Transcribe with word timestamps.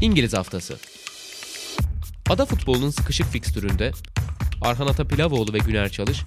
İngiliz 0.00 0.34
Haftası 0.34 0.76
Ada 2.30 2.46
futbolunun 2.46 2.90
sıkışık 2.90 3.26
fikstüründe 3.26 3.92
Arhan 4.62 4.86
Atapilavoğlu 4.86 5.52
ve 5.52 5.58
Güner 5.58 5.88
Çalış 5.88 6.22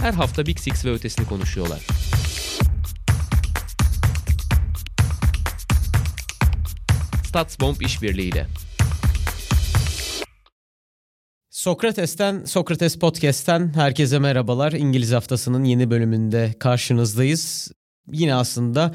her 0.00 0.12
hafta 0.12 0.46
Big 0.46 0.58
Six 0.58 0.84
ve 0.84 0.92
ötesini 0.92 1.26
konuşuyorlar. 1.26 1.86
Statsbomb 7.24 7.80
işbirliğiyle. 7.80 8.46
Sokrates'ten, 11.50 12.44
Sokrates 12.44 12.98
Podcast'ten 12.98 13.74
herkese 13.74 14.18
merhabalar. 14.18 14.72
İngiliz 14.72 15.12
Haftası'nın 15.12 15.64
yeni 15.64 15.90
bölümünde 15.90 16.54
karşınızdayız. 16.58 17.72
Yine 18.12 18.34
aslında 18.34 18.94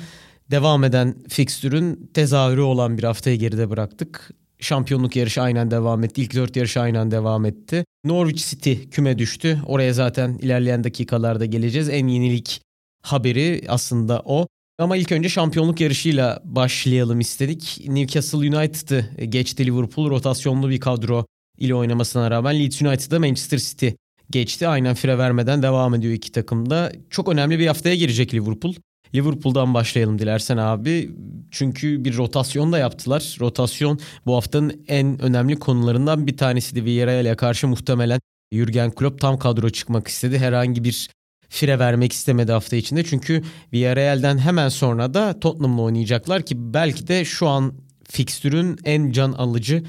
devam 0.52 0.84
eden 0.84 1.16
fikstürün 1.30 2.12
tezahürü 2.14 2.62
olan 2.62 2.98
bir 2.98 3.04
haftayı 3.04 3.40
geride 3.40 3.70
bıraktık. 3.70 4.32
Şampiyonluk 4.60 5.16
yarışı 5.16 5.42
aynen 5.42 5.72
devam 5.72 6.04
etti. 6.04 6.22
İlk 6.22 6.36
dört 6.36 6.56
yarış 6.56 6.78
aynen 6.78 7.12
devam 7.12 7.46
etti. 7.46 7.86
Norwich 8.06 8.50
City 8.50 8.74
küme 8.74 9.18
düştü. 9.18 9.60
Oraya 9.66 9.94
zaten 9.94 10.38
ilerleyen 10.42 10.84
dakikalarda 10.84 11.46
geleceğiz. 11.46 11.90
En 11.90 12.08
yenilik 12.08 12.62
haberi 13.02 13.62
aslında 13.68 14.22
o. 14.26 14.48
Ama 14.80 14.98
ilk 14.98 15.12
önce 15.12 15.30
şampiyonluk 15.30 15.82
yarışıyla 15.82 16.42
başlayalım 16.44 17.20
istedik. 17.20 17.82
Newcastle 17.88 18.38
United'ı 18.38 19.26
geçti 19.26 19.66
Liverpool. 19.66 20.10
Rotasyonlu 20.10 20.70
bir 20.70 20.80
kadro 20.80 21.26
ile 21.58 21.76
oynamasına 21.76 22.32
rağmen 22.32 22.60
Leeds 22.60 22.82
United'da 22.82 23.20
Manchester 23.20 23.58
City 23.58 23.88
geçti. 24.30 24.68
Aynen 24.68 24.96
fire 24.96 25.18
vermeden 25.18 25.64
devam 25.64 25.96
ediyor 25.96 26.14
iki 26.14 26.32
takım 26.32 26.70
da. 26.70 26.92
Çok 27.10 27.30
önemli 27.30 27.60
bir 27.60 27.68
haftaya 27.68 27.96
girecek 27.96 28.34
Liverpool. 28.34 28.74
Liverpool'dan 29.16 29.74
başlayalım 29.74 30.20
dilersen 30.20 30.58
abi. 30.58 31.12
Çünkü 31.52 32.06
bir 32.06 32.18
rotasyon 32.18 32.72
da 32.72 32.78
yaptılar. 32.78 33.38
Rotasyon 33.40 34.00
bu 34.26 34.36
haftanın 34.36 34.84
en 34.88 35.22
önemli 35.22 35.56
konularından 35.56 36.28
bir 36.28 36.38
tanesiydi. 36.38 36.86
Villarreal'e 36.86 37.36
karşı 37.36 37.68
muhtemelen 37.68 38.20
Jurgen 38.52 38.92
Klopp 38.92 39.22
tam 39.22 39.40
kadro 39.40 39.70
çıkmak 39.70 40.08
istedi. 40.08 40.40
Herhangi 40.40 40.84
bir 40.84 41.10
fire 41.50 41.80
vermek 41.80 42.14
istemedi 42.14 42.52
hafta 42.52 42.76
içinde. 42.76 43.04
Çünkü 43.04 43.44
Villarreal'den 43.74 44.38
hemen 44.38 44.70
sonra 44.70 45.14
da 45.14 45.40
Tottenham'la 45.40 45.82
oynayacaklar 45.82 46.42
ki 46.42 46.74
belki 46.74 47.08
de 47.08 47.26
şu 47.26 47.48
an 47.48 47.74
fikstürün 48.10 48.78
en 48.86 49.12
can 49.12 49.32
alıcı 49.32 49.84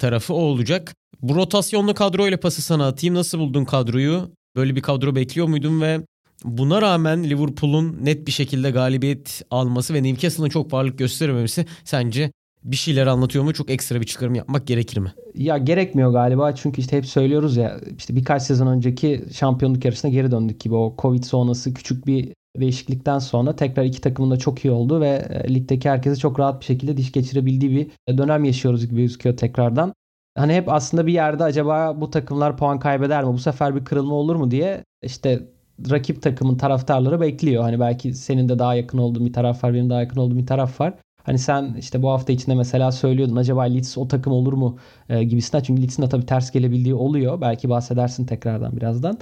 tarafı 0.00 0.34
o 0.34 0.40
olacak. 0.40 0.94
Bu 1.22 1.34
rotasyonlu 1.34 1.94
kadroyla 1.94 2.40
pası 2.40 2.62
sana 2.62 2.86
atayım. 2.86 3.14
Nasıl 3.14 3.38
buldun 3.38 3.64
kadroyu? 3.64 4.30
Böyle 4.56 4.76
bir 4.76 4.82
kadro 4.82 5.14
bekliyor 5.14 5.48
muydun 5.48 5.80
ve 5.80 6.00
buna 6.44 6.82
rağmen 6.82 7.24
Liverpool'un 7.24 7.98
net 8.02 8.26
bir 8.26 8.32
şekilde 8.32 8.70
galibiyet 8.70 9.42
alması 9.50 9.94
ve 9.94 10.02
Newcastle'ın 10.02 10.48
çok 10.48 10.72
varlık 10.72 10.98
gösterememesi 10.98 11.66
sence 11.84 12.32
bir 12.64 12.76
şeyler 12.76 13.06
anlatıyor 13.06 13.44
mu? 13.44 13.52
Çok 13.52 13.70
ekstra 13.70 14.00
bir 14.00 14.06
çıkarım 14.06 14.34
yapmak 14.34 14.66
gerekir 14.66 14.98
mi? 14.98 15.12
Ya 15.34 15.58
gerekmiyor 15.58 16.12
galiba 16.12 16.54
çünkü 16.54 16.80
işte 16.80 16.96
hep 16.96 17.06
söylüyoruz 17.06 17.56
ya 17.56 17.80
işte 17.98 18.16
birkaç 18.16 18.42
sezon 18.42 18.66
önceki 18.66 19.24
şampiyonluk 19.32 19.84
yarışına 19.84 20.10
geri 20.10 20.30
döndük 20.30 20.60
gibi 20.60 20.74
o 20.74 20.94
Covid 20.98 21.24
sonrası 21.24 21.74
küçük 21.74 22.06
bir 22.06 22.32
değişiklikten 22.56 23.18
sonra 23.18 23.56
tekrar 23.56 23.84
iki 23.84 24.00
takımın 24.00 24.30
da 24.30 24.36
çok 24.36 24.64
iyi 24.64 24.70
oldu 24.70 25.00
ve 25.00 25.08
e, 25.08 25.54
ligdeki 25.54 25.90
herkese 25.90 26.16
çok 26.16 26.40
rahat 26.40 26.60
bir 26.60 26.66
şekilde 26.66 26.96
diş 26.96 27.12
geçirebildiği 27.12 27.90
bir 28.08 28.18
dönem 28.18 28.44
yaşıyoruz 28.44 28.88
gibi 28.88 29.00
gözüküyor 29.00 29.36
tekrardan. 29.36 29.92
Hani 30.36 30.54
hep 30.54 30.68
aslında 30.68 31.06
bir 31.06 31.12
yerde 31.12 31.44
acaba 31.44 32.00
bu 32.00 32.10
takımlar 32.10 32.56
puan 32.56 32.78
kaybeder 32.78 33.24
mi? 33.24 33.32
Bu 33.32 33.38
sefer 33.38 33.76
bir 33.76 33.84
kırılma 33.84 34.14
olur 34.14 34.36
mu 34.36 34.50
diye 34.50 34.84
işte 35.02 35.48
rakip 35.90 36.22
takımın 36.22 36.56
taraftarları 36.56 37.20
bekliyor. 37.20 37.62
Hani 37.62 37.80
belki 37.80 38.14
senin 38.14 38.48
de 38.48 38.58
daha 38.58 38.74
yakın 38.74 38.98
olduğun 38.98 39.26
bir 39.26 39.32
taraf 39.32 39.64
var, 39.64 39.74
benim 39.74 39.90
daha 39.90 40.00
yakın 40.00 40.20
olduğum 40.20 40.36
bir 40.36 40.46
taraf 40.46 40.80
var. 40.80 40.94
Hani 41.24 41.38
sen 41.38 41.74
işte 41.78 42.02
bu 42.02 42.10
hafta 42.10 42.32
içinde 42.32 42.54
mesela 42.54 42.92
söylüyordun 42.92 43.36
acaba 43.36 43.62
Leeds 43.62 43.98
o 43.98 44.08
takım 44.08 44.32
olur 44.32 44.52
mu 44.52 44.78
e, 45.08 45.24
gibisinden. 45.24 45.62
Çünkü 45.62 45.82
Leeds'in 45.82 46.02
de 46.02 46.08
tabii 46.08 46.26
ters 46.26 46.50
gelebildiği 46.50 46.94
oluyor. 46.94 47.40
Belki 47.40 47.68
bahsedersin 47.70 48.26
tekrardan 48.26 48.76
birazdan. 48.76 49.18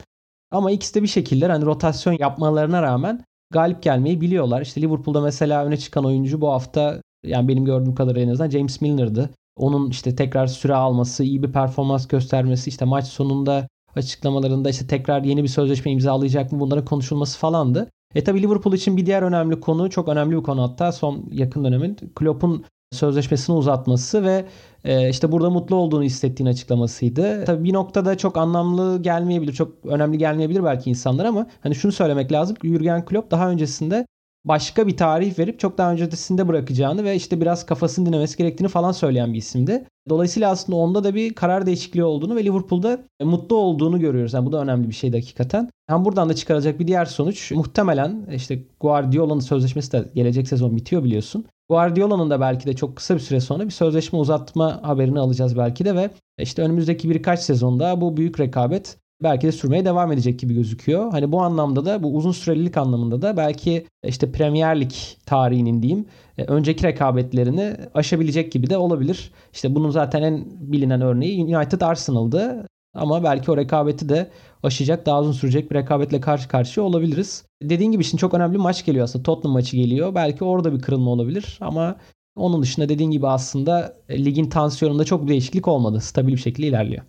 Ama 0.50 0.70
ikisi 0.70 0.94
de 0.94 1.02
bir 1.02 1.08
şekilde 1.08 1.46
hani 1.46 1.64
rotasyon 1.64 2.16
yapmalarına 2.20 2.82
rağmen 2.82 3.24
galip 3.52 3.82
gelmeyi 3.82 4.20
biliyorlar. 4.20 4.62
İşte 4.62 4.82
Liverpool'da 4.82 5.20
mesela 5.20 5.64
öne 5.64 5.76
çıkan 5.76 6.04
oyuncu 6.04 6.40
bu 6.40 6.48
hafta 6.48 7.00
yani 7.24 7.48
benim 7.48 7.64
gördüğüm 7.64 7.94
kadarıyla 7.94 8.26
en 8.26 8.32
azından 8.32 8.50
James 8.50 8.80
Milner'dı. 8.80 9.30
Onun 9.56 9.90
işte 9.90 10.16
tekrar 10.16 10.46
süre 10.46 10.74
alması, 10.74 11.24
iyi 11.24 11.42
bir 11.42 11.52
performans 11.52 12.08
göstermesi, 12.08 12.70
işte 12.70 12.84
maç 12.84 13.06
sonunda 13.06 13.68
açıklamalarında 13.96 14.70
işte 14.70 14.86
tekrar 14.86 15.22
yeni 15.22 15.42
bir 15.42 15.48
sözleşme 15.48 15.92
imzalayacak 15.92 16.52
mı 16.52 16.60
bunların 16.60 16.84
konuşulması 16.84 17.38
falandı. 17.38 17.90
E 18.14 18.24
tabi 18.24 18.42
Liverpool 18.42 18.74
için 18.74 18.96
bir 18.96 19.06
diğer 19.06 19.22
önemli 19.22 19.60
konu, 19.60 19.90
çok 19.90 20.08
önemli 20.08 20.36
bir 20.36 20.42
konu 20.42 20.62
hatta 20.62 20.92
son 20.92 21.24
yakın 21.32 21.64
dönemin 21.64 21.96
Klopp'un 22.14 22.64
sözleşmesini 22.92 23.56
uzatması 23.56 24.24
ve 24.24 24.44
e, 24.84 25.08
işte 25.08 25.32
burada 25.32 25.50
mutlu 25.50 25.76
olduğunu 25.76 26.02
hissettiğini 26.02 26.50
açıklamasıydı. 26.50 27.44
Tabii 27.44 27.64
bir 27.64 27.72
noktada 27.72 28.18
çok 28.18 28.36
anlamlı 28.36 29.02
gelmeyebilir, 29.02 29.52
çok 29.52 29.72
önemli 29.84 30.18
gelmeyebilir 30.18 30.64
belki 30.64 30.90
insanlar 30.90 31.24
ama 31.24 31.46
hani 31.60 31.74
şunu 31.74 31.92
söylemek 31.92 32.32
lazım. 32.32 32.56
Jurgen 32.62 33.04
Klopp 33.04 33.30
daha 33.30 33.50
öncesinde 33.50 34.06
başka 34.48 34.86
bir 34.86 34.96
tarih 34.96 35.38
verip 35.38 35.60
çok 35.60 35.78
daha 35.78 35.92
öncesinde 35.92 36.48
bırakacağını 36.48 37.04
ve 37.04 37.16
işte 37.16 37.40
biraz 37.40 37.66
kafasını 37.66 38.06
dinlemesi 38.06 38.38
gerektiğini 38.38 38.68
falan 38.68 38.92
söyleyen 38.92 39.32
bir 39.32 39.38
isimdi. 39.38 39.84
Dolayısıyla 40.08 40.50
aslında 40.50 40.76
onda 40.76 41.04
da 41.04 41.14
bir 41.14 41.34
karar 41.34 41.66
değişikliği 41.66 42.04
olduğunu 42.04 42.36
ve 42.36 42.44
Liverpool'da 42.44 42.98
mutlu 43.22 43.56
olduğunu 43.56 44.00
görüyoruz. 44.00 44.34
Yani 44.34 44.46
bu 44.46 44.52
da 44.52 44.62
önemli 44.62 44.88
bir 44.88 44.94
şey 44.94 45.12
hakikaten. 45.12 45.70
Hem 45.88 46.04
buradan 46.04 46.28
da 46.28 46.34
çıkaracak 46.34 46.80
bir 46.80 46.86
diğer 46.86 47.04
sonuç 47.04 47.52
muhtemelen 47.52 48.26
işte 48.34 48.62
Guardiola'nın 48.80 49.40
sözleşmesi 49.40 49.92
de 49.92 50.10
gelecek 50.14 50.48
sezon 50.48 50.76
bitiyor 50.76 51.04
biliyorsun. 51.04 51.44
Guardiola'nın 51.68 52.30
da 52.30 52.40
belki 52.40 52.66
de 52.66 52.76
çok 52.76 52.96
kısa 52.96 53.14
bir 53.14 53.20
süre 53.20 53.40
sonra 53.40 53.64
bir 53.64 53.70
sözleşme 53.70 54.18
uzatma 54.18 54.80
haberini 54.82 55.20
alacağız 55.20 55.56
belki 55.56 55.84
de 55.84 55.94
ve 55.94 56.10
işte 56.38 56.62
önümüzdeki 56.62 57.10
birkaç 57.10 57.40
sezonda 57.40 58.00
bu 58.00 58.16
büyük 58.16 58.40
rekabet 58.40 58.98
belki 59.22 59.46
de 59.46 59.52
sürmeye 59.52 59.84
devam 59.84 60.12
edecek 60.12 60.38
gibi 60.38 60.54
gözüküyor. 60.54 61.10
Hani 61.10 61.32
bu 61.32 61.42
anlamda 61.42 61.84
da 61.84 62.02
bu 62.02 62.16
uzun 62.16 62.32
sürelilik 62.32 62.76
anlamında 62.76 63.22
da 63.22 63.36
belki 63.36 63.86
işte 64.04 64.32
Premier 64.32 64.80
Lig 64.80 64.92
tarihinin 65.26 65.82
diyeyim 65.82 66.06
e, 66.38 66.44
önceki 66.44 66.84
rekabetlerini 66.84 67.76
aşabilecek 67.94 68.52
gibi 68.52 68.70
de 68.70 68.76
olabilir. 68.76 69.30
İşte 69.52 69.74
bunun 69.74 69.90
zaten 69.90 70.22
en 70.22 70.44
bilinen 70.60 71.00
örneği 71.00 71.56
United 71.56 71.80
Arsenal'dı. 71.80 72.66
Ama 72.94 73.24
belki 73.24 73.50
o 73.50 73.56
rekabeti 73.56 74.08
de 74.08 74.30
aşacak, 74.62 75.06
daha 75.06 75.20
uzun 75.20 75.32
sürecek 75.32 75.70
bir 75.70 75.76
rekabetle 75.76 76.20
karşı 76.20 76.48
karşıya 76.48 76.86
olabiliriz. 76.86 77.44
Dediğin 77.62 77.92
gibi 77.92 78.04
şimdi 78.04 78.20
çok 78.20 78.34
önemli 78.34 78.54
bir 78.54 78.58
maç 78.58 78.84
geliyor 78.84 79.04
aslında. 79.04 79.22
Tottenham 79.22 79.52
maçı 79.52 79.76
geliyor. 79.76 80.14
Belki 80.14 80.44
orada 80.44 80.72
bir 80.72 80.80
kırılma 80.80 81.10
olabilir 81.10 81.58
ama 81.60 81.96
onun 82.36 82.62
dışında 82.62 82.88
dediğin 82.88 83.10
gibi 83.10 83.28
aslında 83.28 83.96
e, 84.08 84.24
ligin 84.24 84.48
tansiyonunda 84.50 85.04
çok 85.04 85.22
bir 85.22 85.28
değişiklik 85.28 85.68
olmadı. 85.68 86.00
Stabil 86.00 86.32
bir 86.32 86.38
şekilde 86.38 86.66
ilerliyor. 86.66 87.02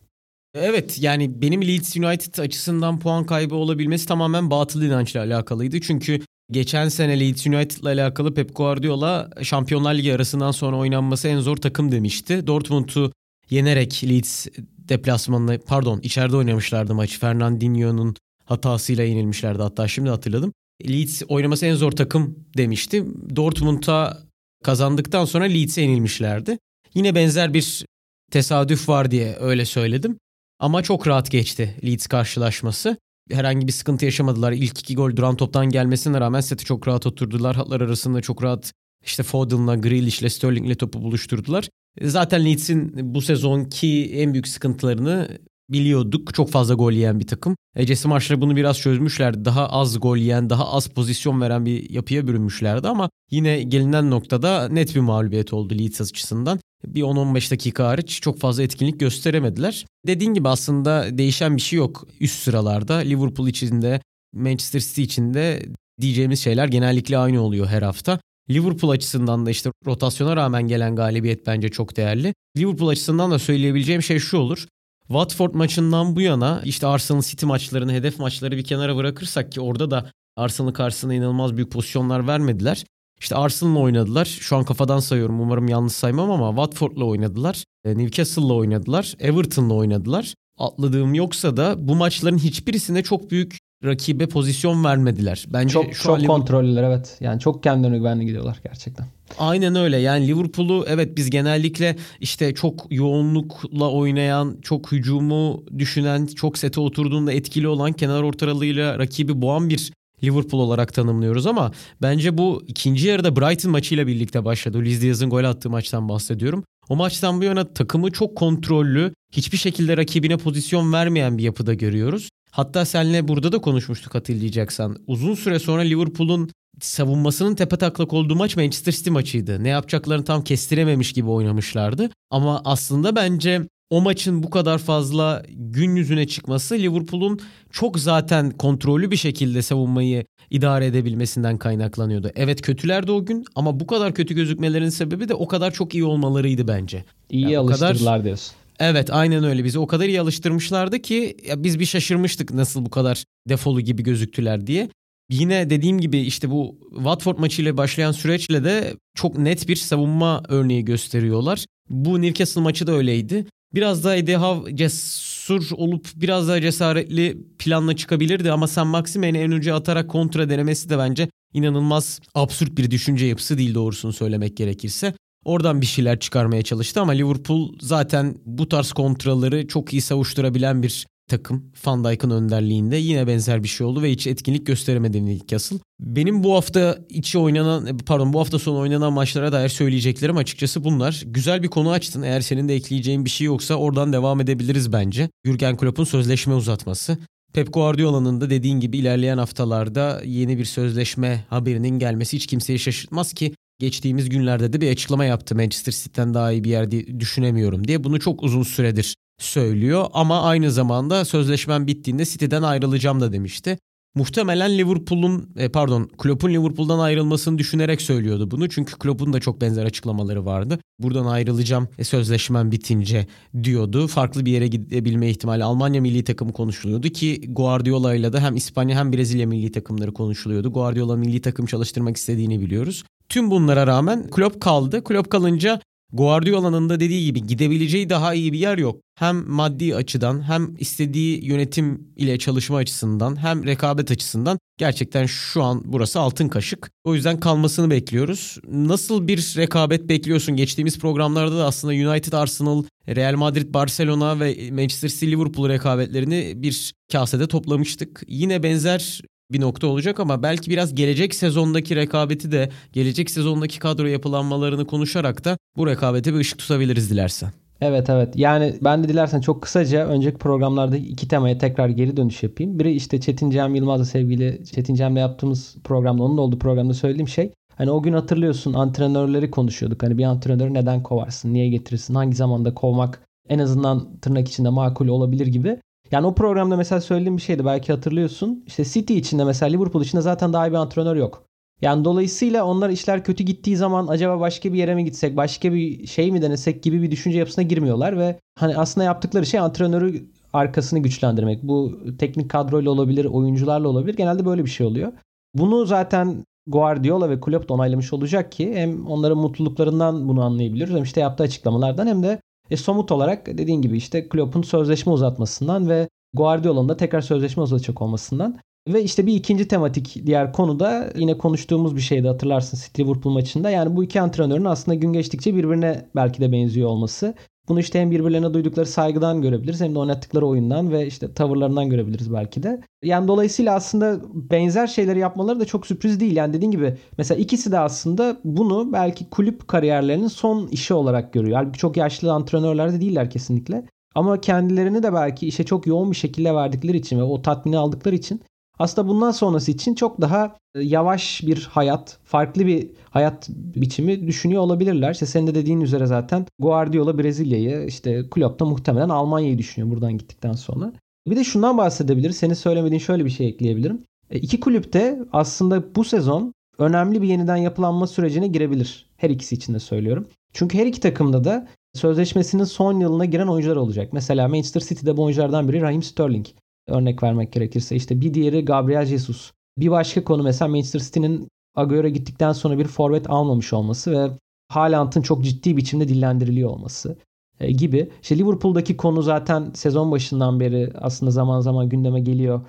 Evet 0.56 0.98
yani 1.02 1.42
benim 1.42 1.68
Leeds 1.68 1.98
United 1.98 2.38
açısından 2.38 3.00
puan 3.00 3.26
kaybı 3.26 3.56
olabilmesi 3.56 4.08
tamamen 4.08 4.52
batıl 4.52 4.82
inançla 4.82 5.20
alakalıydı. 5.20 5.82
Çünkü 5.82 6.22
geçen 6.52 6.90
sene 6.90 7.20
Leeds 7.20 7.48
United'la 7.48 7.90
alakalı 7.90 8.34
Pep 8.34 8.56
Guardiola 8.56 9.30
Şampiyonlar 9.44 9.96
Ligi 9.96 10.14
arasından 10.14 10.52
sonra 10.52 10.78
oynanması 10.78 11.28
en 11.28 11.40
zor 11.40 11.58
takım 11.58 11.92
demişti. 11.92 12.48
Dortmund'u 12.48 13.12
yenerek 13.50 14.04
Leeds 14.04 14.48
deplasmanını 14.78 15.60
pardon 15.68 16.00
içeride 16.00 16.36
oynamışlardı 16.36 16.96
maçı. 16.96 17.20
Fernandinho'nun 17.20 18.16
hatasıyla 18.46 19.04
yenilmişlerdi 19.04 19.62
hatta 19.62 19.88
şimdi 19.88 20.10
hatırladım. 20.10 20.54
Leeds 20.88 21.22
oynaması 21.28 21.66
en 21.66 21.76
zor 21.76 21.92
takım 21.92 22.36
demişti. 22.58 23.06
Dortmund'a 23.36 24.24
kazandıktan 24.64 25.26
sonra 25.26 25.44
Leeds'e 25.44 25.82
yenilmişlerdi. 25.82 26.58
Yine 26.94 27.16
benzer 27.16 27.54
bir 27.54 27.86
tesadüf 28.32 28.90
var 28.90 29.12
diye 29.12 29.36
öyle 29.40 29.66
söyledim. 29.66 30.18
Ama 30.60 30.84
çok 30.84 31.08
rahat 31.08 31.32
geçti 31.32 31.76
Leeds 31.86 32.08
karşılaşması. 32.08 32.98
Herhangi 33.32 33.68
bir 33.68 33.72
sıkıntı 33.72 34.06
yaşamadılar. 34.06 34.52
İlk 34.52 34.80
iki 34.80 34.96
gol 34.96 35.16
duran 35.16 35.36
toptan 35.36 35.70
gelmesine 35.70 36.20
rağmen 36.20 36.42
seti 36.42 36.66
çok 36.66 36.88
rahat 36.88 37.08
oturdular. 37.08 37.56
Hatlar 37.56 37.82
arasında 37.82 38.22
çok 38.22 38.44
rahat 38.44 38.72
işte 39.06 39.24
Foden'la, 39.24 39.76
Grealish'le, 39.76 40.30
Sterling'le 40.30 40.76
topu 40.76 41.02
buluşturdular. 41.02 41.70
Zaten 42.02 42.46
Leeds'in 42.46 42.92
bu 43.16 43.22
sezonki 43.22 44.12
en 44.14 44.34
büyük 44.34 44.48
sıkıntılarını 44.48 45.40
biliyorduk. 45.70 46.34
Çok 46.34 46.50
fazla 46.50 46.74
gol 46.74 46.92
yiyen 46.92 47.20
bir 47.20 47.28
takım. 47.28 47.56
Ecesi 47.76 48.08
maçları 48.08 48.42
bunu 48.42 48.56
biraz 48.56 48.80
çözmüşlerdi. 48.80 49.46
Daha 49.46 49.70
az 49.70 50.00
gol 50.00 50.18
yiyen, 50.18 50.50
daha 50.50 50.72
az 50.74 50.88
pozisyon 50.88 51.42
veren 51.42 51.66
bir 51.66 51.90
yapıya 51.90 52.28
bürünmüşlerdi 52.28 52.88
ama 52.88 53.10
yine 53.32 53.64
gelinen 53.64 54.12
noktada 54.12 54.70
net 54.70 54.96
bir 54.96 55.00
mağlubiyet 55.00 55.54
oldu 55.54 55.76
Leeds 55.80 56.02
açısından. 56.02 56.60
Bir 56.86 57.02
10-15 57.02 57.52
dakika 57.52 57.88
hariç 57.88 58.22
çok 58.22 58.40
fazla 58.40 58.64
etkinlik 58.64 59.00
gösteremediler. 59.00 59.86
Dediğin 60.08 60.34
gibi 60.34 60.50
aslında 60.50 61.18
değişen 61.18 61.56
bir 61.56 61.62
şey 61.62 61.78
yok 61.78 62.08
üst 62.20 62.44
sıralarda. 62.44 62.94
Liverpool 62.94 63.48
içinde, 63.48 64.02
Manchester 64.34 64.80
City 64.80 65.04
içinde 65.04 65.66
diyeceğimiz 66.02 66.40
şeyler 66.40 66.68
genellikle 66.68 67.18
aynı 67.18 67.42
oluyor 67.42 67.68
her 67.68 67.82
hafta. 67.82 68.20
Liverpool 68.50 68.92
açısından 68.92 69.46
da 69.46 69.50
işte 69.50 69.72
rotasyona 69.86 70.36
rağmen 70.36 70.68
gelen 70.68 70.96
galibiyet 70.96 71.48
bence 71.48 71.70
çok 71.70 71.98
değerli. 71.98 72.34
Liverpool 72.58 72.90
açısından 72.90 73.32
da 73.32 73.40
söyleyebileceğim 73.40 74.02
şey 74.02 74.20
şu 74.20 74.38
olur. 74.38 74.68
Watford 75.08 75.54
maçından 75.54 76.16
bu 76.16 76.22
yana 76.22 76.62
işte 76.66 76.88
Arsenal 76.88 77.22
City 77.22 77.46
maçlarını, 77.46 77.94
hedef 77.94 78.20
maçları 78.20 78.58
bir 78.58 78.64
kenara 78.64 78.96
bırakırsak 78.96 79.52
ki 79.52 79.62
orada 79.62 79.92
da 79.92 80.12
Arsenal 80.36 80.72
karşısında 80.72 81.14
inanılmaz 81.14 81.58
büyük 81.58 81.72
pozisyonlar 81.72 82.28
vermediler. 82.28 82.86
İşte 83.20 83.36
Arsenal'la 83.36 83.80
oynadılar. 83.80 84.26
Şu 84.26 84.58
an 84.58 84.66
kafadan 84.66 85.00
sayıyorum 85.00 85.42
umarım 85.42 85.68
yanlış 85.68 85.94
saymam 85.94 86.32
ama 86.32 86.50
Watford'la 86.50 87.06
oynadılar. 87.06 87.64
E, 87.86 87.98
Newcastle'la 87.98 88.54
oynadılar. 88.54 89.16
Everton'la 89.20 89.74
oynadılar. 89.74 90.34
Atladığım 90.58 91.14
yoksa 91.14 91.58
da 91.58 91.88
bu 91.88 91.96
maçların 91.96 92.38
hiçbirisinde 92.38 93.04
çok 93.04 93.32
büyük 93.32 93.58
rakibe 93.86 94.28
pozisyon 94.28 94.84
vermediler. 94.84 95.46
Bence 95.54 95.74
çok 95.74 95.94
şu 95.94 96.04
çok 96.04 96.28
kontrollüler 96.28 96.84
evet. 96.84 97.18
Yani 97.20 97.40
çok 97.40 97.64
kendilerine 97.64 97.98
güvenli 97.98 98.26
gidiyorlar 98.26 98.60
gerçekten. 98.64 99.06
Aynen 99.40 99.76
öyle. 99.76 99.98
Yani 99.98 100.28
Liverpool'u 100.28 100.86
evet 100.88 101.18
biz 101.18 101.30
genellikle 101.30 101.96
işte 102.20 102.54
çok 102.54 102.86
yoğunlukla 102.90 103.92
oynayan, 103.92 104.58
çok 104.62 104.92
hücumu 104.92 105.64
düşünen, 105.78 106.26
çok 106.26 106.58
sete 106.58 106.80
oturduğunda 106.80 107.34
etkili 107.34 107.68
olan 107.68 107.94
kenar 107.94 108.24
ortalığıyla 108.24 109.00
rakibi 109.00 109.42
boğan 109.42 109.70
bir 109.70 109.92
Liverpool 110.24 110.62
olarak 110.62 110.94
tanımlıyoruz 110.94 111.48
ama 111.48 111.72
bence 112.02 112.38
bu 112.38 112.64
ikinci 112.68 113.08
yarıda 113.08 113.36
Brighton 113.36 113.72
maçıyla 113.72 114.08
birlikte 114.08 114.46
başladı. 114.46 114.78
Luis 114.78 115.02
Diaz'ın 115.02 115.30
gol 115.30 115.44
attığı 115.44 115.70
maçtan 115.70 116.10
bahsediyorum. 116.10 116.64
O 116.90 116.96
maçtan 116.96 117.42
bu 117.42 117.44
yana 117.44 117.74
takımı 117.74 118.12
çok 118.12 118.36
kontrollü, 118.36 119.14
hiçbir 119.32 119.58
şekilde 119.58 119.98
rakibine 119.98 120.38
pozisyon 120.38 120.94
vermeyen 120.94 121.38
bir 121.38 121.44
yapıda 121.44 121.74
görüyoruz. 121.74 122.30
Hatta 122.52 122.86
seninle 122.86 123.28
burada 123.28 123.52
da 123.52 123.58
konuşmuştuk 123.58 124.16
hatırlayacaksan. 124.16 124.98
Uzun 125.08 125.36
süre 125.36 125.60
sonra 125.60 125.82
Liverpool'un 125.82 126.50
savunmasının 126.82 127.56
tepe 127.56 127.78
taklak 127.78 128.14
olduğu 128.14 128.36
maç 128.36 128.56
Manchester 128.56 128.92
City 128.92 129.10
maçıydı. 129.10 129.64
Ne 129.64 129.70
yapacaklarını 129.70 130.24
tam 130.24 130.44
kestirememiş 130.44 131.14
gibi 131.14 131.30
oynamışlardı. 131.30 132.10
Ama 132.30 132.62
aslında 132.66 133.16
bence 133.16 133.62
o 133.90 134.02
maçın 134.02 134.44
bu 134.44 134.50
kadar 134.50 134.78
fazla 134.78 135.44
gün 135.50 135.96
yüzüne 135.96 136.28
çıkması 136.28 136.76
Liverpool'un 136.76 137.40
çok 137.72 138.00
zaten 138.00 138.52
kontrollü 138.52 139.12
bir 139.12 139.18
şekilde 139.18 139.62
savunmayı 139.62 140.26
idare 140.50 140.86
edebilmesinden 140.86 141.58
kaynaklanıyordu. 141.58 142.32
Evet 142.36 142.62
kötülerdi 142.62 143.12
o 143.12 143.26
gün 143.26 143.46
ama 143.56 143.80
bu 143.80 143.88
kadar 143.88 144.14
kötü 144.14 144.34
gözükmelerinin 144.34 144.90
sebebi 144.90 145.30
de 145.30 145.34
o 145.34 145.48
kadar 145.48 145.72
çok 145.72 145.94
iyi 145.94 146.04
olmalarıydı 146.04 146.68
bence. 146.68 147.06
İyi 147.30 147.42
yani 147.42 147.58
alıştırdılar 147.58 148.14
kadar... 148.14 148.24
diyorsun. 148.24 148.56
Evet 148.80 149.10
aynen 149.14 149.44
öyle. 149.44 149.64
Bizi 149.64 149.80
o 149.80 149.88
kadar 149.88 150.06
iyi 150.06 150.22
alıştırmışlardı 150.22 151.00
ki 151.00 151.38
ya 151.48 151.64
biz 151.64 151.80
bir 151.80 151.86
şaşırmıştık 151.86 152.54
nasıl 152.54 152.86
bu 152.86 152.90
kadar 152.90 153.24
defolu 153.50 153.82
gibi 153.82 154.04
gözüktüler 154.04 154.68
diye. 154.68 154.90
Yine 155.30 155.70
dediğim 155.70 156.00
gibi 156.00 156.18
işte 156.18 156.52
bu 156.52 156.76
Watford 156.96 157.38
maçıyla 157.38 157.78
başlayan 157.78 158.12
süreçle 158.12 158.64
de 158.64 158.94
çok 159.16 159.38
net 159.38 159.68
bir 159.68 159.76
savunma 159.76 160.44
örneği 160.48 160.86
gösteriyorlar. 160.86 161.66
Bu 161.90 162.22
Newcastle 162.22 162.62
maçı 162.62 162.88
da 162.88 162.92
öyleydi. 162.92 163.46
Biraz 163.76 164.04
daha 164.04 164.16
Howe 164.16 164.76
cesur 164.76 165.72
olup 165.72 166.08
biraz 166.16 166.48
daha 166.48 166.62
cesaretli 166.62 167.38
planla 167.60 167.96
çıkabilirdi 167.96 168.52
ama 168.52 168.68
Sam 168.68 168.88
Maxime'ni 168.88 169.38
en 169.38 169.52
önce 169.52 169.74
atarak 169.74 170.10
kontra 170.10 170.50
denemesi 170.50 170.90
de 170.90 170.98
bence 170.98 171.30
inanılmaz 171.54 172.20
absürt 172.36 172.78
bir 172.78 172.92
düşünce 172.92 173.26
yapısı 173.26 173.58
değil 173.58 173.74
doğrusunu 173.74 174.14
söylemek 174.14 174.58
gerekirse. 174.58 175.14
Oradan 175.46 175.82
bir 175.82 175.86
şeyler 175.86 176.20
çıkarmaya 176.20 176.62
çalıştı 176.62 177.02
ama 177.02 177.12
Liverpool 177.12 177.74
zaten 177.82 178.36
bu 178.46 178.70
tarz 178.70 178.92
kontraları 178.92 179.68
çok 179.68 179.94
iyi 179.94 180.02
savuşturabilen 180.02 180.84
bir 180.84 181.08
takım 181.28 181.72
Van 181.86 182.04
Dijk'ın 182.04 182.30
önderliğinde 182.30 182.98
yine 182.98 183.28
benzer 183.28 183.64
bir 183.64 183.68
şey 183.68 183.88
oldu 183.88 184.02
ve 184.02 184.12
hiç 184.12 184.28
etkinlik 184.28 184.66
gösteremedi 184.66 185.26
Newcastle. 185.26 185.78
Benim 186.00 186.44
bu 186.44 186.56
hafta 186.56 187.00
içi 187.10 187.38
oynanan 187.38 187.98
pardon 187.98 188.34
bu 188.34 188.40
hafta 188.40 188.60
sonu 188.60 188.80
oynanan 188.80 189.14
maçlara 189.14 189.52
dair 189.52 189.70
söyleyeceklerim 189.70 190.38
açıkçası 190.38 190.84
bunlar. 190.84 191.24
Güzel 191.26 191.64
bir 191.64 191.68
konu 191.68 191.92
açtın. 191.92 192.22
Eğer 192.22 192.42
senin 192.42 192.70
de 192.70 192.76
ekleyeceğin 192.76 193.26
bir 193.26 193.30
şey 193.30 193.46
yoksa 193.46 193.76
oradan 193.76 194.14
devam 194.14 194.42
edebiliriz 194.42 194.94
bence. 194.94 195.30
Jurgen 195.46 195.78
Klopp'un 195.78 196.04
sözleşme 196.04 196.54
uzatması. 196.54 197.18
Pep 197.54 197.74
Guardiola'nın 197.74 198.42
da 198.42 198.50
dediğin 198.50 198.80
gibi 198.80 198.98
ilerleyen 198.98 199.38
haftalarda 199.38 200.22
yeni 200.26 200.58
bir 200.58 200.66
sözleşme 200.66 201.46
haberinin 201.50 202.00
gelmesi 202.00 202.38
hiç 202.38 202.48
kimseyi 202.48 202.80
şaşırtmaz 202.80 203.34
ki 203.34 203.54
geçtiğimiz 203.80 204.30
günlerde 204.30 204.74
de 204.74 204.82
bir 204.82 204.92
açıklama 204.92 205.26
yaptı. 205.26 205.56
Manchester 205.56 205.92
City'den 205.92 206.34
daha 206.34 206.52
iyi 206.52 206.64
bir 206.64 206.70
yer 206.70 206.92
düşünemiyorum 206.92 207.88
diye. 207.88 208.04
Bunu 208.04 208.20
çok 208.20 208.44
uzun 208.44 208.64
süredir 208.64 209.16
söylüyor 209.40 210.06
ama 210.14 210.42
aynı 210.42 210.72
zamanda 210.72 211.26
sözleşmem 211.26 211.88
bittiğinde 211.88 212.26
City'den 212.26 212.64
ayrılacağım 212.64 213.22
da 213.22 213.34
demişti. 213.34 213.78
Muhtemelen 214.18 214.78
Liverpool'un 214.78 215.50
e, 215.56 215.70
pardon 215.70 216.10
Klopp'un 216.18 216.50
Liverpool'dan 216.50 217.00
ayrılmasını 217.00 217.58
düşünerek 217.58 218.02
söylüyordu 218.02 218.52
bunu. 218.52 218.70
Çünkü 218.70 218.96
Klopp'un 218.96 219.34
da 219.34 219.40
çok 219.40 219.62
benzer 219.62 219.86
açıklamaları 219.86 220.46
vardı. 220.46 220.80
Buradan 221.00 221.26
ayrılacağım 221.26 221.88
e, 221.98 222.04
sözleşmem 222.04 222.72
bitince 222.72 223.28
diyordu. 223.64 224.08
Farklı 224.08 224.46
bir 224.46 224.52
yere 224.52 224.68
gidebilme 224.68 225.30
ihtimali 225.30 225.64
Almanya 225.64 226.02
milli 226.02 226.24
takımı 226.24 226.54
konuşuluyordu 226.54 227.10
ki 227.10 227.42
Guardiola 227.48 228.16
ile 228.16 228.34
de 228.34 228.40
hem 228.40 228.56
İspanya 228.56 229.00
hem 229.00 229.14
Brezilya 229.14 229.48
milli 229.48 229.72
takımları 229.72 230.14
konuşuluyordu. 230.14 230.72
Guardiola 230.72 231.16
milli 231.16 231.42
takım 231.42 231.66
çalıştırmak 231.66 232.18
istediğini 232.18 232.62
biliyoruz. 232.62 233.04
Tüm 233.30 233.52
bunlara 233.52 233.88
rağmen 233.88 234.30
Klopp 234.30 234.62
kaldı. 234.62 235.04
Klopp 235.04 235.30
kalınca 235.30 235.80
Guardiola'nın 236.14 236.90
da 236.90 237.00
dediği 237.00 237.26
gibi 237.26 237.48
gidebileceği 237.48 238.10
daha 238.10 238.34
iyi 238.34 238.54
bir 238.54 238.60
yer 238.60 238.78
yok. 238.78 239.02
Hem 239.16 239.50
maddi 239.50 239.96
açıdan 239.96 240.42
hem 240.42 240.76
istediği 240.80 241.46
yönetim 241.46 242.08
ile 242.16 242.38
çalışma 242.40 242.78
açısından 242.78 243.44
hem 243.44 243.66
rekabet 243.66 244.12
açısından 244.12 244.60
gerçekten 244.78 245.26
şu 245.26 245.64
an 245.64 245.82
burası 245.86 246.20
altın 246.20 246.48
kaşık. 246.48 246.92
O 247.04 247.16
yüzden 247.16 247.40
kalmasını 247.40 247.90
bekliyoruz. 247.90 248.58
Nasıl 248.68 249.28
bir 249.28 249.54
rekabet 249.58 250.10
bekliyorsun? 250.10 250.56
Geçtiğimiz 250.56 251.00
programlarda 251.00 251.58
da 251.58 251.66
aslında 251.66 251.94
United, 251.94 252.34
Arsenal, 252.34 252.84
Real 253.08 253.36
Madrid, 253.36 253.74
Barcelona 253.74 254.40
ve 254.40 254.72
Manchester 254.72 255.10
City, 255.10 255.32
Liverpool 255.32 255.70
rekabetlerini 255.70 256.54
bir 256.56 256.94
kasede 257.12 257.48
toplamıştık. 257.48 258.24
Yine 258.28 258.64
benzer 258.64 259.22
bir 259.52 259.62
nokta 259.62 259.88
olacak 259.88 260.20
ama 260.20 260.44
belki 260.44 260.72
biraz 260.72 260.96
gelecek 260.96 261.36
sezondaki 261.36 261.96
rekabeti 261.96 262.52
de 262.52 262.70
gelecek 262.94 263.32
sezondaki 263.32 263.80
kadro 263.80 264.06
yapılanmalarını 264.06 264.88
konuşarak 264.88 265.46
da 265.46 265.58
bu 265.78 265.88
rekabete 265.88 266.34
bir 266.34 266.40
ışık 266.40 266.60
tutabiliriz 266.60 267.12
dilersen. 267.12 267.52
Evet 267.82 268.10
evet 268.10 268.36
yani 268.36 268.76
ben 268.82 269.04
de 269.04 269.10
dilersen 269.10 269.42
çok 269.42 269.62
kısaca 269.62 270.08
önceki 270.08 270.38
programlarda 270.38 270.98
iki 270.98 271.28
temaya 271.28 271.58
tekrar 271.58 271.90
geri 271.90 272.18
dönüş 272.18 272.44
yapayım. 272.44 272.80
Biri 272.80 272.92
işte 272.92 273.22
Çetin 273.22 273.50
Cem 273.50 273.76
Yılmaz'la 273.76 274.06
sevgili 274.06 274.66
Çetin 274.76 274.96
Cem'le 274.96 275.16
yaptığımız 275.16 275.76
programda 275.84 276.24
onun 276.24 276.38
da 276.38 276.42
olduğu 276.42 276.60
programda 276.60 276.94
söylediğim 276.94 277.28
şey. 277.28 277.52
Hani 277.76 277.92
o 277.92 278.02
gün 278.02 278.14
hatırlıyorsun 278.14 278.74
antrenörleri 278.74 279.52
konuşuyorduk. 279.52 280.04
Hani 280.04 280.18
bir 280.18 280.24
antrenörü 280.24 280.74
neden 280.74 281.04
kovarsın, 281.04 281.54
niye 281.54 281.70
getirirsin, 281.70 282.16
hangi 282.16 282.36
zamanda 282.36 282.74
kovmak 282.74 283.24
en 283.50 283.60
azından 283.60 284.18
tırnak 284.22 284.48
içinde 284.48 284.70
makul 284.70 285.08
olabilir 285.08 285.48
gibi. 285.48 285.80
Yani 286.12 286.28
o 286.28 286.36
programda 286.36 286.78
mesela 286.78 287.02
söylediğim 287.02 287.38
bir 287.38 287.42
şeydi 287.42 287.66
belki 287.66 287.94
hatırlıyorsun. 287.94 288.64
İşte 288.68 288.86
City 288.86 289.18
içinde 289.18 289.44
mesela 289.44 289.70
Liverpool 289.70 290.04
içinde 290.04 290.22
zaten 290.22 290.54
daha 290.54 290.68
iyi 290.68 290.72
bir 290.72 290.78
antrenör 290.78 291.16
yok. 291.16 291.44
Yani 291.82 292.06
dolayısıyla 292.06 292.66
onlar 292.66 292.90
işler 292.90 293.24
kötü 293.24 293.44
gittiği 293.44 293.78
zaman 293.78 294.08
acaba 294.08 294.40
başka 294.40 294.74
bir 294.74 294.78
yere 294.78 294.96
mi 294.96 295.06
gitsek, 295.06 295.38
başka 295.38 295.74
bir 295.74 296.08
şey 296.08 296.32
mi 296.32 296.42
denesek 296.42 296.84
gibi 296.84 297.02
bir 297.02 297.12
düşünce 297.12 297.40
yapısına 297.40 297.64
girmiyorlar 297.64 298.18
ve 298.18 298.40
hani 298.60 298.78
aslında 298.78 299.06
yaptıkları 299.06 299.46
şey 299.46 299.60
antrenörü 299.60 300.26
arkasını 300.54 301.00
güçlendirmek. 301.00 301.64
Bu 301.64 302.00
teknik 302.20 302.50
kadroyla 302.50 302.92
olabilir, 302.92 303.26
oyuncularla 303.26 303.88
olabilir. 303.88 304.18
Genelde 304.18 304.46
böyle 304.46 304.66
bir 304.66 304.70
şey 304.70 304.88
oluyor. 304.88 305.14
Bunu 305.54 305.86
zaten 305.86 306.44
Guardiola 306.68 307.30
ve 307.30 307.40
Klopp 307.40 307.70
da 307.70 307.74
onaylamış 307.74 308.14
olacak 308.14 308.52
ki 308.52 308.76
hem 308.76 309.08
onların 309.08 309.38
mutluluklarından 309.38 310.28
bunu 310.28 310.44
anlayabiliyoruz 310.44 310.96
hem 310.96 311.04
işte 311.04 311.22
yaptığı 311.22 311.44
açıklamalardan 311.44 312.08
hem 312.08 312.24
de 312.24 312.42
e, 312.72 312.78
somut 312.78 313.12
olarak 313.12 313.46
dediğin 313.58 313.82
gibi 313.82 313.98
işte 313.98 314.30
Klopp'un 314.30 314.62
sözleşme 314.62 315.12
uzatmasından 315.12 315.90
ve 315.90 316.10
Guardiola'nın 316.34 316.90
da 316.90 316.98
tekrar 316.98 317.22
sözleşme 317.22 317.64
uzatacak 317.64 318.02
olmasından. 318.02 318.58
Ve 318.88 319.04
işte 319.04 319.26
bir 319.26 319.36
ikinci 319.36 319.68
tematik 319.68 320.26
diğer 320.26 320.54
konu 320.54 320.80
da 320.80 321.10
yine 321.16 321.38
konuştuğumuz 321.38 321.96
bir 321.96 322.02
şeydi 322.02 322.28
hatırlarsın 322.28 322.78
City 322.86 323.02
Liverpool 323.02 323.34
maçında. 323.34 323.70
Yani 323.70 323.96
bu 323.96 324.04
iki 324.04 324.22
antrenörün 324.22 324.66
aslında 324.66 324.96
gün 324.96 325.14
geçtikçe 325.14 325.56
birbirine 325.56 326.10
belki 326.16 326.42
de 326.42 326.52
benziyor 326.52 326.90
olması. 326.90 327.34
Bunu 327.70 327.80
işte 327.80 328.02
hem 328.02 328.12
birbirlerine 328.12 328.54
duydukları 328.54 328.86
saygıdan 328.86 329.42
görebiliriz 329.42 329.82
hem 329.82 329.96
de 329.96 330.00
oynattıkları 330.00 330.48
oyundan 330.48 330.92
ve 330.92 331.08
işte 331.08 331.34
tavırlarından 331.34 331.90
görebiliriz 331.90 332.34
belki 332.34 332.64
de. 332.64 332.82
Yani 333.04 333.28
dolayısıyla 333.28 333.76
aslında 333.76 334.22
benzer 334.34 334.88
şeyleri 334.88 335.20
yapmaları 335.20 335.60
da 335.60 335.66
çok 335.66 335.88
sürpriz 335.88 336.20
değil. 336.20 336.36
Yani 336.36 336.54
dediğin 336.54 336.72
gibi 336.72 336.98
mesela 337.18 337.40
ikisi 337.40 337.72
de 337.72 337.80
aslında 337.80 338.38
bunu 338.44 338.94
belki 338.94 339.30
kulüp 339.30 339.68
kariyerlerinin 339.68 340.28
son 340.28 340.68
işi 340.68 340.94
olarak 340.94 341.34
görüyor. 341.34 341.58
Halbuki 341.58 341.80
çok 341.80 341.98
yaşlı 341.98 342.34
antrenörler 342.34 342.94
de 342.94 343.02
değiller 343.02 343.30
kesinlikle. 343.30 343.86
Ama 344.16 344.42
kendilerini 344.42 345.04
de 345.04 345.14
belki 345.14 345.48
işe 345.48 345.64
çok 345.64 345.88
yoğun 345.88 346.12
bir 346.12 346.16
şekilde 346.16 346.56
verdikleri 346.56 346.98
için 346.98 347.20
ve 347.20 347.24
o 347.24 347.42
tatmini 347.42 347.78
aldıkları 347.78 348.16
için 348.16 348.42
aslında 348.80 349.08
bundan 349.08 349.32
sonrası 349.32 349.72
için 349.72 349.96
çok 349.96 350.22
daha 350.22 350.56
e, 350.76 350.82
yavaş 350.82 351.42
bir 351.46 351.70
hayat, 351.72 352.18
farklı 352.24 352.66
bir 352.66 352.90
hayat 353.10 353.50
biçimi 353.50 354.28
düşünüyor 354.28 354.62
olabilirler. 354.62 355.12
İşte 355.12 355.26
senin 355.26 355.48
de 355.48 355.56
dediğin 355.56 355.82
üzere 355.82 356.06
zaten 356.06 356.46
Guardiola 356.60 357.18
Brezilya'yı, 357.18 357.86
işte 357.88 358.30
Klopp 358.32 358.60
da 358.60 358.66
muhtemelen 358.66 359.10
Almanya'yı 359.10 359.58
düşünüyor 359.58 359.96
buradan 359.96 360.18
gittikten 360.18 360.54
sonra. 360.54 360.94
Bir 361.28 361.36
de 361.36 361.44
şundan 361.44 361.78
bahsedebiliriz. 361.78 362.38
Senin 362.38 362.54
söylemediğin 362.54 363.00
şöyle 363.00 363.26
bir 363.26 363.30
şey 363.30 363.48
ekleyebilirim. 363.48 364.04
E, 364.30 364.40
iki 364.40 364.60
kulüp 364.60 364.94
de 364.94 365.20
aslında 365.32 365.96
bu 365.96 366.04
sezon 366.04 366.54
önemli 366.78 367.22
bir 367.22 367.28
yeniden 367.28 367.58
yapılanma 367.58 368.08
sürecine 368.08 368.48
girebilir. 368.48 369.10
Her 369.18 369.30
ikisi 369.30 369.56
için 369.56 369.74
de 369.74 369.80
söylüyorum. 369.80 370.28
Çünkü 370.54 370.78
her 370.78 370.86
iki 370.86 371.00
takımda 371.00 371.44
da 371.44 371.68
sözleşmesinin 371.94 372.64
son 372.64 373.00
yılına 373.00 373.26
giren 373.26 373.48
oyuncular 373.48 373.76
olacak. 373.76 374.14
Mesela 374.14 374.48
Manchester 374.48 374.82
City'de 374.82 375.18
bu 375.18 375.24
oyunculardan 375.24 375.68
biri 375.68 375.82
Raheem 375.82 376.04
Sterling 376.04 376.46
örnek 376.88 377.24
vermek 377.24 377.52
gerekirse. 377.52 377.96
işte 377.96 378.22
bir 378.22 378.34
diğeri 378.34 378.66
Gabriel 378.66 379.06
Jesus. 379.06 379.52
Bir 379.78 379.92
başka 379.92 380.24
konu 380.24 380.44
mesela 380.44 380.70
Manchester 380.70 381.00
City'nin 381.00 381.48
Agüero 381.76 382.08
gittikten 382.08 382.52
sonra 382.52 382.78
bir 382.78 382.88
forvet 382.88 383.30
almamış 383.30 383.74
olması 383.74 384.12
ve 384.12 384.32
Haaland'ın 384.70 385.22
çok 385.22 385.44
ciddi 385.44 385.78
biçimde 385.78 386.08
dillendiriliyor 386.08 386.70
olması 386.70 387.18
e, 387.60 387.72
gibi. 387.72 388.12
İşte 388.22 388.38
Liverpool'daki 388.38 388.98
konu 388.98 389.22
zaten 389.22 389.72
sezon 389.74 390.12
başından 390.12 390.60
beri 390.60 390.92
aslında 390.96 391.32
zaman 391.32 391.60
zaman 391.60 391.90
gündeme 391.90 392.20
geliyor. 392.20 392.62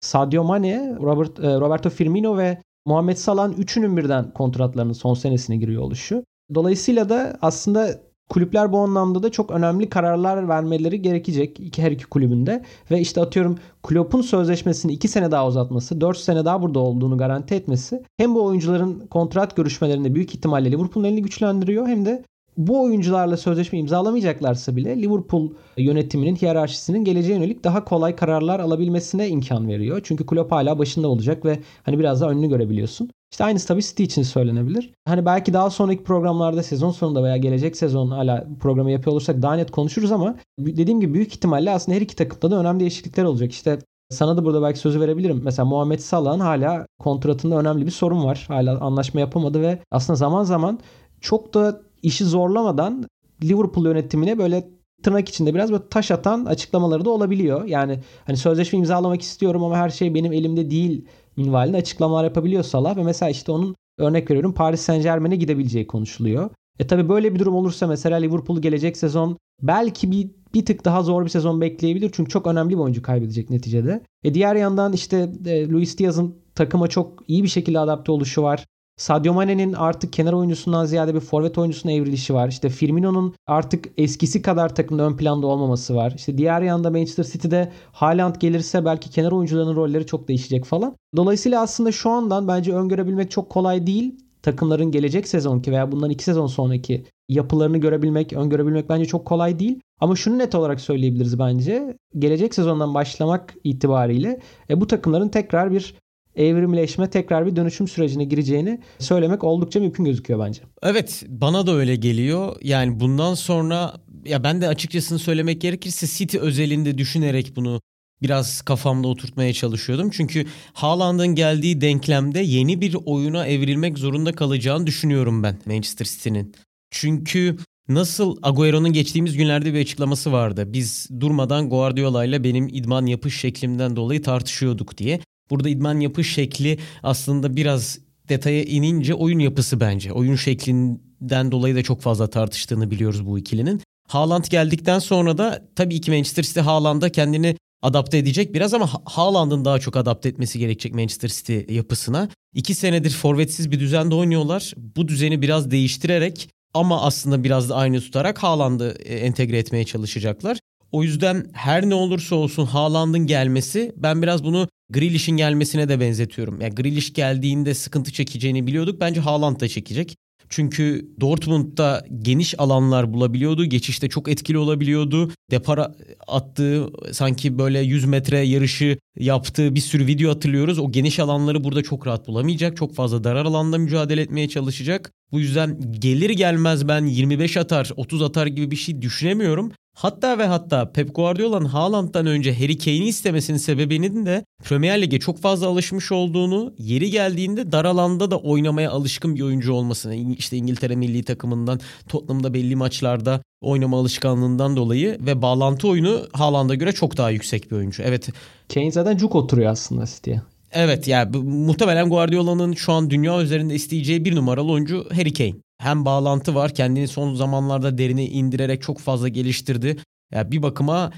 Sadio 0.00 0.44
Mane, 0.44 0.96
Robert, 1.00 1.40
e, 1.40 1.60
Roberto 1.60 1.90
Firmino 1.90 2.38
ve 2.38 2.62
Muhammed 2.86 3.16
Salah'ın 3.16 3.52
üçünün 3.52 3.96
birden 3.96 4.30
kontratlarının 4.34 4.92
son 4.92 5.14
senesine 5.14 5.56
giriyor 5.56 5.82
oluşu. 5.82 6.24
Dolayısıyla 6.54 7.08
da 7.08 7.38
aslında 7.42 8.00
kulüpler 8.30 8.72
bu 8.72 8.78
anlamda 8.78 9.22
da 9.22 9.30
çok 9.30 9.50
önemli 9.50 9.88
kararlar 9.88 10.48
vermeleri 10.48 11.02
gerekecek 11.02 11.60
iki 11.60 11.82
her 11.82 11.90
iki 11.90 12.06
kulübünde. 12.06 12.62
Ve 12.90 13.00
işte 13.00 13.20
atıyorum 13.20 13.58
Klopp'un 13.82 14.22
sözleşmesini 14.22 14.92
2 14.92 15.08
sene 15.08 15.30
daha 15.30 15.46
uzatması, 15.46 16.00
4 16.00 16.18
sene 16.18 16.44
daha 16.44 16.62
burada 16.62 16.78
olduğunu 16.78 17.18
garanti 17.18 17.54
etmesi 17.54 18.02
hem 18.16 18.34
bu 18.34 18.44
oyuncuların 18.44 19.06
kontrat 19.10 19.56
görüşmelerinde 19.56 20.14
büyük 20.14 20.34
ihtimalle 20.34 20.72
Liverpool'un 20.72 21.06
elini 21.06 21.22
güçlendiriyor 21.22 21.86
hem 21.86 22.04
de 22.06 22.24
bu 22.56 22.82
oyuncularla 22.82 23.36
sözleşme 23.36 23.78
imzalamayacaklarsa 23.78 24.76
bile 24.76 25.02
Liverpool 25.02 25.50
yönetiminin 25.76 26.36
hiyerarşisinin 26.36 27.04
geleceğe 27.04 27.32
yönelik 27.32 27.64
daha 27.64 27.84
kolay 27.84 28.16
kararlar 28.16 28.60
alabilmesine 28.60 29.28
imkan 29.28 29.68
veriyor. 29.68 30.00
Çünkü 30.04 30.26
Klopp 30.26 30.52
hala 30.52 30.78
başında 30.78 31.08
olacak 31.08 31.44
ve 31.44 31.58
hani 31.82 31.98
biraz 31.98 32.20
daha 32.20 32.30
önünü 32.30 32.48
görebiliyorsun. 32.48 33.10
İşte 33.32 33.44
aynısı 33.44 33.68
tabii 33.68 33.82
City 33.82 34.02
için 34.02 34.22
söylenebilir. 34.22 34.92
Hani 35.04 35.26
belki 35.26 35.52
daha 35.52 35.70
sonraki 35.70 36.04
programlarda 36.04 36.62
sezon 36.62 36.90
sonunda 36.90 37.22
veya 37.24 37.36
gelecek 37.36 37.76
sezon 37.76 38.10
hala 38.10 38.46
programı 38.60 38.90
yapıyor 38.90 39.12
olursak 39.12 39.42
daha 39.42 39.54
net 39.54 39.70
konuşuruz 39.70 40.12
ama 40.12 40.36
dediğim 40.58 41.00
gibi 41.00 41.14
büyük 41.14 41.32
ihtimalle 41.32 41.70
aslında 41.70 41.96
her 41.96 42.02
iki 42.02 42.16
takımda 42.16 42.56
da 42.56 42.60
önemli 42.60 42.80
değişiklikler 42.80 43.24
olacak. 43.24 43.52
İşte 43.52 43.78
sana 44.10 44.36
da 44.36 44.44
burada 44.44 44.62
belki 44.62 44.78
sözü 44.78 45.00
verebilirim. 45.00 45.40
Mesela 45.44 45.66
Muhammed 45.66 45.98
Salah'ın 45.98 46.40
hala 46.40 46.86
kontratında 46.98 47.58
önemli 47.58 47.86
bir 47.86 47.90
sorun 47.90 48.24
var. 48.24 48.44
Hala 48.48 48.80
anlaşma 48.80 49.20
yapamadı 49.20 49.62
ve 49.62 49.78
aslında 49.90 50.16
zaman 50.16 50.44
zaman 50.44 50.78
çok 51.20 51.54
da 51.54 51.80
işi 52.02 52.24
zorlamadan 52.24 53.04
Liverpool 53.44 53.84
yönetimine 53.84 54.38
böyle 54.38 54.68
tırnak 55.02 55.28
içinde 55.28 55.54
biraz 55.54 55.72
böyle 55.72 55.88
taş 55.88 56.10
atan 56.10 56.44
açıklamaları 56.44 57.04
da 57.04 57.10
olabiliyor. 57.10 57.64
Yani 57.64 58.00
hani 58.26 58.36
sözleşme 58.36 58.78
imzalamak 58.78 59.22
istiyorum 59.22 59.64
ama 59.64 59.76
her 59.76 59.90
şey 59.90 60.14
benim 60.14 60.32
elimde 60.32 60.70
değil 60.70 61.04
minvalinde 61.40 61.76
açıklamalar 61.76 62.24
yapabiliyor 62.24 62.62
Salah 62.62 62.96
ve 62.96 63.02
mesela 63.02 63.30
işte 63.30 63.52
onun 63.52 63.76
örnek 63.98 64.30
veriyorum 64.30 64.54
Paris 64.54 64.80
Saint 64.80 65.02
Germain'e 65.02 65.36
gidebileceği 65.36 65.86
konuşuluyor. 65.86 66.50
E 66.78 66.86
tabi 66.86 67.08
böyle 67.08 67.34
bir 67.34 67.38
durum 67.38 67.54
olursa 67.54 67.86
mesela 67.86 68.16
Liverpool 68.16 68.62
gelecek 68.62 68.96
sezon 68.96 69.38
belki 69.62 70.10
bir 70.10 70.30
bir 70.54 70.66
tık 70.66 70.84
daha 70.84 71.02
zor 71.02 71.24
bir 71.24 71.30
sezon 71.30 71.60
bekleyebilir. 71.60 72.10
Çünkü 72.12 72.30
çok 72.30 72.46
önemli 72.46 72.70
bir 72.70 72.80
oyuncu 72.80 73.02
kaybedecek 73.02 73.50
neticede. 73.50 74.02
E 74.24 74.34
diğer 74.34 74.56
yandan 74.56 74.92
işte 74.92 75.30
e, 75.46 75.68
Luis 75.68 75.98
Diaz'ın 75.98 76.34
takıma 76.54 76.88
çok 76.88 77.24
iyi 77.28 77.42
bir 77.42 77.48
şekilde 77.48 77.78
adapte 77.78 78.12
oluşu 78.12 78.42
var. 78.42 78.66
Sadio 79.00 79.34
Mane'nin 79.34 79.72
artık 79.72 80.12
kenar 80.12 80.32
oyuncusundan 80.32 80.84
ziyade 80.84 81.14
bir 81.14 81.20
forvet 81.20 81.58
oyuncusuna 81.58 81.92
evrilişi 81.92 82.34
var. 82.34 82.48
İşte 82.48 82.68
Firmino'nun 82.68 83.34
artık 83.46 83.88
eskisi 83.98 84.42
kadar 84.42 84.74
takımda 84.74 85.02
ön 85.02 85.16
planda 85.16 85.46
olmaması 85.46 85.96
var. 85.96 86.12
İşte 86.16 86.38
diğer 86.38 86.62
yanda 86.62 86.90
Manchester 86.90 87.24
City'de 87.24 87.72
Haaland 87.92 88.34
gelirse 88.40 88.84
belki 88.84 89.10
kenar 89.10 89.32
oyuncularının 89.32 89.76
rolleri 89.76 90.06
çok 90.06 90.28
değişecek 90.28 90.64
falan. 90.64 90.96
Dolayısıyla 91.16 91.60
aslında 91.62 91.92
şu 91.92 92.10
andan 92.10 92.48
bence 92.48 92.74
öngörebilmek 92.74 93.30
çok 93.30 93.50
kolay 93.50 93.86
değil. 93.86 94.14
Takımların 94.42 94.90
gelecek 94.90 95.28
sezonki 95.28 95.72
veya 95.72 95.92
bundan 95.92 96.10
iki 96.10 96.24
sezon 96.24 96.46
sonraki 96.46 97.04
yapılarını 97.28 97.78
görebilmek, 97.78 98.32
öngörebilmek 98.32 98.88
bence 98.88 99.04
çok 99.04 99.24
kolay 99.24 99.58
değil. 99.58 99.80
Ama 100.00 100.16
şunu 100.16 100.38
net 100.38 100.54
olarak 100.54 100.80
söyleyebiliriz 100.80 101.38
bence. 101.38 101.96
Gelecek 102.18 102.54
sezondan 102.54 102.94
başlamak 102.94 103.54
itibariyle 103.64 104.40
e, 104.70 104.80
bu 104.80 104.86
takımların 104.86 105.28
tekrar 105.28 105.72
bir 105.72 105.94
evrimleşme 106.40 107.10
tekrar 107.10 107.46
bir 107.46 107.56
dönüşüm 107.56 107.88
sürecine 107.88 108.24
gireceğini 108.24 108.80
söylemek 108.98 109.44
oldukça 109.44 109.80
mümkün 109.80 110.04
gözüküyor 110.04 110.40
bence. 110.40 110.62
Evet 110.82 111.24
bana 111.28 111.66
da 111.66 111.72
öyle 111.74 111.96
geliyor. 111.96 112.56
Yani 112.62 113.00
bundan 113.00 113.34
sonra 113.34 113.94
ya 114.24 114.44
ben 114.44 114.60
de 114.60 114.68
açıkçası 114.68 115.18
söylemek 115.18 115.60
gerekirse 115.60 116.06
City 116.06 116.38
özelinde 116.38 116.98
düşünerek 116.98 117.56
bunu 117.56 117.80
biraz 118.22 118.62
kafamda 118.62 119.08
oturtmaya 119.08 119.52
çalışıyordum. 119.52 120.10
Çünkü 120.10 120.46
Haaland'ın 120.72 121.34
geldiği 121.34 121.80
denklemde 121.80 122.40
yeni 122.40 122.80
bir 122.80 122.96
oyuna 123.04 123.46
evrilmek 123.46 123.98
zorunda 123.98 124.32
kalacağını 124.32 124.86
düşünüyorum 124.86 125.42
ben 125.42 125.58
Manchester 125.66 126.06
City'nin. 126.06 126.54
Çünkü 126.90 127.56
Nasıl 127.88 128.36
Agüero'nun 128.42 128.92
geçtiğimiz 128.92 129.36
günlerde 129.36 129.74
bir 129.74 129.80
açıklaması 129.80 130.32
vardı. 130.32 130.64
Biz 130.66 131.08
durmadan 131.20 131.70
Guardiola 131.70 132.24
ile 132.24 132.44
benim 132.44 132.68
idman 132.68 133.06
yapış 133.06 133.40
şeklimden 133.40 133.96
dolayı 133.96 134.22
tartışıyorduk 134.22 134.98
diye. 134.98 135.20
Burada 135.50 135.68
idman 135.68 136.00
yapış 136.00 136.34
şekli 136.34 136.78
aslında 137.02 137.56
biraz 137.56 137.98
detaya 138.28 138.62
inince 138.62 139.14
oyun 139.14 139.38
yapısı 139.38 139.80
bence. 139.80 140.12
Oyun 140.12 140.36
şeklinden 140.36 141.52
dolayı 141.52 141.74
da 141.74 141.82
çok 141.82 142.00
fazla 142.00 142.26
tartıştığını 142.26 142.90
biliyoruz 142.90 143.26
bu 143.26 143.38
ikilinin. 143.38 143.82
Haaland 144.08 144.44
geldikten 144.50 144.98
sonra 144.98 145.38
da 145.38 145.68
tabii 145.76 146.00
ki 146.00 146.10
Manchester 146.10 146.42
City 146.42 146.60
Haaland'a 146.60 147.08
kendini 147.08 147.56
adapte 147.82 148.18
edecek 148.18 148.54
biraz 148.54 148.74
ama 148.74 148.90
Haaland'ın 149.04 149.64
daha 149.64 149.78
çok 149.78 149.96
adapte 149.96 150.28
etmesi 150.28 150.58
gerekecek 150.58 150.94
Manchester 150.94 151.28
City 151.28 151.74
yapısına. 151.74 152.28
İki 152.54 152.74
senedir 152.74 153.10
forvetsiz 153.10 153.70
bir 153.70 153.80
düzende 153.80 154.14
oynuyorlar. 154.14 154.72
Bu 154.76 155.08
düzeni 155.08 155.42
biraz 155.42 155.70
değiştirerek 155.70 156.48
ama 156.74 157.02
aslında 157.02 157.44
biraz 157.44 157.68
da 157.68 157.76
aynı 157.76 158.00
tutarak 158.00 158.42
Haaland'ı 158.42 158.96
e, 159.04 159.14
entegre 159.14 159.58
etmeye 159.58 159.84
çalışacaklar. 159.84 160.58
O 160.92 161.02
yüzden 161.02 161.46
her 161.52 161.88
ne 161.88 161.94
olursa 161.94 162.36
olsun 162.36 162.66
Haaland'ın 162.66 163.26
gelmesi 163.26 163.92
ben 163.96 164.22
biraz 164.22 164.44
bunu 164.44 164.68
Grealish'in 164.90 165.36
gelmesine 165.36 165.88
de 165.88 166.00
benzetiyorum. 166.00 166.60
Yani 166.60 166.74
Grealish 166.74 167.12
geldiğinde 167.12 167.74
sıkıntı 167.74 168.12
çekeceğini 168.12 168.66
biliyorduk. 168.66 169.00
Bence 169.00 169.20
Haaland 169.20 169.60
da 169.60 169.68
çekecek. 169.68 170.16
Çünkü 170.48 171.08
Dortmund'da 171.20 172.04
geniş 172.22 172.60
alanlar 172.60 173.12
bulabiliyordu. 173.12 173.64
Geçişte 173.64 174.08
çok 174.08 174.28
etkili 174.28 174.58
olabiliyordu. 174.58 175.32
Depara 175.50 175.94
attığı 176.28 176.88
sanki 177.12 177.58
böyle 177.58 177.80
100 177.80 178.04
metre 178.04 178.38
yarışı 178.38 178.98
yaptığı 179.20 179.74
bir 179.74 179.80
sürü 179.80 180.06
video 180.06 180.30
hatırlıyoruz. 180.30 180.78
O 180.78 180.92
geniş 180.92 181.18
alanları 181.18 181.64
burada 181.64 181.82
çok 181.82 182.06
rahat 182.06 182.28
bulamayacak. 182.28 182.76
Çok 182.76 182.94
fazla 182.94 183.24
darar 183.24 183.44
alanda 183.44 183.78
mücadele 183.78 184.20
etmeye 184.20 184.48
çalışacak. 184.48 185.12
Bu 185.32 185.40
yüzden 185.40 185.92
gelir 185.98 186.30
gelmez 186.30 186.88
ben 186.88 187.04
25 187.04 187.56
atar, 187.56 187.90
30 187.96 188.22
atar 188.22 188.46
gibi 188.46 188.70
bir 188.70 188.76
şey 188.76 189.02
düşünemiyorum. 189.02 189.72
Hatta 189.96 190.38
ve 190.38 190.46
hatta 190.46 190.92
Pep 190.92 191.14
Guardiola'nın 191.14 191.64
Haaland'dan 191.64 192.26
önce 192.26 192.54
Harry 192.54 192.78
Kane'i 192.78 193.08
istemesinin 193.08 193.58
sebebinin 193.58 194.26
de 194.26 194.44
Premier 194.64 195.02
Lig'e 195.02 195.20
çok 195.20 195.38
fazla 195.38 195.66
alışmış 195.66 196.12
olduğunu, 196.12 196.74
yeri 196.78 197.10
geldiğinde 197.10 197.72
dar 197.72 197.84
alanda 197.84 198.30
da 198.30 198.38
oynamaya 198.38 198.90
alışkın 198.90 199.34
bir 199.34 199.40
oyuncu 199.40 199.72
olmasını, 199.72 200.14
işte 200.14 200.56
İngiltere 200.56 200.96
milli 200.96 201.22
takımından 201.22 201.80
Tottenham'da 202.08 202.54
belli 202.54 202.76
maçlarda 202.76 203.42
oynama 203.60 203.98
alışkanlığından 203.98 204.76
dolayı 204.76 205.18
ve 205.20 205.42
bağlantı 205.42 205.88
oyunu 205.88 206.20
Haaland'a 206.32 206.74
göre 206.74 206.92
çok 206.92 207.16
daha 207.16 207.30
yüksek 207.30 207.70
bir 207.70 207.76
oyuncu. 207.76 208.02
Evet. 208.02 208.28
Kane 208.74 208.90
zaten 208.90 209.16
cuk 209.16 209.34
oturuyor 209.34 209.70
aslında 209.70 210.06
City'ye. 210.06 210.42
Evet 210.72 211.08
yani 211.08 211.36
muhtemelen 211.38 212.08
Guardiola'nın 212.08 212.72
şu 212.72 212.92
an 212.92 213.10
dünya 213.10 213.42
üzerinde 213.42 213.74
isteyeceği 213.74 214.24
bir 214.24 214.36
numaralı 214.36 214.72
oyuncu 214.72 215.06
Harry 215.12 215.32
Kane 215.32 215.54
hem 215.78 216.04
bağlantı 216.04 216.54
var. 216.54 216.74
Kendini 216.74 217.08
son 217.08 217.34
zamanlarda 217.34 217.98
derine 217.98 218.26
indirerek 218.26 218.82
çok 218.82 218.98
fazla 218.98 219.28
geliştirdi. 219.28 219.96
Yani 220.32 220.52
bir 220.52 220.62
bakıma 220.62 221.12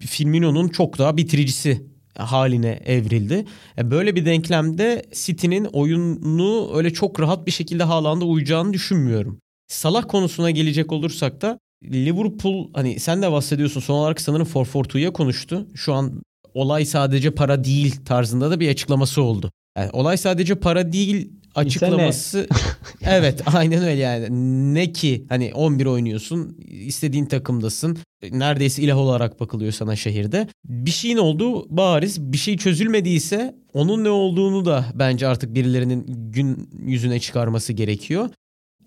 Firmino'nun 0.00 0.68
çok 0.68 0.98
daha 0.98 1.16
bitiricisi 1.16 1.86
haline 2.18 2.80
evrildi. 2.84 3.44
Yani 3.76 3.90
böyle 3.90 4.16
bir 4.16 4.24
denklemde 4.24 5.02
City'nin 5.14 5.64
oyunu 5.64 6.70
öyle 6.74 6.92
çok 6.92 7.20
rahat 7.20 7.46
bir 7.46 7.52
şekilde 7.52 7.82
Haaland'a 7.82 8.24
uyacağını 8.24 8.72
düşünmüyorum. 8.72 9.38
Salah 9.68 10.08
konusuna 10.08 10.50
gelecek 10.50 10.92
olursak 10.92 11.42
da 11.42 11.58
Liverpool 11.84 12.68
hani 12.74 13.00
sen 13.00 13.22
de 13.22 13.32
bahsediyorsun 13.32 13.80
son 13.80 13.94
olarak 13.94 14.20
sanırım 14.20 14.46
442'ya 14.46 15.12
konuştu. 15.12 15.66
Şu 15.74 15.94
an 15.94 16.22
olay 16.54 16.84
sadece 16.84 17.30
para 17.30 17.64
değil 17.64 17.96
tarzında 18.04 18.50
da 18.50 18.60
bir 18.60 18.68
açıklaması 18.68 19.22
oldu. 19.22 19.50
Yani 19.76 19.90
olay 19.90 20.16
sadece 20.16 20.54
para 20.54 20.92
değil 20.92 21.32
açıklaması 21.54 22.48
evet 23.02 23.42
aynen 23.54 23.82
öyle 23.82 24.00
yani 24.00 24.26
ne 24.74 24.92
ki 24.92 25.26
hani 25.28 25.54
11 25.54 25.86
oynuyorsun 25.86 26.56
istediğin 26.68 27.26
takımdasın 27.26 27.98
neredeyse 28.30 28.82
ilah 28.82 28.96
olarak 28.96 29.40
bakılıyor 29.40 29.72
sana 29.72 29.96
şehirde 29.96 30.48
bir 30.64 30.90
şeyin 30.90 31.16
olduğu 31.16 31.76
bariz 31.76 32.32
bir 32.32 32.38
şey 32.38 32.56
çözülmediyse 32.56 33.54
onun 33.72 34.04
ne 34.04 34.10
olduğunu 34.10 34.64
da 34.64 34.84
bence 34.94 35.26
artık 35.26 35.54
birilerinin 35.54 36.06
gün 36.32 36.70
yüzüne 36.86 37.20
çıkarması 37.20 37.72
gerekiyor. 37.72 38.30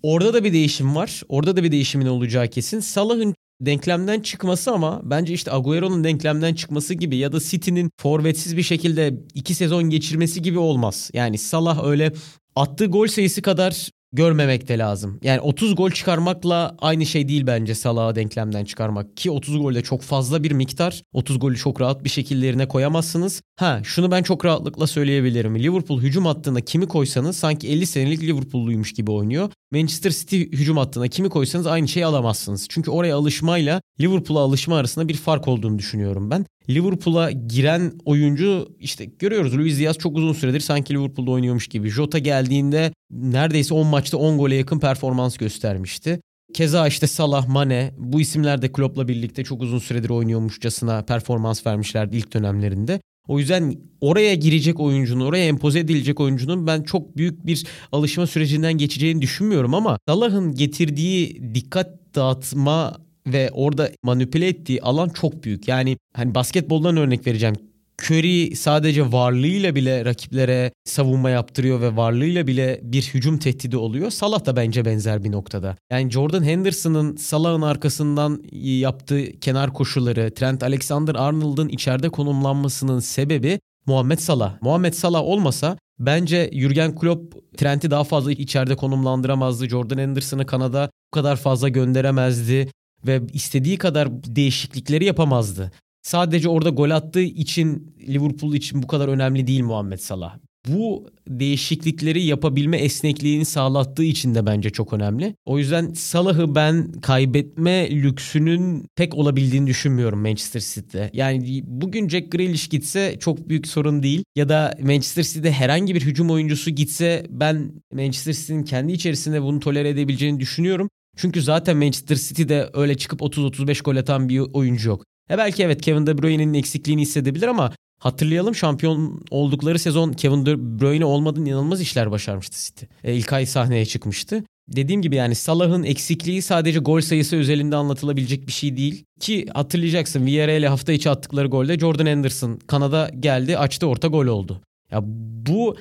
Orada 0.04 0.34
da 0.34 0.44
bir 0.44 0.52
değişim 0.52 0.96
var. 0.96 1.22
Orada 1.28 1.56
da 1.56 1.62
bir 1.62 1.72
değişimin 1.72 2.06
olacağı 2.06 2.48
kesin. 2.48 2.80
Salah'ın 2.80 3.34
denklemden 3.60 4.20
çıkması 4.20 4.72
ama 4.72 5.00
bence 5.04 5.34
işte 5.34 5.52
Agüero'nun 5.52 6.04
denklemden 6.04 6.54
çıkması 6.54 6.94
gibi 6.94 7.16
ya 7.16 7.32
da 7.32 7.40
City'nin 7.40 7.90
forvetsiz 8.00 8.56
bir 8.56 8.62
şekilde 8.62 9.14
iki 9.34 9.54
sezon 9.54 9.90
geçirmesi 9.90 10.42
gibi 10.42 10.58
olmaz. 10.58 11.10
Yani 11.12 11.38
Salah 11.38 11.84
öyle 11.84 12.12
attığı 12.56 12.86
gol 12.86 13.06
sayısı 13.06 13.42
kadar 13.42 13.90
görmemek 14.14 14.68
de 14.68 14.78
lazım. 14.78 15.18
Yani 15.22 15.40
30 15.40 15.76
gol 15.76 15.90
çıkarmakla 15.90 16.76
aynı 16.78 17.06
şey 17.06 17.28
değil 17.28 17.46
bence 17.46 17.74
Salah'ı 17.74 18.14
denklemden 18.14 18.64
çıkarmak. 18.64 19.16
Ki 19.16 19.30
30 19.30 19.58
gol 19.58 19.74
de 19.74 19.82
çok 19.82 20.02
fazla 20.02 20.42
bir 20.42 20.52
miktar. 20.52 21.02
30 21.12 21.38
golü 21.38 21.56
çok 21.56 21.80
rahat 21.80 22.04
bir 22.04 22.08
şekilde 22.08 22.46
yerine 22.46 22.68
koyamazsınız. 22.68 23.42
Ha 23.56 23.80
şunu 23.84 24.10
ben 24.10 24.22
çok 24.22 24.44
rahatlıkla 24.44 24.86
söyleyebilirim. 24.86 25.58
Liverpool 25.58 26.00
hücum 26.00 26.26
hattına 26.26 26.60
kimi 26.60 26.88
koysanız 26.88 27.36
sanki 27.36 27.68
50 27.68 27.86
senelik 27.86 28.22
Liverpool'luymuş 28.22 28.92
gibi 28.92 29.10
oynuyor. 29.10 29.50
Manchester 29.72 30.10
City 30.10 30.42
hücum 30.42 30.76
hattına 30.76 31.08
kimi 31.08 31.28
koysanız 31.28 31.66
aynı 31.66 31.88
şeyi 31.88 32.06
alamazsınız. 32.06 32.66
Çünkü 32.68 32.90
oraya 32.90 33.16
alışmayla 33.16 33.80
Liverpool'a 34.00 34.40
alışma 34.40 34.76
arasında 34.76 35.08
bir 35.08 35.14
fark 35.14 35.48
olduğunu 35.48 35.78
düşünüyorum 35.78 36.30
ben. 36.30 36.46
Liverpool'a 36.70 37.30
giren 37.30 37.92
oyuncu 38.04 38.68
işte 38.80 39.04
görüyoruz 39.04 39.58
Luis 39.58 39.78
Diaz 39.78 39.98
çok 39.98 40.16
uzun 40.16 40.32
süredir 40.32 40.60
sanki 40.60 40.94
Liverpool'da 40.94 41.30
oynuyormuş 41.30 41.68
gibi. 41.68 41.90
Jota 41.90 42.18
geldiğinde 42.18 42.92
neredeyse 43.14 43.74
10 43.74 43.86
maçta 43.86 44.16
10 44.16 44.38
gole 44.38 44.54
yakın 44.54 44.78
performans 44.78 45.36
göstermişti. 45.36 46.20
Keza 46.54 46.88
işte 46.88 47.06
Salah, 47.06 47.48
Mane 47.48 47.94
bu 47.98 48.20
isimler 48.20 48.62
de 48.62 48.72
Klopp'la 48.72 49.08
birlikte 49.08 49.44
çok 49.44 49.62
uzun 49.62 49.78
süredir 49.78 50.10
oynuyormuşçasına 50.10 51.02
performans 51.02 51.66
vermişlerdi 51.66 52.16
ilk 52.16 52.34
dönemlerinde. 52.34 53.00
O 53.28 53.38
yüzden 53.38 53.74
oraya 54.00 54.34
girecek 54.34 54.80
oyuncunun, 54.80 55.26
oraya 55.26 55.46
empoze 55.46 55.78
edilecek 55.78 56.20
oyuncunun 56.20 56.66
ben 56.66 56.82
çok 56.82 57.16
büyük 57.16 57.46
bir 57.46 57.66
alışma 57.92 58.26
sürecinden 58.26 58.72
geçeceğini 58.72 59.22
düşünmüyorum 59.22 59.74
ama 59.74 59.98
Salah'ın 60.08 60.54
getirdiği 60.54 61.54
dikkat 61.54 61.88
dağıtma 62.14 62.96
ve 63.26 63.50
orada 63.52 63.90
manipüle 64.02 64.48
ettiği 64.48 64.82
alan 64.82 65.08
çok 65.08 65.44
büyük. 65.44 65.68
Yani 65.68 65.96
hani 66.14 66.34
basketboldan 66.34 66.96
örnek 66.96 67.26
vereceğim. 67.26 67.54
Curry 68.02 68.56
sadece 68.56 69.12
varlığıyla 69.12 69.74
bile 69.74 70.04
rakiplere 70.04 70.72
savunma 70.84 71.30
yaptırıyor 71.30 71.80
ve 71.80 71.96
varlığıyla 71.96 72.46
bile 72.46 72.80
bir 72.82 73.02
hücum 73.02 73.38
tehdidi 73.38 73.76
oluyor. 73.76 74.10
Salah 74.10 74.46
da 74.46 74.56
bence 74.56 74.84
benzer 74.84 75.24
bir 75.24 75.32
noktada. 75.32 75.76
Yani 75.90 76.10
Jordan 76.10 76.42
Henderson'ın 76.42 77.16
Salah'ın 77.16 77.62
arkasından 77.62 78.42
yaptığı 78.52 79.40
kenar 79.40 79.72
koşuları, 79.72 80.34
Trent 80.34 80.62
Alexander-Arnold'un 80.62 81.68
içeride 81.68 82.08
konumlanmasının 82.08 83.00
sebebi 83.00 83.60
Muhammed 83.86 84.18
Salah. 84.18 84.62
Muhammed 84.62 84.94
Salah 84.94 85.22
olmasa 85.22 85.76
bence 85.98 86.50
Jurgen 86.52 86.94
Klopp 86.94 87.34
Trent'i 87.56 87.90
daha 87.90 88.04
fazla 88.04 88.32
içeride 88.32 88.76
konumlandıramazdı. 88.76 89.68
Jordan 89.68 89.98
Henderson'ı 89.98 90.46
Kanada 90.46 90.90
bu 91.12 91.16
kadar 91.16 91.36
fazla 91.36 91.68
gönderemezdi 91.68 92.68
ve 93.06 93.20
istediği 93.32 93.78
kadar 93.78 94.08
değişiklikleri 94.12 95.04
yapamazdı. 95.04 95.72
Sadece 96.04 96.48
orada 96.48 96.70
gol 96.70 96.90
attığı 96.90 97.22
için 97.22 97.96
Liverpool 98.08 98.54
için 98.54 98.82
bu 98.82 98.86
kadar 98.86 99.08
önemli 99.08 99.46
değil 99.46 99.62
Muhammed 99.62 99.98
Salah. 99.98 100.36
Bu 100.68 101.10
değişiklikleri 101.28 102.24
yapabilme 102.24 102.76
esnekliğini 102.76 103.44
sağlattığı 103.44 104.04
için 104.04 104.34
de 104.34 104.46
bence 104.46 104.70
çok 104.70 104.92
önemli. 104.92 105.34
O 105.44 105.58
yüzden 105.58 105.92
Salah'ı 105.92 106.54
ben 106.54 106.92
kaybetme 106.92 107.90
lüksünün 107.90 108.86
pek 108.96 109.14
olabildiğini 109.14 109.66
düşünmüyorum 109.66 110.20
Manchester 110.20 110.60
City'de. 110.60 111.10
Yani 111.12 111.62
bugün 111.66 112.08
Jack 112.08 112.32
Grealish 112.32 112.68
gitse 112.68 113.16
çok 113.20 113.48
büyük 113.48 113.66
sorun 113.66 114.02
değil. 114.02 114.24
Ya 114.36 114.48
da 114.48 114.74
Manchester 114.82 115.22
City'de 115.22 115.52
herhangi 115.52 115.94
bir 115.94 116.00
hücum 116.00 116.30
oyuncusu 116.30 116.70
gitse 116.70 117.26
ben 117.30 117.72
Manchester 117.92 118.32
City'nin 118.32 118.64
kendi 118.64 118.92
içerisinde 118.92 119.42
bunu 119.42 119.60
tolere 119.60 119.88
edebileceğini 119.88 120.40
düşünüyorum. 120.40 120.90
Çünkü 121.16 121.42
zaten 121.42 121.76
Manchester 121.76 122.16
City'de 122.16 122.70
öyle 122.72 122.96
çıkıp 122.96 123.20
30-35 123.20 123.82
gol 123.82 123.96
atan 123.96 124.28
bir 124.28 124.38
oyuncu 124.38 124.88
yok. 124.88 125.04
E 125.30 125.38
belki 125.38 125.62
evet 125.62 125.82
Kevin 125.82 126.06
De 126.06 126.22
Bruyne'nin 126.22 126.54
eksikliğini 126.54 127.02
hissedebilir 127.02 127.48
ama 127.48 127.72
hatırlayalım 128.00 128.54
şampiyon 128.54 129.22
oldukları 129.30 129.78
sezon 129.78 130.12
Kevin 130.12 130.46
De 130.46 130.80
Bruyne 130.80 131.04
olmadan 131.04 131.46
inanılmaz 131.46 131.80
işler 131.80 132.10
başarmıştı 132.10 132.58
City. 132.64 132.84
E, 133.04 133.14
ilk 133.14 133.32
ay 133.32 133.46
sahneye 133.46 133.86
çıkmıştı. 133.86 134.44
Dediğim 134.68 135.02
gibi 135.02 135.16
yani 135.16 135.34
Salah'ın 135.34 135.82
eksikliği 135.82 136.42
sadece 136.42 136.78
gol 136.78 137.00
sayısı 137.00 137.36
özelinde 137.36 137.76
anlatılabilecek 137.76 138.46
bir 138.46 138.52
şey 138.52 138.76
değil. 138.76 139.04
Ki 139.20 139.46
hatırlayacaksın 139.54 140.26
Villarreal'e 140.26 140.68
hafta 140.68 140.92
içi 140.92 141.10
attıkları 141.10 141.48
golde 141.48 141.78
Jordan 141.78 142.06
Henderson 142.06 142.58
Kanada 142.66 143.10
geldi 143.20 143.58
açtı 143.58 143.86
orta 143.86 144.08
gol 144.08 144.26
oldu. 144.26 144.60
Ya 144.90 145.00
bu 145.46 145.76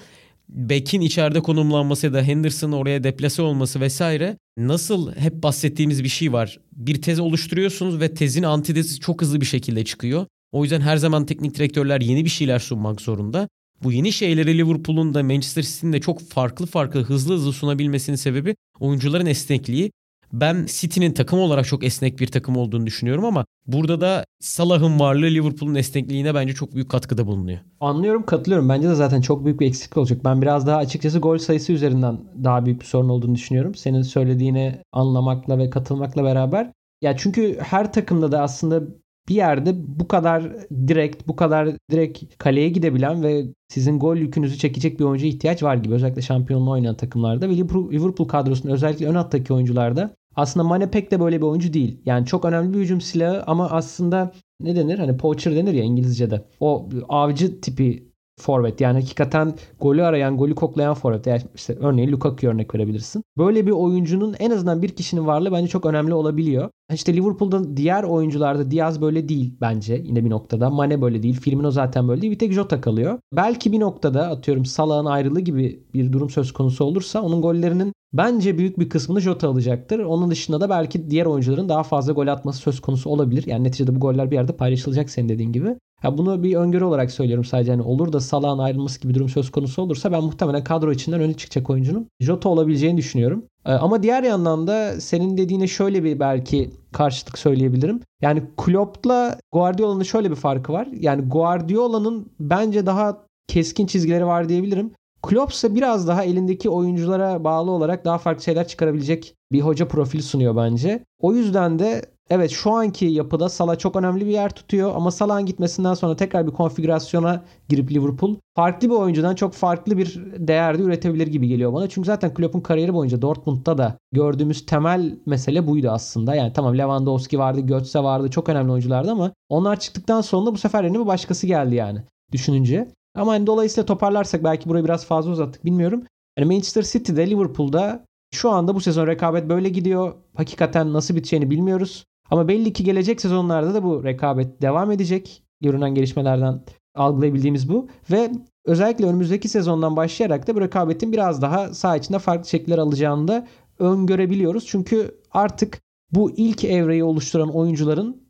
Beck'in 0.50 1.02
içeride 1.02 1.40
konumlanması 1.40 2.06
ya 2.06 2.14
da 2.14 2.22
Henderson'ın 2.22 2.72
oraya 2.72 3.04
deplase 3.04 3.42
olması 3.42 3.82
vesaire 3.82 4.38
nasıl 4.58 5.16
hep 5.16 5.44
bahsettiğimiz 5.44 6.04
bir 6.04 6.10
şey 6.10 6.34
var. 6.34 6.60
Bir 6.72 7.02
tez 7.02 7.20
oluşturuyorsunuz 7.20 8.00
ve 8.00 8.14
tezin 8.14 8.44
antitezi 8.44 9.00
çok 9.00 9.22
hızlı 9.22 9.42
bir 9.42 9.46
şekilde 9.46 9.86
çıkıyor. 9.86 10.26
O 10.52 10.64
yüzden 10.64 10.82
her 10.82 10.98
zaman 10.98 11.26
teknik 11.26 11.56
direktörler 11.56 12.02
yeni 12.02 12.26
bir 12.26 12.30
şeyler 12.30 12.60
sunmak 12.60 13.02
zorunda. 13.02 13.50
Bu 13.84 13.92
yeni 13.92 14.12
şeyleri 14.12 14.58
Liverpool'un 14.58 15.14
da 15.14 15.24
Manchester 15.24 15.64
City'nin 15.64 15.94
de 15.94 16.02
çok 16.02 16.22
farklı 16.22 16.66
farklı 16.66 17.04
hızlı 17.04 17.34
hızlı 17.34 17.54
sunabilmesinin 17.54 18.16
sebebi 18.16 18.56
oyuncuların 18.80 19.26
esnekliği. 19.26 19.92
Ben 20.34 20.66
City'nin 20.68 21.12
takım 21.12 21.40
olarak 21.40 21.66
çok 21.66 21.84
esnek 21.84 22.20
bir 22.20 22.28
takım 22.28 22.58
olduğunu 22.58 22.86
düşünüyorum 22.86 23.26
ama 23.26 23.46
burada 23.68 24.02
da 24.02 24.26
Salah'ın 24.40 25.00
varlığı 25.00 25.26
Liverpool'un 25.26 25.76
esnekliğine 25.76 26.36
bence 26.36 26.54
çok 26.54 26.74
büyük 26.74 26.90
katkıda 26.90 27.28
bulunuyor. 27.28 27.60
Anlıyorum, 27.80 28.26
katılıyorum. 28.26 28.70
Bence 28.70 28.90
de 28.90 28.96
zaten 28.96 29.22
çok 29.22 29.46
büyük 29.46 29.60
bir 29.60 29.68
eksiklik 29.68 29.98
olacak. 29.98 30.22
Ben 30.26 30.42
biraz 30.42 30.68
daha 30.68 30.78
açıkçası 30.78 31.20
gol 31.20 31.38
sayısı 31.38 31.74
üzerinden 31.74 32.20
daha 32.44 32.66
büyük 32.66 32.82
bir 32.82 32.86
sorun 32.86 33.10
olduğunu 33.10 33.36
düşünüyorum. 33.36 33.76
Senin 33.76 34.02
söylediğini 34.02 34.76
anlamakla 34.92 35.58
ve 35.58 35.70
katılmakla 35.70 36.24
beraber. 36.24 36.72
Ya 37.02 37.18
çünkü 37.18 37.58
her 37.60 37.94
takımda 37.94 38.32
da 38.32 38.42
aslında 38.42 38.82
bir 39.30 39.36
yerde 39.36 39.74
bu 40.00 40.08
kadar 40.08 40.44
direkt, 40.88 41.28
bu 41.28 41.36
kadar 41.36 41.70
direkt 41.92 42.38
kaleye 42.38 42.70
gidebilen 42.70 43.24
ve 43.24 43.46
sizin 43.68 44.00
gol 44.00 44.18
yükünüzü 44.18 44.58
çekecek 44.58 45.00
bir 45.00 45.06
oyuncuya 45.06 45.32
ihtiyaç 45.32 45.64
var 45.64 45.76
gibi. 45.76 45.94
Özellikle 45.94 46.22
şampiyonluğu 46.22 46.72
oynayan 46.72 46.98
takımlarda 46.98 47.50
ve 47.50 47.58
Liverpool 47.58 48.28
kadrosunda 48.28 48.74
özellikle 48.74 49.08
ön 49.08 49.16
hattaki 49.16 49.54
oyuncularda 49.54 50.16
aslında 50.36 50.64
Mane 50.64 50.92
pek 50.92 51.12
de 51.12 51.20
böyle 51.20 51.38
bir 51.38 51.46
oyuncu 51.46 51.74
değil. 51.74 52.02
Yani 52.06 52.26
çok 52.26 52.46
önemli 52.46 52.74
bir 52.74 52.80
hücum 52.80 53.02
silahı 53.02 53.44
ama 53.48 53.70
aslında 53.70 54.32
ne 54.62 54.76
denir? 54.76 55.00
Hani 55.00 55.18
poacher 55.18 55.56
denir 55.56 55.74
ya 55.74 55.84
İngilizce'de. 55.84 56.46
O 56.60 56.90
avcı 57.10 57.62
tipi 57.62 58.14
forvet. 58.40 58.82
Yani 58.82 59.00
hakikaten 59.00 59.54
golü 59.80 60.04
arayan, 60.04 60.38
golü 60.38 60.56
koklayan 60.56 60.94
forvet. 60.94 61.28
Yani 61.28 61.42
işte 61.56 61.78
örneğin 61.80 62.12
Lukaku 62.12 62.48
örnek 62.48 62.76
verebilirsin. 62.76 63.24
Böyle 63.38 63.66
bir 63.66 63.72
oyuncunun 63.72 64.36
en 64.40 64.52
azından 64.52 64.82
bir 64.82 64.90
kişinin 64.90 65.28
varlığı 65.28 65.52
bence 65.52 65.68
çok 65.68 65.86
önemli 65.86 66.14
olabiliyor. 66.14 66.70
İşte 66.94 67.14
Liverpool'da 67.14 67.78
diğer 67.78 68.04
oyuncularda 68.04 68.72
Diaz 68.72 69.02
böyle 69.02 69.30
değil 69.30 69.54
bence 69.62 70.02
yine 70.06 70.26
bir 70.26 70.30
noktada. 70.30 70.70
Mane 70.70 71.02
böyle 71.02 71.24
değil. 71.24 71.40
Firmino 71.40 71.72
zaten 71.72 72.08
böyle 72.08 72.22
değil. 72.22 72.34
Bir 72.34 72.40
tek 72.40 72.54
Jota 72.54 72.82
kalıyor. 72.82 73.20
Belki 73.34 73.72
bir 73.72 73.80
noktada 73.80 74.28
atıyorum 74.28 74.66
Salah'ın 74.66 75.06
ayrılığı 75.06 75.42
gibi 75.42 75.84
bir 75.94 76.12
durum 76.12 76.30
söz 76.30 76.52
konusu 76.52 76.86
olursa 76.86 77.22
onun 77.22 77.42
gollerinin 77.42 77.94
bence 78.14 78.58
büyük 78.58 78.80
bir 78.80 78.90
kısmını 78.90 79.22
Jota 79.22 79.50
alacaktır. 79.50 80.00
Onun 80.00 80.32
dışında 80.32 80.62
da 80.62 80.70
belki 80.70 81.10
diğer 81.10 81.26
oyuncuların 81.26 81.70
daha 81.70 81.84
fazla 81.84 82.14
gol 82.14 82.28
atması 82.28 82.60
söz 82.60 82.80
konusu 82.80 83.10
olabilir. 83.10 83.44
Yani 83.48 83.64
neticede 83.64 83.96
bu 83.96 84.00
goller 84.00 84.32
bir 84.32 84.36
yerde 84.36 84.56
paylaşılacak 84.56 85.10
senin 85.10 85.30
dediğin 85.30 85.52
gibi. 85.52 85.76
Ya 86.04 86.18
bunu 86.18 86.44
bir 86.44 86.56
öngörü 86.56 86.84
olarak 86.84 87.12
söylüyorum 87.12 87.46
sadece. 87.46 87.72
Hani 87.72 87.82
olur 87.82 88.14
da 88.14 88.20
Salah'ın 88.20 88.60
ayrılması 88.60 89.02
gibi 89.02 89.14
durum 89.14 89.30
söz 89.30 89.52
konusu 89.52 89.82
olursa 89.82 90.12
ben 90.12 90.24
muhtemelen 90.24 90.64
kadro 90.64 90.92
içinden 90.92 91.22
öne 91.22 91.34
çıkacak 91.34 91.70
oyuncunun 91.70 92.08
Jota 92.20 92.50
olabileceğini 92.50 92.98
düşünüyorum. 92.98 93.46
Ee, 93.66 93.72
ama 93.72 94.04
diğer 94.04 94.24
yandan 94.24 94.68
da 94.68 95.02
senin 95.02 95.38
dediğine 95.38 95.68
şöyle 95.68 96.04
bir 96.04 96.20
belki 96.20 96.72
karşılık 96.92 97.38
söyleyebilirim. 97.38 98.00
Yani 98.22 98.44
Klopp'la 98.58 99.40
Guardiola'nın 99.52 100.04
şöyle 100.04 100.32
bir 100.32 100.36
farkı 100.36 100.74
var. 100.74 100.88
Yani 101.00 101.22
Guardiola'nın 101.22 102.32
bence 102.40 102.86
daha 102.86 103.18
keskin 103.48 103.88
çizgileri 103.88 104.26
var 104.26 104.50
diyebilirim. 104.50 104.92
Klopp 105.24 105.52
ise 105.52 105.76
biraz 105.76 106.08
daha 106.08 106.24
elindeki 106.24 106.70
oyunculara 106.70 107.44
bağlı 107.44 107.72
olarak 107.72 108.06
daha 108.06 108.18
farklı 108.18 108.44
şeyler 108.44 108.68
çıkarabilecek 108.68 109.36
bir 109.52 109.62
hoca 109.62 109.88
profili 109.88 110.24
sunuyor 110.24 110.56
bence. 110.56 111.04
O 111.20 111.34
yüzden 111.34 111.80
de 111.80 112.14
Evet 112.30 112.52
şu 112.52 112.72
anki 112.72 113.06
yapıda 113.06 113.50
Salah 113.50 113.78
çok 113.78 113.96
önemli 113.96 114.26
bir 114.26 114.32
yer 114.32 114.50
tutuyor 114.50 114.96
ama 114.96 115.12
Salah'ın 115.12 115.46
gitmesinden 115.46 115.94
sonra 115.94 116.16
tekrar 116.16 116.48
bir 116.48 116.52
konfigürasyona 116.52 117.44
girip 117.70 117.92
Liverpool 117.92 118.36
farklı 118.56 118.90
bir 118.90 118.96
oyuncudan 118.96 119.36
çok 119.36 119.54
farklı 119.54 119.98
bir 119.98 120.22
değerde 120.38 120.84
üretebilir 120.84 121.28
gibi 121.28 121.48
geliyor 121.48 121.74
bana. 121.74 121.90
Çünkü 121.90 122.06
zaten 122.06 122.34
Klopp'un 122.34 122.62
kariyeri 122.62 122.94
boyunca 122.94 123.22
Dortmund'da 123.22 123.78
da 123.78 123.98
gördüğümüz 124.12 124.66
temel 124.66 125.18
mesele 125.26 125.68
buydu 125.68 125.90
aslında. 125.90 126.36
Yani 126.36 126.54
tamam 126.54 126.78
Lewandowski 126.78 127.40
vardı, 127.40 127.62
Götze 127.62 128.00
vardı, 128.00 128.30
çok 128.30 128.50
önemli 128.50 128.72
oyunculardı 128.72 129.12
ama 129.12 129.32
onlar 129.50 129.80
çıktıktan 129.80 130.22
sonra 130.22 130.52
bu 130.52 130.58
sefer 130.58 130.84
yerine 130.84 131.00
bir 131.00 131.08
başkası 131.08 131.48
geldi 131.48 131.76
yani 131.76 132.00
düşününce. 132.32 132.88
Ama 133.16 133.32
hani 133.32 133.48
dolayısıyla 133.48 133.86
toparlarsak 133.86 134.44
belki 134.44 134.70
burayı 134.70 134.86
biraz 134.86 135.06
fazla 135.06 135.32
uzattık 135.32 135.66
bilmiyorum. 135.66 136.04
Yani 136.38 136.54
Manchester 136.54 136.84
City'de 136.84 137.30
Liverpool'da 137.30 138.06
şu 138.34 138.50
anda 138.50 138.76
bu 138.76 138.82
sezon 138.82 139.08
rekabet 139.08 139.50
böyle 139.50 139.70
gidiyor. 139.70 140.14
Hakikaten 140.36 140.94
nasıl 140.94 141.16
biteceğini 141.16 141.50
bilmiyoruz. 141.50 142.06
Ama 142.30 142.48
belli 142.48 142.74
ki 142.74 142.84
gelecek 142.84 143.22
sezonlarda 143.22 143.74
da 143.74 143.84
bu 143.84 144.04
rekabet 144.04 144.62
devam 144.62 144.92
edecek. 144.92 145.44
Görünen 145.62 145.96
gelişmelerden 145.96 146.62
algılayabildiğimiz 146.96 147.70
bu. 147.70 147.88
Ve 148.12 148.32
özellikle 148.66 149.06
önümüzdeki 149.06 149.50
sezondan 149.50 149.96
başlayarak 149.96 150.48
da 150.48 150.56
bu 150.56 150.62
rekabetin 150.62 151.12
biraz 151.12 151.42
daha 151.42 151.74
sağ 151.74 151.96
içinde 151.98 152.20
farklı 152.20 152.50
şekiller 152.50 152.78
alacağını 152.78 153.28
da 153.28 153.48
öngörebiliyoruz. 153.80 154.66
Çünkü 154.66 155.22
artık 155.32 155.82
bu 156.12 156.32
ilk 156.32 156.64
evreyi 156.64 157.04
oluşturan 157.04 157.56
oyuncuların 157.56 158.24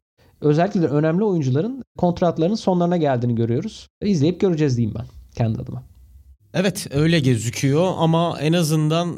özellikle 0.43 0.81
de 0.81 0.87
önemli 0.87 1.23
oyuncuların 1.23 1.83
kontratlarının 1.97 2.55
sonlarına 2.55 2.97
geldiğini 2.97 3.35
görüyoruz. 3.35 3.87
İzleyip 4.01 4.39
göreceğiz 4.39 4.77
diyeyim 4.77 4.95
ben 4.99 5.05
kendi 5.35 5.61
adıma. 5.61 5.83
Evet 6.53 6.87
öyle 6.93 7.19
gözüküyor 7.19 7.93
ama 7.97 8.37
en 8.41 8.53
azından 8.53 9.15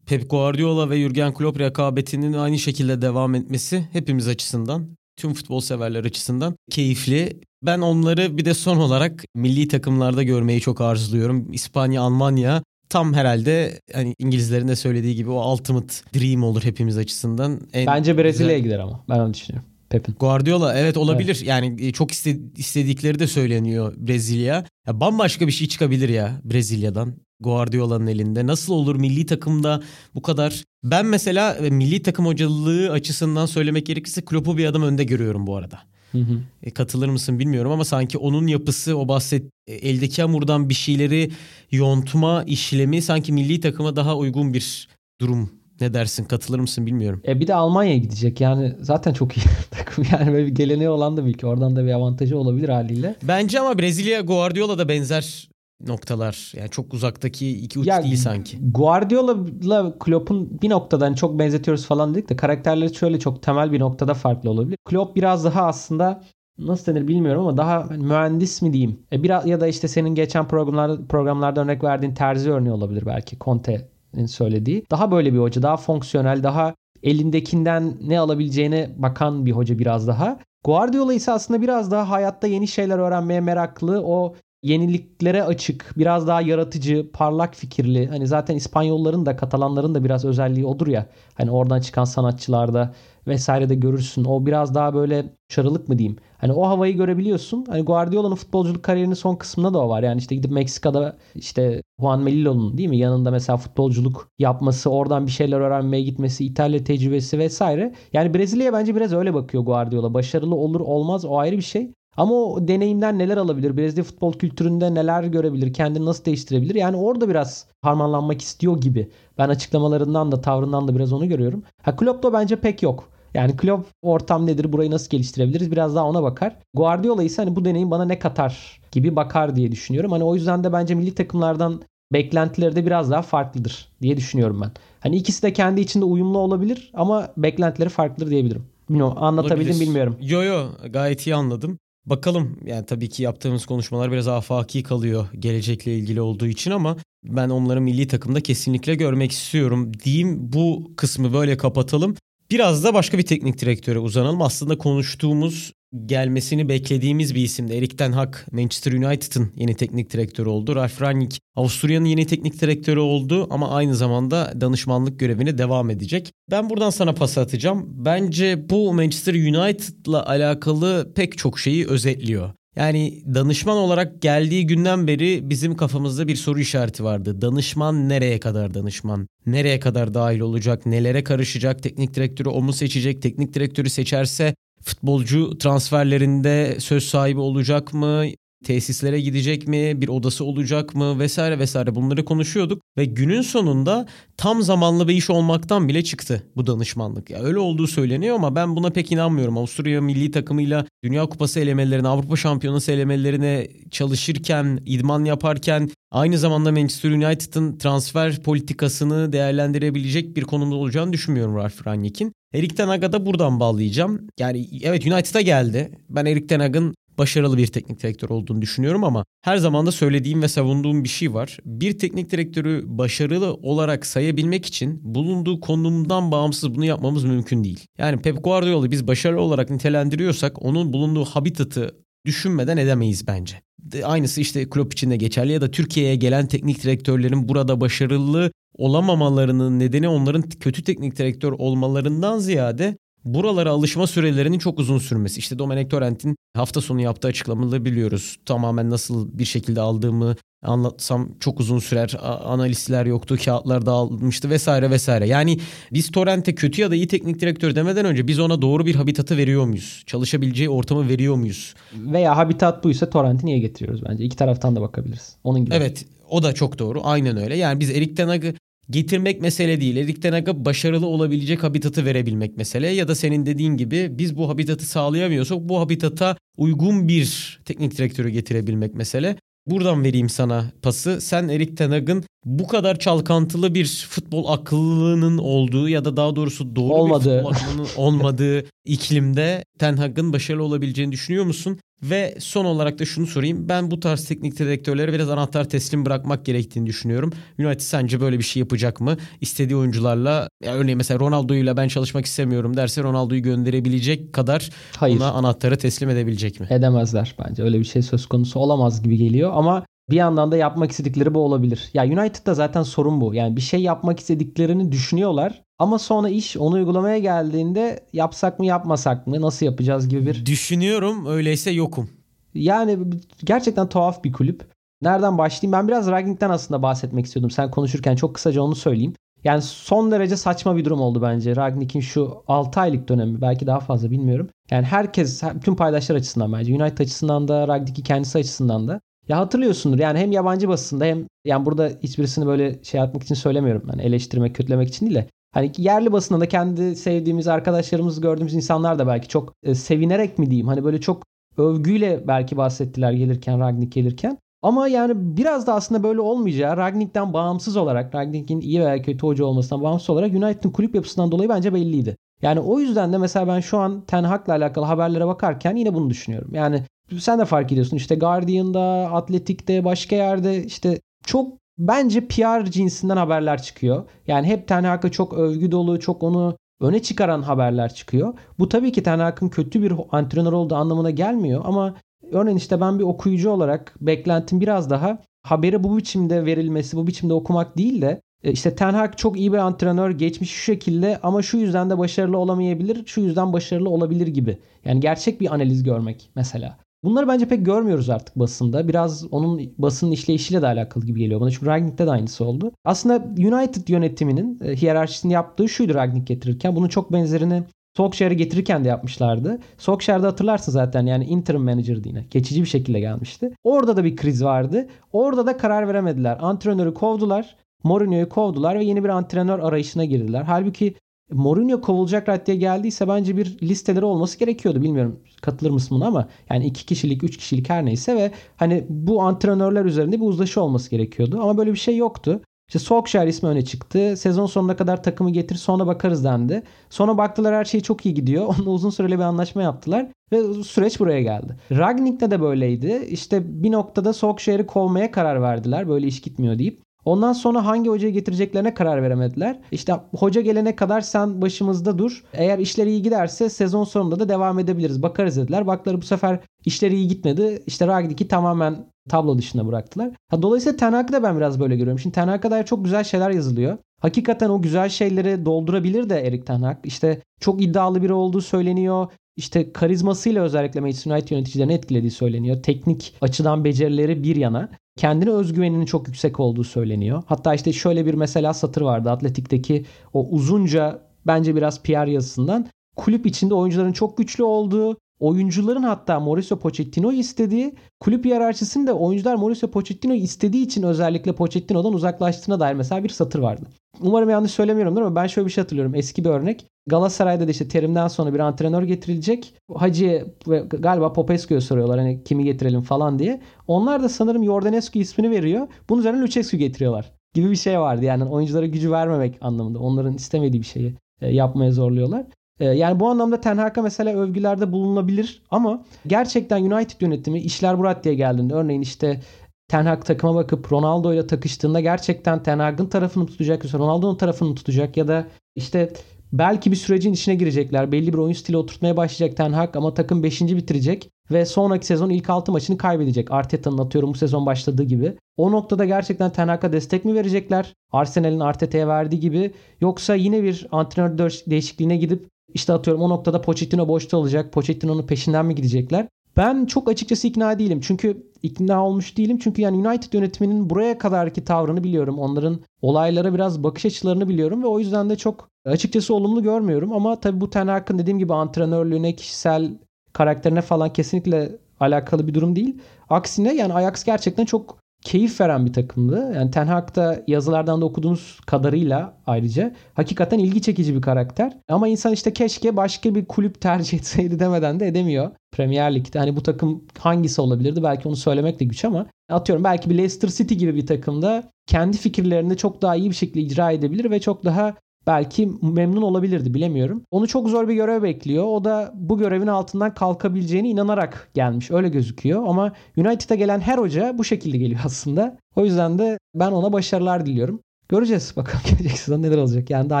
Pep 0.06 0.30
Guardiola 0.30 0.90
ve 0.90 1.00
Jurgen 1.00 1.34
Klopp 1.34 1.60
rekabetinin 1.60 2.32
aynı 2.32 2.58
şekilde 2.58 3.02
devam 3.02 3.34
etmesi 3.34 3.88
hepimiz 3.92 4.28
açısından, 4.28 4.86
tüm 5.16 5.34
futbol 5.34 5.60
severler 5.60 6.04
açısından 6.04 6.54
keyifli. 6.70 7.40
Ben 7.62 7.80
onları 7.80 8.36
bir 8.38 8.44
de 8.44 8.54
son 8.54 8.76
olarak 8.76 9.24
milli 9.34 9.68
takımlarda 9.68 10.22
görmeyi 10.22 10.60
çok 10.60 10.80
arzuluyorum. 10.80 11.52
İspanya, 11.52 12.02
Almanya 12.02 12.62
tam 12.88 13.14
herhalde 13.14 13.80
hani 13.94 14.14
İngilizlerin 14.18 14.68
de 14.68 14.76
söylediği 14.76 15.14
gibi 15.14 15.30
o 15.30 15.52
ultimate 15.52 15.94
dream 16.14 16.42
olur 16.42 16.64
hepimiz 16.64 16.98
açısından. 16.98 17.60
En 17.72 17.86
Bence 17.86 18.18
Brezilya'ya 18.18 18.58
gider 18.58 18.78
ama 18.78 19.04
ben 19.08 19.20
öyle 19.20 19.34
düşünüyorum. 19.34 19.68
Pep'in. 19.90 20.14
Guardiola 20.14 20.78
evet 20.78 20.96
olabilir. 20.96 21.36
Evet. 21.36 21.46
Yani 21.46 21.86
e, 21.86 21.92
çok 21.92 22.12
istedikleri 22.58 23.18
de 23.18 23.26
söyleniyor 23.26 23.94
Brezilya. 23.96 24.64
Ya 24.86 25.00
bambaşka 25.00 25.46
bir 25.46 25.52
şey 25.52 25.68
çıkabilir 25.68 26.08
ya 26.08 26.40
Brezilya'dan. 26.44 27.14
Guardiola'nın 27.40 28.06
elinde. 28.06 28.46
Nasıl 28.46 28.72
olur 28.72 28.96
milli 28.96 29.26
takımda 29.26 29.82
bu 30.14 30.22
kadar? 30.22 30.64
Ben 30.84 31.06
mesela 31.06 31.54
e, 31.54 31.70
milli 31.70 32.02
takım 32.02 32.26
hocalığı 32.26 32.90
açısından 32.90 33.46
söylemek 33.46 33.86
gerekirse 33.86 34.24
Klopp'u 34.24 34.56
bir 34.58 34.66
adım 34.66 34.82
önde 34.82 35.04
görüyorum 35.04 35.46
bu 35.46 35.56
arada. 35.56 35.80
Hı 36.12 36.18
hı. 36.18 36.40
E, 36.62 36.70
katılır 36.70 37.08
mısın 37.08 37.38
bilmiyorum 37.38 37.72
ama 37.72 37.84
sanki 37.84 38.18
onun 38.18 38.46
yapısı 38.46 38.96
o 38.96 39.08
bahset 39.08 39.44
e, 39.66 39.74
eldeki 39.74 40.22
hamurdan 40.22 40.68
bir 40.68 40.74
şeyleri 40.74 41.30
yontma 41.70 42.44
işlemi 42.44 43.02
sanki 43.02 43.32
milli 43.32 43.60
takıma 43.60 43.96
daha 43.96 44.16
uygun 44.16 44.54
bir 44.54 44.88
durum 45.20 45.50
ne 45.80 45.94
dersin 45.94 46.24
katılır 46.24 46.58
mısın 46.58 46.86
bilmiyorum. 46.86 47.22
E 47.26 47.40
bir 47.40 47.46
de 47.46 47.54
Almanya'ya 47.54 47.98
gidecek 47.98 48.40
yani 48.40 48.76
zaten 48.80 49.12
çok 49.12 49.36
iyi 49.36 49.44
takım 49.70 50.04
yani 50.12 50.32
böyle 50.32 50.46
bir 50.46 50.54
geleneği 50.54 50.88
olan 50.88 51.16
da 51.16 51.26
bir 51.26 51.42
oradan 51.42 51.76
da 51.76 51.84
bir 51.84 51.92
avantajı 51.92 52.38
olabilir 52.38 52.68
haliyle. 52.68 53.16
Bence 53.22 53.60
ama 53.60 53.78
Brezilya 53.78 54.20
Guardiola 54.20 54.78
da 54.78 54.88
benzer 54.88 55.48
noktalar. 55.86 56.52
Yani 56.56 56.70
çok 56.70 56.94
uzaktaki 56.94 57.58
iki 57.58 57.78
uç 57.78 57.86
ya, 57.86 58.02
değil 58.02 58.16
sanki. 58.16 58.58
Guardiola 58.72 59.36
ile 59.62 59.98
Klopp'un 59.98 60.58
bir 60.62 60.70
noktadan 60.70 61.14
çok 61.14 61.38
benzetiyoruz 61.38 61.86
falan 61.86 62.14
dedik 62.14 62.28
de 62.28 62.36
karakterleri 62.36 62.94
şöyle 62.94 63.18
çok 63.18 63.42
temel 63.42 63.72
bir 63.72 63.80
noktada 63.80 64.14
farklı 64.14 64.50
olabilir. 64.50 64.78
Klopp 64.84 65.16
biraz 65.16 65.44
daha 65.44 65.66
aslında 65.66 66.24
nasıl 66.58 66.94
denir 66.94 67.08
bilmiyorum 67.08 67.42
ama 67.42 67.56
daha 67.56 67.82
mühendis 67.82 68.62
mi 68.62 68.72
diyeyim. 68.72 68.98
E 69.12 69.22
biraz 69.22 69.46
ya 69.46 69.60
da 69.60 69.66
işte 69.66 69.88
senin 69.88 70.14
geçen 70.14 70.48
programlarda 70.48 71.06
programlarda 71.08 71.60
örnek 71.60 71.84
verdiğin 71.84 72.14
terzi 72.14 72.50
örneği 72.50 72.72
olabilir 72.72 73.06
belki 73.06 73.38
Conte'nin 73.38 73.97
söylediği. 74.26 74.84
Daha 74.90 75.10
böyle 75.10 75.32
bir 75.32 75.38
hoca, 75.38 75.62
daha 75.62 75.76
fonksiyonel, 75.76 76.42
daha 76.42 76.74
elindekinden 77.02 77.94
ne 78.06 78.20
alabileceğine 78.20 78.90
bakan 78.96 79.46
bir 79.46 79.52
hoca 79.52 79.78
biraz 79.78 80.08
daha. 80.08 80.38
Guardiola 80.64 81.14
ise 81.14 81.32
aslında 81.32 81.62
biraz 81.62 81.90
daha 81.90 82.10
hayatta 82.10 82.46
yeni 82.46 82.68
şeyler 82.68 82.98
öğrenmeye 82.98 83.40
meraklı. 83.40 84.02
O 84.04 84.34
yeniliklere 84.62 85.42
açık, 85.42 85.94
biraz 85.96 86.26
daha 86.26 86.40
yaratıcı, 86.40 87.10
parlak 87.12 87.54
fikirli. 87.54 88.06
Hani 88.06 88.26
zaten 88.26 88.56
İspanyolların 88.56 89.26
da 89.26 89.36
Katalanların 89.36 89.94
da 89.94 90.04
biraz 90.04 90.24
özelliği 90.24 90.66
odur 90.66 90.86
ya. 90.86 91.06
Hani 91.34 91.50
oradan 91.50 91.80
çıkan 91.80 92.04
sanatçılarda 92.04 92.94
vesaire 93.28 93.68
de 93.68 93.74
görürsün. 93.74 94.24
O 94.24 94.46
biraz 94.46 94.74
daha 94.74 94.94
böyle 94.94 95.26
çarılık 95.48 95.88
mı 95.88 95.98
diyeyim. 95.98 96.16
Hani 96.38 96.52
o 96.52 96.68
havayı 96.68 96.96
görebiliyorsun. 96.96 97.64
Hani 97.68 97.82
Guardiola'nın 97.82 98.34
futbolculuk 98.34 98.82
kariyerinin 98.82 99.14
son 99.14 99.36
kısmında 99.36 99.74
da 99.74 99.78
o 99.78 99.88
var. 99.88 100.02
Yani 100.02 100.18
işte 100.18 100.34
gidip 100.34 100.50
Meksika'da 100.50 101.16
işte 101.34 101.82
Juan 102.00 102.20
Melilo'nun 102.20 102.78
değil 102.78 102.88
mi 102.88 102.98
yanında 102.98 103.30
mesela 103.30 103.56
futbolculuk 103.56 104.28
yapması, 104.38 104.90
oradan 104.90 105.26
bir 105.26 105.30
şeyler 105.30 105.60
öğrenmeye 105.60 106.02
gitmesi, 106.02 106.44
İtalya 106.44 106.84
tecrübesi 106.84 107.38
vesaire. 107.38 107.94
Yani 108.12 108.34
Brezilya 108.34 108.72
bence 108.72 108.96
biraz 108.96 109.12
öyle 109.12 109.34
bakıyor 109.34 109.64
Guardiola. 109.64 110.14
Başarılı 110.14 110.54
olur 110.54 110.80
olmaz 110.80 111.24
o 111.24 111.38
ayrı 111.38 111.56
bir 111.56 111.62
şey. 111.62 111.92
Ama 112.16 112.34
o 112.34 112.68
deneyimden 112.68 113.18
neler 113.18 113.36
alabilir? 113.36 113.76
Brezilya 113.76 114.04
futbol 114.04 114.32
kültüründe 114.32 114.94
neler 114.94 115.24
görebilir? 115.24 115.72
Kendini 115.72 116.04
nasıl 116.04 116.24
değiştirebilir? 116.24 116.74
Yani 116.74 116.96
orada 116.96 117.28
biraz 117.28 117.66
harmanlanmak 117.82 118.42
istiyor 118.42 118.80
gibi. 118.80 119.10
Ben 119.38 119.48
açıklamalarından 119.48 120.32
da 120.32 120.40
tavrından 120.40 120.88
da 120.88 120.94
biraz 120.96 121.12
onu 121.12 121.28
görüyorum. 121.28 121.62
Ha 121.82 121.96
Klopp'ta 121.96 122.32
bence 122.32 122.56
pek 122.56 122.82
yok. 122.82 123.10
Yani 123.34 123.56
Klopp 123.56 123.88
ortam 124.02 124.46
nedir? 124.46 124.72
Burayı 124.72 124.90
nasıl 124.90 125.10
geliştirebiliriz? 125.10 125.72
Biraz 125.72 125.94
daha 125.94 126.04
ona 126.04 126.22
bakar. 126.22 126.56
Guardiola 126.74 127.22
ise 127.22 127.42
hani 127.42 127.56
bu 127.56 127.64
deneyim 127.64 127.90
bana 127.90 128.04
ne 128.04 128.18
katar 128.18 128.80
gibi 128.92 129.16
bakar 129.16 129.56
diye 129.56 129.72
düşünüyorum. 129.72 130.12
Hani 130.12 130.24
o 130.24 130.34
yüzden 130.34 130.64
de 130.64 130.72
bence 130.72 130.94
milli 130.94 131.14
takımlardan 131.14 131.82
beklentileri 132.12 132.76
de 132.76 132.86
biraz 132.86 133.10
daha 133.10 133.22
farklıdır 133.22 133.88
diye 134.02 134.16
düşünüyorum 134.16 134.60
ben. 134.60 134.70
Hani 135.00 135.16
ikisi 135.16 135.42
de 135.42 135.52
kendi 135.52 135.80
içinde 135.80 136.04
uyumlu 136.04 136.38
olabilir 136.38 136.90
ama 136.94 137.28
beklentileri 137.36 137.88
farklıdır 137.88 138.30
diyebilirim. 138.30 138.64
Bilmiyorum 138.88 139.14
anlatabildim 139.18 139.66
Olabilir. 139.66 139.86
bilmiyorum. 139.86 140.16
Yo 140.20 140.42
yo 140.42 140.66
gayet 140.90 141.26
iyi 141.26 141.34
anladım. 141.34 141.78
Bakalım 142.06 142.58
yani 142.64 142.86
tabii 142.86 143.08
ki 143.08 143.22
yaptığımız 143.22 143.66
konuşmalar 143.66 144.12
biraz 144.12 144.28
afaki 144.28 144.82
kalıyor 144.82 145.26
gelecekle 145.38 145.98
ilgili 145.98 146.20
olduğu 146.20 146.46
için 146.46 146.70
ama 146.70 146.96
ben 147.24 147.48
onları 147.48 147.80
milli 147.80 148.08
takımda 148.08 148.40
kesinlikle 148.40 148.94
görmek 148.94 149.32
istiyorum 149.32 149.92
diyeyim. 150.04 150.52
Bu 150.52 150.90
kısmı 150.96 151.32
böyle 151.32 151.56
kapatalım. 151.56 152.14
Biraz 152.50 152.84
da 152.84 152.94
başka 152.94 153.18
bir 153.18 153.22
teknik 153.22 153.60
direktöre 153.60 153.98
uzanalım. 153.98 154.42
Aslında 154.42 154.78
konuştuğumuz 154.78 155.72
gelmesini 156.06 156.68
beklediğimiz 156.68 157.34
bir 157.34 157.42
isimdi. 157.42 157.74
Erik 157.74 157.98
Ten 157.98 158.12
Hag 158.12 158.36
Manchester 158.52 158.92
United'ın 158.92 159.52
yeni 159.56 159.74
teknik 159.74 160.12
direktörü 160.12 160.48
oldu. 160.48 160.76
Ralf 160.76 161.02
Rangnick 161.02 161.38
Avusturya'nın 161.56 162.04
yeni 162.04 162.26
teknik 162.26 162.60
direktörü 162.60 163.00
oldu 163.00 163.46
ama 163.50 163.70
aynı 163.70 163.94
zamanda 163.94 164.52
danışmanlık 164.60 165.20
görevine 165.20 165.58
devam 165.58 165.90
edecek. 165.90 166.32
Ben 166.50 166.70
buradan 166.70 166.90
sana 166.90 167.14
pas 167.14 167.38
atacağım. 167.38 167.86
Bence 167.88 168.70
bu 168.70 168.94
Manchester 168.94 169.34
United'la 169.34 170.26
alakalı 170.26 171.12
pek 171.14 171.38
çok 171.38 171.58
şeyi 171.58 171.86
özetliyor. 171.86 172.50
Yani 172.78 173.22
danışman 173.34 173.76
olarak 173.76 174.22
geldiği 174.22 174.66
günden 174.66 175.06
beri 175.06 175.50
bizim 175.50 175.76
kafamızda 175.76 176.28
bir 176.28 176.36
soru 176.36 176.60
işareti 176.60 177.04
vardı. 177.04 177.40
Danışman 177.40 178.08
nereye 178.08 178.40
kadar 178.40 178.74
danışman? 178.74 179.28
Nereye 179.46 179.80
kadar 179.80 180.14
dahil 180.14 180.40
olacak? 180.40 180.86
Nelere 180.86 181.24
karışacak? 181.24 181.82
Teknik 181.82 182.14
direktörü 182.14 182.48
o 182.48 182.62
mu 182.62 182.72
seçecek? 182.72 183.22
Teknik 183.22 183.54
direktörü 183.54 183.90
seçerse 183.90 184.54
futbolcu 184.82 185.58
transferlerinde 185.58 186.76
söz 186.80 187.04
sahibi 187.04 187.40
olacak 187.40 187.94
mı? 187.94 188.24
Tesislere 188.64 189.20
gidecek 189.20 189.68
mi? 189.68 190.00
Bir 190.00 190.08
odası 190.08 190.44
olacak 190.44 190.94
mı? 190.94 191.18
Vesaire 191.18 191.58
vesaire 191.58 191.94
bunları 191.94 192.24
konuşuyorduk 192.24 192.82
ve 192.96 193.04
günün 193.04 193.42
sonunda 193.42 194.06
tam 194.36 194.62
zamanlı 194.62 195.08
bir 195.08 195.14
iş 195.14 195.30
olmaktan 195.30 195.88
bile 195.88 196.04
çıktı 196.04 196.42
bu 196.56 196.66
danışmanlık. 196.66 197.30
Ya 197.30 197.38
öyle 197.38 197.58
olduğu 197.58 197.86
söyleniyor 197.86 198.36
ama 198.36 198.54
ben 198.54 198.76
buna 198.76 198.90
pek 198.90 199.12
inanmıyorum. 199.12 199.58
Avusturya 199.58 200.00
milli 200.00 200.30
takımıyla 200.30 200.86
Dünya 201.04 201.26
Kupası 201.26 201.60
elemelerine, 201.60 202.08
Avrupa 202.08 202.36
Şampiyonası 202.36 202.92
elemelerine 202.92 203.68
çalışırken, 203.90 204.80
idman 204.86 205.24
yaparken 205.24 205.90
aynı 206.10 206.38
zamanda 206.38 206.72
Manchester 206.72 207.10
United'ın 207.10 207.78
transfer 207.78 208.42
politikasını 208.42 209.32
değerlendirebilecek 209.32 210.36
bir 210.36 210.42
konumda 210.42 210.74
olacağını 210.74 211.12
düşünmüyorum 211.12 211.56
Ralf 211.56 211.86
Rangnick'in. 211.86 212.32
Erik 212.54 212.76
Ten 212.76 212.88
Hag'a 212.88 213.12
da 213.12 213.26
buradan 213.26 213.60
bağlayacağım. 213.60 214.28
Yani 214.38 214.68
evet 214.82 215.06
United'a 215.06 215.40
geldi. 215.40 215.90
Ben 216.08 216.26
Erik 216.26 216.48
Ten 216.48 216.60
Hag'ın 216.60 216.94
başarılı 217.18 217.56
bir 217.56 217.66
teknik 217.66 218.02
direktör 218.02 218.28
olduğunu 218.28 218.62
düşünüyorum 218.62 219.04
ama 219.04 219.24
her 219.42 219.56
zaman 219.56 219.86
da 219.86 219.92
söylediğim 219.92 220.42
ve 220.42 220.48
savunduğum 220.48 221.04
bir 221.04 221.08
şey 221.08 221.34
var. 221.34 221.58
Bir 221.64 221.98
teknik 221.98 222.30
direktörü 222.30 222.82
başarılı 222.86 223.54
olarak 223.54 224.06
sayabilmek 224.06 224.66
için 224.66 225.14
bulunduğu 225.14 225.60
konumdan 225.60 226.32
bağımsız 226.32 226.74
bunu 226.74 226.84
yapmamız 226.84 227.24
mümkün 227.24 227.64
değil. 227.64 227.86
Yani 227.98 228.22
Pep 228.22 228.44
Guardiola'yı 228.44 228.90
biz 228.90 229.06
başarılı 229.06 229.40
olarak 229.40 229.70
nitelendiriyorsak 229.70 230.62
onun 230.62 230.92
bulunduğu 230.92 231.24
habitatı 231.24 231.96
düşünmeden 232.26 232.76
edemeyiz 232.76 233.26
bence. 233.26 233.56
Aynısı 234.04 234.40
işte 234.40 234.68
Klopp 234.70 234.92
için 234.92 235.10
de 235.10 235.16
geçerli 235.16 235.52
ya 235.52 235.60
da 235.60 235.70
Türkiye'ye 235.70 236.16
gelen 236.16 236.46
teknik 236.46 236.82
direktörlerin 236.82 237.48
burada 237.48 237.80
başarılı 237.80 238.52
olamamalarının 238.74 239.78
nedeni 239.78 240.08
onların 240.08 240.42
kötü 240.42 240.84
teknik 240.84 241.18
direktör 241.18 241.52
olmalarından 241.52 242.38
ziyade 242.38 242.98
buralara 243.34 243.70
alışma 243.70 244.06
sürelerinin 244.06 244.58
çok 244.58 244.78
uzun 244.78 244.98
sürmesi. 244.98 245.38
İşte 245.38 245.58
Domenek 245.58 245.90
Torrent'in 245.90 246.36
hafta 246.56 246.80
sonu 246.80 247.00
yaptığı 247.00 247.28
açıklamaları 247.28 247.84
biliyoruz. 247.84 248.36
Tamamen 248.46 248.90
nasıl 248.90 249.38
bir 249.38 249.44
şekilde 249.44 249.80
aldığımı 249.80 250.36
anlatsam 250.62 251.28
çok 251.40 251.60
uzun 251.60 251.78
sürer. 251.78 252.16
Analistler 252.44 253.06
yoktu, 253.06 253.36
kağıtlar 253.44 253.86
dağılmıştı 253.86 254.50
vesaire 254.50 254.90
vesaire. 254.90 255.26
Yani 255.26 255.58
biz 255.92 256.10
Torrent'e 256.10 256.54
kötü 256.54 256.82
ya 256.82 256.90
da 256.90 256.94
iyi 256.94 257.08
teknik 257.08 257.40
direktör 257.40 257.74
demeden 257.74 258.04
önce 258.04 258.26
biz 258.28 258.38
ona 258.38 258.62
doğru 258.62 258.86
bir 258.86 258.94
habitatı 258.94 259.36
veriyor 259.36 259.64
muyuz? 259.64 260.02
Çalışabileceği 260.06 260.70
ortamı 260.70 261.08
veriyor 261.08 261.34
muyuz? 261.34 261.74
Veya 261.94 262.36
habitat 262.36 262.84
buysa 262.84 263.10
Torrent'i 263.10 263.46
niye 263.46 263.58
getiriyoruz 263.58 264.04
bence? 264.04 264.24
İki 264.24 264.36
taraftan 264.36 264.76
da 264.76 264.80
bakabiliriz. 264.80 265.36
Onun 265.44 265.64
gibi. 265.64 265.74
Evet 265.74 266.04
o 266.30 266.42
da 266.42 266.52
çok 266.52 266.78
doğru. 266.78 267.00
Aynen 267.04 267.36
öyle. 267.36 267.56
Yani 267.56 267.80
biz 267.80 267.90
Erik 267.90 268.16
Ten 268.16 268.28
Hag'ı 268.28 268.54
getirmek 268.90 269.40
mesele 269.40 269.80
değil. 269.80 269.96
Erik 269.96 270.22
Ten 270.22 270.32
Hag'a 270.32 270.64
başarılı 270.64 271.06
olabilecek 271.06 271.62
habitatı 271.62 272.04
verebilmek 272.04 272.56
mesele. 272.56 272.88
Ya 272.88 273.08
da 273.08 273.14
senin 273.14 273.46
dediğin 273.46 273.76
gibi 273.76 274.08
biz 274.10 274.36
bu 274.36 274.48
habitatı 274.48 274.86
sağlayamıyorsak 274.86 275.58
bu 275.60 275.80
habitata 275.80 276.36
uygun 276.56 277.08
bir 277.08 277.60
teknik 277.64 277.98
direktörü 277.98 278.28
getirebilmek 278.28 278.94
mesele. 278.94 279.36
Buradan 279.66 280.04
vereyim 280.04 280.28
sana 280.28 280.72
pası. 280.82 281.20
Sen 281.20 281.48
Erik 281.48 281.76
Ten 281.76 281.90
Hag'ın 281.90 282.24
bu 282.44 282.66
kadar 282.68 282.98
çalkantılı 282.98 283.74
bir 283.74 284.06
futbol 284.10 284.46
aklının 284.52 285.38
olduğu 285.38 285.88
ya 285.88 286.04
da 286.04 286.16
daha 286.16 286.36
doğrusu 286.36 286.76
doğru 286.76 286.92
Olmadı. 286.94 287.24
bir 287.24 287.44
futbol 287.44 287.52
aklının 287.52 287.88
olmadığı 287.96 288.64
iklimde 288.84 289.64
Ten 289.78 289.96
Hag'ın 289.96 290.32
başarılı 290.32 290.62
olabileceğini 290.62 291.12
düşünüyor 291.12 291.44
musun? 291.44 291.78
Ve 292.02 292.34
son 292.38 292.64
olarak 292.64 292.98
da 292.98 293.04
şunu 293.04 293.26
sorayım. 293.26 293.68
Ben 293.68 293.90
bu 293.90 294.00
tarz 294.00 294.24
teknik 294.24 294.58
direktörlere 294.58 295.12
biraz 295.12 295.30
anahtar 295.30 295.68
teslim 295.68 296.06
bırakmak 296.06 296.44
gerektiğini 296.44 296.86
düşünüyorum. 296.86 297.32
United 297.58 297.80
sence 297.80 298.20
böyle 298.20 298.38
bir 298.38 298.44
şey 298.44 298.60
yapacak 298.60 299.00
mı? 299.00 299.16
İstediği 299.40 299.76
oyuncularla 299.76 300.48
ya 300.64 300.74
örneğin 300.74 300.96
mesela 300.98 301.20
Ronaldo'yla 301.20 301.76
ben 301.76 301.88
çalışmak 301.88 302.24
istemiyorum 302.24 302.76
derse 302.76 303.02
Ronaldo'yu 303.02 303.42
gönderebilecek 303.42 304.32
kadar 304.32 304.70
Hayır. 304.96 305.16
ona 305.16 305.30
anahtarı 305.30 305.78
teslim 305.78 306.10
edebilecek 306.10 306.60
mi? 306.60 306.66
Edemezler 306.70 307.34
bence. 307.38 307.62
Öyle 307.62 307.78
bir 307.78 307.84
şey 307.84 308.02
söz 308.02 308.26
konusu 308.26 308.58
olamaz 308.60 309.02
gibi 309.02 309.16
geliyor 309.16 309.50
ama 309.54 309.84
bir 310.10 310.16
yandan 310.16 310.52
da 310.52 310.56
yapmak 310.56 310.90
istedikleri 310.90 311.34
bu 311.34 311.40
olabilir. 311.40 311.90
Ya 311.94 312.04
United'da 312.04 312.54
zaten 312.54 312.82
sorun 312.82 313.20
bu. 313.20 313.34
Yani 313.34 313.56
bir 313.56 313.60
şey 313.60 313.80
yapmak 313.80 314.20
istediklerini 314.20 314.92
düşünüyorlar 314.92 315.62
ama 315.78 315.98
sonra 315.98 316.28
iş 316.28 316.56
onu 316.56 316.74
uygulamaya 316.74 317.18
geldiğinde 317.18 318.00
yapsak 318.12 318.58
mı 318.58 318.66
yapmasak 318.66 319.26
mı 319.26 319.40
nasıl 319.40 319.66
yapacağız 319.66 320.08
gibi 320.08 320.26
bir... 320.26 320.46
Düşünüyorum 320.46 321.26
öyleyse 321.26 321.70
yokum. 321.70 322.10
Yani 322.54 322.98
gerçekten 323.44 323.88
tuhaf 323.88 324.24
bir 324.24 324.32
kulüp. 324.32 324.62
Nereden 325.02 325.38
başlayayım? 325.38 325.72
Ben 325.72 325.88
biraz 325.88 326.10
Ragnik'ten 326.10 326.50
aslında 326.50 326.82
bahsetmek 326.82 327.26
istiyordum. 327.26 327.50
Sen 327.50 327.70
konuşurken 327.70 328.16
çok 328.16 328.34
kısaca 328.34 328.62
onu 328.62 328.74
söyleyeyim. 328.74 329.14
Yani 329.44 329.62
son 329.62 330.10
derece 330.10 330.36
saçma 330.36 330.76
bir 330.76 330.84
durum 330.84 331.00
oldu 331.00 331.22
bence. 331.22 331.56
Ragnik'in 331.56 332.00
şu 332.00 332.42
6 332.48 332.80
aylık 332.80 333.08
dönemi 333.08 333.40
belki 333.40 333.66
daha 333.66 333.80
fazla 333.80 334.10
bilmiyorum. 334.10 334.48
Yani 334.70 334.86
herkes 334.86 335.42
tüm 335.64 335.76
paydaşlar 335.76 336.16
açısından 336.16 336.52
bence 336.52 336.82
United 336.82 336.98
açısından 336.98 337.48
da 337.48 337.68
Ragnik'in 337.68 338.02
kendisi 338.02 338.38
açısından 338.38 338.88
da 338.88 339.00
ya 339.28 339.38
hatırlıyorsundur 339.38 339.98
yani 339.98 340.18
hem 340.18 340.32
yabancı 340.32 340.68
basında 340.68 341.04
hem 341.04 341.26
yani 341.44 341.66
burada 341.66 341.90
hiçbirisini 342.02 342.46
böyle 342.46 342.84
şey 342.84 343.00
yapmak 343.00 343.22
için 343.22 343.34
söylemiyorum. 343.34 343.82
Yani 343.88 344.02
eleştirmek, 344.02 344.56
kötülemek 344.56 344.88
için 344.88 345.06
değil 345.06 345.16
de 345.16 345.28
Hani 345.52 345.72
yerli 345.78 346.12
basında 346.12 346.40
da 346.40 346.48
kendi 346.48 346.96
sevdiğimiz 346.96 347.48
arkadaşlarımız 347.48 348.20
gördüğümüz 348.20 348.54
insanlar 348.54 348.98
da 348.98 349.06
belki 349.06 349.28
çok 349.28 349.52
e, 349.62 349.74
sevinerek 349.74 350.38
mi 350.38 350.50
diyeyim 350.50 350.68
hani 350.68 350.84
böyle 350.84 351.00
çok 351.00 351.22
övgüyle 351.56 352.24
belki 352.28 352.56
bahsettiler 352.56 353.12
gelirken 353.12 353.60
Ragnik 353.60 353.92
gelirken. 353.92 354.38
Ama 354.62 354.88
yani 354.88 355.12
biraz 355.16 355.66
da 355.66 355.74
aslında 355.74 356.02
böyle 356.02 356.20
olmayacağı 356.20 356.76
Ragnik'ten 356.76 357.32
bağımsız 357.32 357.76
olarak 357.76 358.14
Ragnik'in 358.14 358.60
iyi 358.60 358.80
veya 358.80 359.02
kötü 359.02 359.26
hoca 359.26 359.44
olmasından 359.44 359.82
bağımsız 359.82 360.10
olarak 360.10 360.32
United'ın 360.32 360.70
kulüp 360.70 360.94
yapısından 360.94 361.32
dolayı 361.32 361.48
bence 361.48 361.74
belliydi. 361.74 362.16
Yani 362.42 362.60
o 362.60 362.78
yüzden 362.78 363.12
de 363.12 363.18
mesela 363.18 363.48
ben 363.48 363.60
şu 363.60 363.78
an 363.78 364.04
Ten 364.06 364.24
Hag'la 364.24 364.52
alakalı 364.52 364.84
haberlere 364.84 365.26
bakarken 365.26 365.76
yine 365.76 365.94
bunu 365.94 366.10
düşünüyorum. 366.10 366.54
Yani 366.54 366.82
sen 367.18 367.38
de 367.38 367.44
fark 367.44 367.72
ediyorsun 367.72 367.96
işte 367.96 368.14
Guardian'da, 368.14 368.80
Atletik'te, 369.12 369.84
başka 369.84 370.16
yerde 370.16 370.64
işte 370.64 371.00
çok 371.26 371.52
bence 371.78 372.28
PR 372.28 372.64
cinsinden 372.70 373.16
haberler 373.16 373.62
çıkıyor. 373.62 374.04
Yani 374.26 374.46
hep 374.46 374.68
Ten 374.68 374.84
Hag'a 374.84 375.10
çok 375.10 375.32
övgü 375.34 375.72
dolu, 375.72 376.00
çok 376.00 376.22
onu 376.22 376.56
öne 376.80 377.02
çıkaran 377.02 377.42
haberler 377.42 377.94
çıkıyor. 377.94 378.34
Bu 378.58 378.68
tabii 378.68 378.92
ki 378.92 379.02
Ten 379.02 379.18
Hag'ın 379.18 379.48
kötü 379.48 379.82
bir 379.82 379.92
antrenör 380.12 380.52
olduğu 380.52 380.74
anlamına 380.74 381.10
gelmiyor 381.10 381.62
ama 381.64 381.94
örneğin 382.32 382.56
işte 382.56 382.80
ben 382.80 382.98
bir 382.98 383.04
okuyucu 383.04 383.50
olarak 383.50 383.94
beklentim 384.00 384.60
biraz 384.60 384.90
daha 384.90 385.18
haberi 385.42 385.84
bu 385.84 385.96
biçimde 385.96 386.44
verilmesi, 386.44 386.96
bu 386.96 387.06
biçimde 387.06 387.34
okumak 387.34 387.78
değil 387.78 388.02
de 388.02 388.20
e, 388.44 388.52
işte 388.52 388.74
Ten 388.74 388.94
Hag 388.94 389.16
çok 389.16 389.38
iyi 389.38 389.52
bir 389.52 389.58
antrenör, 389.58 390.10
geçmiş 390.10 390.50
şu 390.50 390.62
şekilde 390.62 391.18
ama 391.22 391.42
şu 391.42 391.56
yüzden 391.56 391.90
de 391.90 391.98
başarılı 391.98 392.38
olamayabilir, 392.38 393.06
şu 393.06 393.20
yüzden 393.20 393.52
başarılı 393.52 393.90
olabilir 393.90 394.26
gibi. 394.26 394.58
Yani 394.84 395.00
gerçek 395.00 395.40
bir 395.40 395.54
analiz 395.54 395.82
görmek 395.82 396.30
mesela. 396.34 396.78
Bunları 397.04 397.28
bence 397.28 397.48
pek 397.48 397.66
görmüyoruz 397.66 398.10
artık 398.10 398.36
basında. 398.36 398.88
Biraz 398.88 399.32
onun 399.32 399.72
basının 399.78 400.10
işleyişiyle 400.10 400.62
de 400.62 400.66
alakalı 400.66 401.06
gibi 401.06 401.20
geliyor 401.20 401.40
bana. 401.40 401.50
Çünkü 401.50 401.66
Ragnik'te 401.66 402.06
de 402.06 402.10
aynısı 402.10 402.44
oldu. 402.44 402.72
Aslında 402.84 403.16
United 403.56 403.88
yönetiminin 403.88 404.60
e, 404.64 404.76
hiyerarşisini 404.76 405.32
yaptığı 405.32 405.68
şuydu 405.68 405.94
Ragnik 405.94 406.26
getirirken. 406.26 406.76
Bunun 406.76 406.88
çok 406.88 407.12
benzerini 407.12 407.62
Solskjaer'i 407.96 408.36
getirirken 408.36 408.84
de 408.84 408.88
yapmışlardı. 408.88 409.58
Solskjaer'de 409.78 410.26
hatırlarsın 410.26 410.72
zaten 410.72 411.06
yani 411.06 411.24
interim 411.24 411.62
manager'dı 411.62 412.08
yine. 412.08 412.26
Geçici 412.30 412.62
bir 412.62 412.66
şekilde 412.66 413.00
gelmişti. 413.00 413.50
Orada 413.64 413.96
da 413.96 414.04
bir 414.04 414.16
kriz 414.16 414.44
vardı. 414.44 414.86
Orada 415.12 415.46
da 415.46 415.56
karar 415.56 415.88
veremediler. 415.88 416.38
Antrenörü 416.40 416.94
kovdular. 416.94 417.56
Mourinho'yu 417.84 418.28
kovdular 418.28 418.78
ve 418.78 418.84
yeni 418.84 419.04
bir 419.04 419.08
antrenör 419.08 419.58
arayışına 419.58 420.04
girdiler. 420.04 420.42
Halbuki 420.42 420.94
Mourinho 421.32 421.80
kovulacak 421.80 422.28
raddeye 422.28 422.58
geldiyse 422.58 423.08
bence 423.08 423.36
bir 423.36 423.58
listeleri 423.62 424.04
olması 424.04 424.38
gerekiyordu. 424.38 424.82
Bilmiyorum 424.82 425.20
katılır 425.42 425.70
mısın 425.70 425.96
buna 425.96 426.06
ama 426.06 426.28
yani 426.50 426.66
iki 426.66 426.86
kişilik, 426.86 427.24
üç 427.24 427.36
kişilik 427.36 427.70
her 427.70 427.84
neyse 427.84 428.16
ve 428.16 428.32
hani 428.56 428.86
bu 428.88 429.22
antrenörler 429.22 429.84
üzerinde 429.84 430.20
bir 430.20 430.26
uzlaşı 430.26 430.62
olması 430.62 430.90
gerekiyordu. 430.90 431.40
Ama 431.42 431.58
böyle 431.58 431.72
bir 431.72 431.78
şey 431.78 431.96
yoktu. 431.96 432.40
İşte 432.68 432.78
Solskjaer 432.78 433.26
ismi 433.26 433.48
öne 433.48 433.64
çıktı. 433.64 434.16
Sezon 434.16 434.46
sonuna 434.46 434.76
kadar 434.76 435.02
takımı 435.02 435.30
getir 435.30 435.56
sonra 435.56 435.86
bakarız 435.86 436.24
dendi. 436.24 436.62
Sonra 436.90 437.18
baktılar 437.18 437.54
her 437.54 437.64
şey 437.64 437.80
çok 437.80 438.06
iyi 438.06 438.14
gidiyor. 438.14 438.46
Onunla 438.58 438.70
uzun 438.70 438.90
süreli 438.90 439.18
bir 439.18 439.22
anlaşma 439.22 439.62
yaptılar. 439.62 440.06
Ve 440.32 440.62
süreç 440.64 441.00
buraya 441.00 441.20
geldi. 441.22 441.56
Ragnik'te 441.72 442.30
de 442.30 442.40
böyleydi. 442.40 443.06
İşte 443.10 443.62
bir 443.62 443.72
noktada 443.72 444.12
Solskjaer'i 444.12 444.66
kovmaya 444.66 445.10
karar 445.10 445.42
verdiler. 445.42 445.88
Böyle 445.88 446.06
iş 446.06 446.20
gitmiyor 446.20 446.58
deyip. 446.58 446.87
Ondan 447.08 447.32
sonra 447.32 447.66
hangi 447.66 447.90
hocayı 447.90 448.12
getireceklerine 448.12 448.74
karar 448.74 449.02
veremediler. 449.02 449.60
İşte 449.72 449.92
hoca 450.16 450.40
gelene 450.40 450.76
kadar 450.76 451.00
sen 451.00 451.42
başımızda 451.42 451.98
dur. 451.98 452.24
Eğer 452.32 452.58
işler 452.58 452.86
iyi 452.86 453.02
giderse 453.02 453.50
sezon 453.50 453.84
sonunda 453.84 454.20
da 454.20 454.28
devam 454.28 454.58
edebiliriz. 454.58 455.02
Bakarız 455.02 455.36
dediler. 455.36 455.66
Bakları 455.66 456.00
bu 456.00 456.06
sefer 456.06 456.40
işleri 456.64 456.94
iyi 456.94 457.08
gitmedi. 457.08 457.62
İşte 457.66 457.86
Ragnik'i 457.86 458.28
tamamen 458.28 458.86
tablo 459.08 459.38
dışına 459.38 459.66
bıraktılar. 459.66 460.10
Ha, 460.30 460.42
dolayısıyla 460.42 460.76
Ten 460.76 460.92
da 460.92 461.22
ben 461.22 461.36
biraz 461.36 461.60
böyle 461.60 461.76
görüyorum. 461.76 461.98
Şimdi 461.98 462.14
Ten 462.14 462.28
dair 462.28 462.64
çok 462.64 462.84
güzel 462.84 463.04
şeyler 463.04 463.30
yazılıyor. 463.30 463.78
Hakikaten 464.00 464.48
o 464.48 464.62
güzel 464.62 464.88
şeyleri 464.88 465.44
doldurabilir 465.44 466.10
de 466.10 466.26
Erik 466.26 466.46
Ten 466.46 466.62
Hag. 466.62 466.76
İşte 466.84 467.22
çok 467.40 467.62
iddialı 467.62 468.02
biri 468.02 468.12
olduğu 468.12 468.40
söyleniyor. 468.40 469.06
İşte 469.38 469.72
karizmasıyla 469.72 470.42
özellikle 470.42 470.80
Manchester 470.80 471.12
United 471.12 471.30
yöneticilerini 471.30 471.72
etkilediği 471.72 472.10
söyleniyor. 472.10 472.62
Teknik 472.62 473.14
açıdan 473.20 473.64
becerileri 473.64 474.22
bir 474.22 474.36
yana 474.36 474.68
kendine 474.96 475.30
özgüveninin 475.30 475.84
çok 475.84 476.08
yüksek 476.08 476.40
olduğu 476.40 476.64
söyleniyor. 476.64 477.22
Hatta 477.26 477.54
işte 477.54 477.72
şöyle 477.72 478.06
bir 478.06 478.14
mesela 478.14 478.54
satır 478.54 478.82
vardı 478.82 479.10
Atletik'teki 479.10 479.84
o 480.12 480.28
uzunca 480.28 481.02
bence 481.26 481.56
biraz 481.56 481.82
PR 481.82 482.06
yazısından. 482.06 482.66
Kulüp 482.96 483.26
içinde 483.26 483.54
oyuncuların 483.54 483.92
çok 483.92 484.18
güçlü 484.18 484.44
olduğu, 484.44 484.96
oyuncuların 485.20 485.82
hatta 485.82 486.20
Mauricio 486.20 486.58
Pochettino 486.58 487.12
istediği, 487.12 487.74
kulüp 488.00 488.24
hiyerarşisinin 488.24 488.86
de 488.86 488.92
oyuncular 488.92 489.34
Mauricio 489.34 489.70
Pochettino 489.70 490.14
istediği 490.14 490.64
için 490.64 490.82
özellikle 490.82 491.32
Pochettino'dan 491.32 491.92
uzaklaştığına 491.92 492.60
dair 492.60 492.74
mesela 492.74 493.04
bir 493.04 493.08
satır 493.08 493.38
vardı. 493.38 493.62
Umarım 494.00 494.30
yanlış 494.30 494.52
söylemiyorumdur 494.52 495.02
ama 495.02 495.16
ben 495.16 495.26
şöyle 495.26 495.46
bir 495.46 495.52
şey 495.52 495.62
hatırlıyorum. 495.64 495.94
Eski 495.94 496.24
bir 496.24 496.30
örnek. 496.30 496.66
Galatasaray'da 496.86 497.46
da 497.46 497.50
işte 497.50 497.68
terimden 497.68 498.08
sonra 498.08 498.34
bir 498.34 498.38
antrenör 498.38 498.82
getirilecek. 498.82 499.54
Hacı 499.74 500.34
ve 500.48 500.58
galiba 500.58 501.12
Popescu'ya 501.12 501.60
soruyorlar 501.60 501.98
hani 501.98 502.24
kimi 502.24 502.44
getirelim 502.44 502.82
falan 502.82 503.18
diye. 503.18 503.40
Onlar 503.66 504.02
da 504.02 504.08
sanırım 504.08 504.44
Jordanescu 504.44 504.98
ismini 504.98 505.30
veriyor. 505.30 505.68
Bunun 505.88 506.00
üzerine 506.00 506.20
Lucescu 506.20 506.56
getiriyorlar 506.56 507.12
gibi 507.34 507.50
bir 507.50 507.56
şey 507.56 507.80
vardı. 507.80 508.04
Yani 508.04 508.24
oyunculara 508.24 508.66
gücü 508.66 508.90
vermemek 508.90 509.38
anlamında. 509.40 509.78
Onların 509.78 510.14
istemediği 510.14 510.60
bir 510.60 510.66
şeyi 510.66 510.94
e, 511.20 511.34
yapmaya 511.34 511.72
zorluyorlar. 511.72 512.26
E, 512.60 512.64
yani 512.64 513.00
bu 513.00 513.08
anlamda 513.08 513.40
Ten 513.40 513.56
Hag'a 513.56 513.82
mesela 513.82 514.18
övgülerde 514.18 514.72
bulunabilir 514.72 515.42
ama 515.50 515.84
gerçekten 516.06 516.62
United 516.62 517.00
yönetimi 517.00 517.40
işler 517.40 517.78
bu 517.78 518.04
diye 518.04 518.14
geldiğinde 518.14 518.54
örneğin 518.54 518.80
işte 518.80 519.20
Ten 519.68 519.86
Hag 519.86 520.04
takıma 520.04 520.34
bakıp 520.34 520.72
Ronaldo 520.72 521.14
ile 521.14 521.26
takıştığında 521.26 521.80
gerçekten 521.80 522.42
Ten 522.42 522.58
Hag'ın 522.58 522.86
tarafını 522.86 523.26
tutacak 523.26 523.64
yoksa 523.64 523.78
Ronaldo'nun 523.78 524.16
tarafını 524.16 524.54
tutacak 524.54 524.96
ya 524.96 525.08
da 525.08 525.26
işte 525.56 525.92
belki 526.32 526.70
bir 526.70 526.76
sürecin 526.76 527.12
içine 527.12 527.34
girecekler. 527.34 527.92
Belli 527.92 528.12
bir 528.12 528.18
oyun 528.18 528.32
stili 528.32 528.56
oturtmaya 528.56 528.96
başlayacak 528.96 529.36
Ten 529.36 529.52
Hag 529.52 529.76
ama 529.76 529.94
takım 529.94 530.22
5. 530.22 530.40
bitirecek 530.40 531.10
ve 531.30 531.46
sonraki 531.46 531.86
sezon 531.86 532.10
ilk 532.10 532.30
6 532.30 532.52
maçını 532.52 532.78
kaybedecek. 532.78 533.30
Arteta'nın 533.30 533.78
atıyorum 533.78 534.10
bu 534.10 534.14
sezon 534.14 534.46
başladığı 534.46 534.82
gibi. 534.82 535.16
O 535.36 535.52
noktada 535.52 535.84
gerçekten 535.84 536.30
Ten 536.30 536.48
Hag'a 536.48 536.72
destek 536.72 537.04
mi 537.04 537.14
verecekler? 537.14 537.74
Arsenal'in 537.92 538.40
Arteta'ya 538.40 538.88
verdiği 538.88 539.20
gibi 539.20 539.54
yoksa 539.80 540.14
yine 540.14 540.42
bir 540.42 540.66
antrenör 540.70 541.40
değişikliğine 541.46 541.96
gidip 541.96 542.28
işte 542.58 542.72
atıyorum 542.72 543.02
o 543.02 543.08
noktada 543.08 543.40
Pochettino 543.40 543.88
boşta 543.88 544.16
olacak. 544.16 544.52
Pochettino'nun 544.52 545.06
peşinden 545.06 545.46
mi 545.46 545.54
gidecekler? 545.54 546.06
Ben 546.36 546.66
çok 546.66 546.88
açıkçası 546.88 547.28
ikna 547.28 547.58
değilim. 547.58 547.80
Çünkü 547.82 548.26
ikna 548.42 548.86
olmuş 548.86 549.16
değilim. 549.16 549.38
Çünkü 549.38 549.62
yani 549.62 549.88
United 549.88 550.12
yönetiminin 550.12 550.70
buraya 550.70 550.98
kadarki 550.98 551.44
tavrını 551.44 551.84
biliyorum. 551.84 552.18
Onların 552.18 552.60
olaylara 552.82 553.34
biraz 553.34 553.62
bakış 553.62 553.86
açılarını 553.86 554.28
biliyorum 554.28 554.62
ve 554.62 554.66
o 554.66 554.78
yüzden 554.78 555.10
de 555.10 555.16
çok 555.16 555.48
açıkçası 555.64 556.14
olumlu 556.14 556.42
görmüyorum. 556.42 556.92
Ama 556.92 557.20
tabii 557.20 557.40
bu 557.40 557.50
Ten 557.50 557.68
Hag'ın 557.68 557.98
dediğim 557.98 558.18
gibi 558.18 558.34
antrenörlüğüne, 558.34 559.16
kişisel 559.16 559.70
karakterine 560.12 560.60
falan 560.60 560.92
kesinlikle 560.92 561.52
alakalı 561.80 562.26
bir 562.26 562.34
durum 562.34 562.56
değil. 562.56 562.78
Aksine 563.10 563.54
yani 563.54 563.74
Ajax 563.74 564.04
gerçekten 564.04 564.44
çok 564.44 564.78
keyif 565.02 565.40
veren 565.40 565.66
bir 565.66 565.72
takımdı. 565.72 566.32
Yani 566.34 566.50
Ten 566.50 566.66
Hag'da 566.66 567.22
yazılardan 567.26 567.80
da 567.80 567.84
okuduğumuz 567.84 568.40
kadarıyla 568.46 569.14
ayrıca 569.26 569.74
hakikaten 569.94 570.38
ilgi 570.38 570.62
çekici 570.62 570.94
bir 570.94 571.02
karakter. 571.02 571.52
Ama 571.68 571.88
insan 571.88 572.12
işte 572.12 572.32
keşke 572.32 572.76
başka 572.76 573.14
bir 573.14 573.24
kulüp 573.24 573.60
tercih 573.60 573.98
etseydi 573.98 574.38
demeden 574.38 574.80
de 574.80 574.86
edemiyor. 574.86 575.30
Premier 575.52 575.94
Lig'de 575.94 576.18
hani 576.18 576.36
bu 576.36 576.42
takım 576.42 576.84
hangisi 576.98 577.40
olabilirdi 577.40 577.82
belki 577.82 578.08
onu 578.08 578.16
söylemek 578.16 578.60
de 578.60 578.64
güç 578.64 578.84
ama 578.84 579.06
atıyorum 579.30 579.64
belki 579.64 579.90
bir 579.90 579.98
Leicester 579.98 580.28
City 580.28 580.54
gibi 580.54 580.74
bir 580.74 580.86
takımda 580.86 581.50
kendi 581.66 581.96
fikirlerini 581.96 582.56
çok 582.56 582.82
daha 582.82 582.96
iyi 582.96 583.10
bir 583.10 583.14
şekilde 583.14 583.40
icra 583.40 583.70
edebilir 583.70 584.10
ve 584.10 584.20
çok 584.20 584.44
daha 584.44 584.74
belki 585.08 585.50
memnun 585.62 586.02
olabilirdi 586.02 586.54
bilemiyorum. 586.54 587.02
Onu 587.10 587.28
çok 587.28 587.48
zor 587.48 587.68
bir 587.68 587.74
görev 587.74 588.02
bekliyor. 588.02 588.44
O 588.44 588.64
da 588.64 588.92
bu 588.94 589.18
görevin 589.18 589.46
altından 589.46 589.94
kalkabileceğine 589.94 590.68
inanarak 590.68 591.30
gelmiş. 591.34 591.70
Öyle 591.70 591.88
gözüküyor 591.88 592.44
ama 592.46 592.72
United'a 592.96 593.34
gelen 593.34 593.60
her 593.60 593.78
hoca 593.78 594.18
bu 594.18 594.24
şekilde 594.24 594.58
geliyor 594.58 594.80
aslında. 594.84 595.38
O 595.56 595.64
yüzden 595.64 595.98
de 595.98 596.18
ben 596.34 596.50
ona 596.50 596.72
başarılar 596.72 597.26
diliyorum. 597.26 597.60
Göreceğiz 597.88 598.32
bakalım 598.36 598.64
gelecek 598.70 598.98
sezon 598.98 599.22
neler 599.22 599.38
olacak. 599.38 599.70
Yani 599.70 599.90
daha 599.90 600.00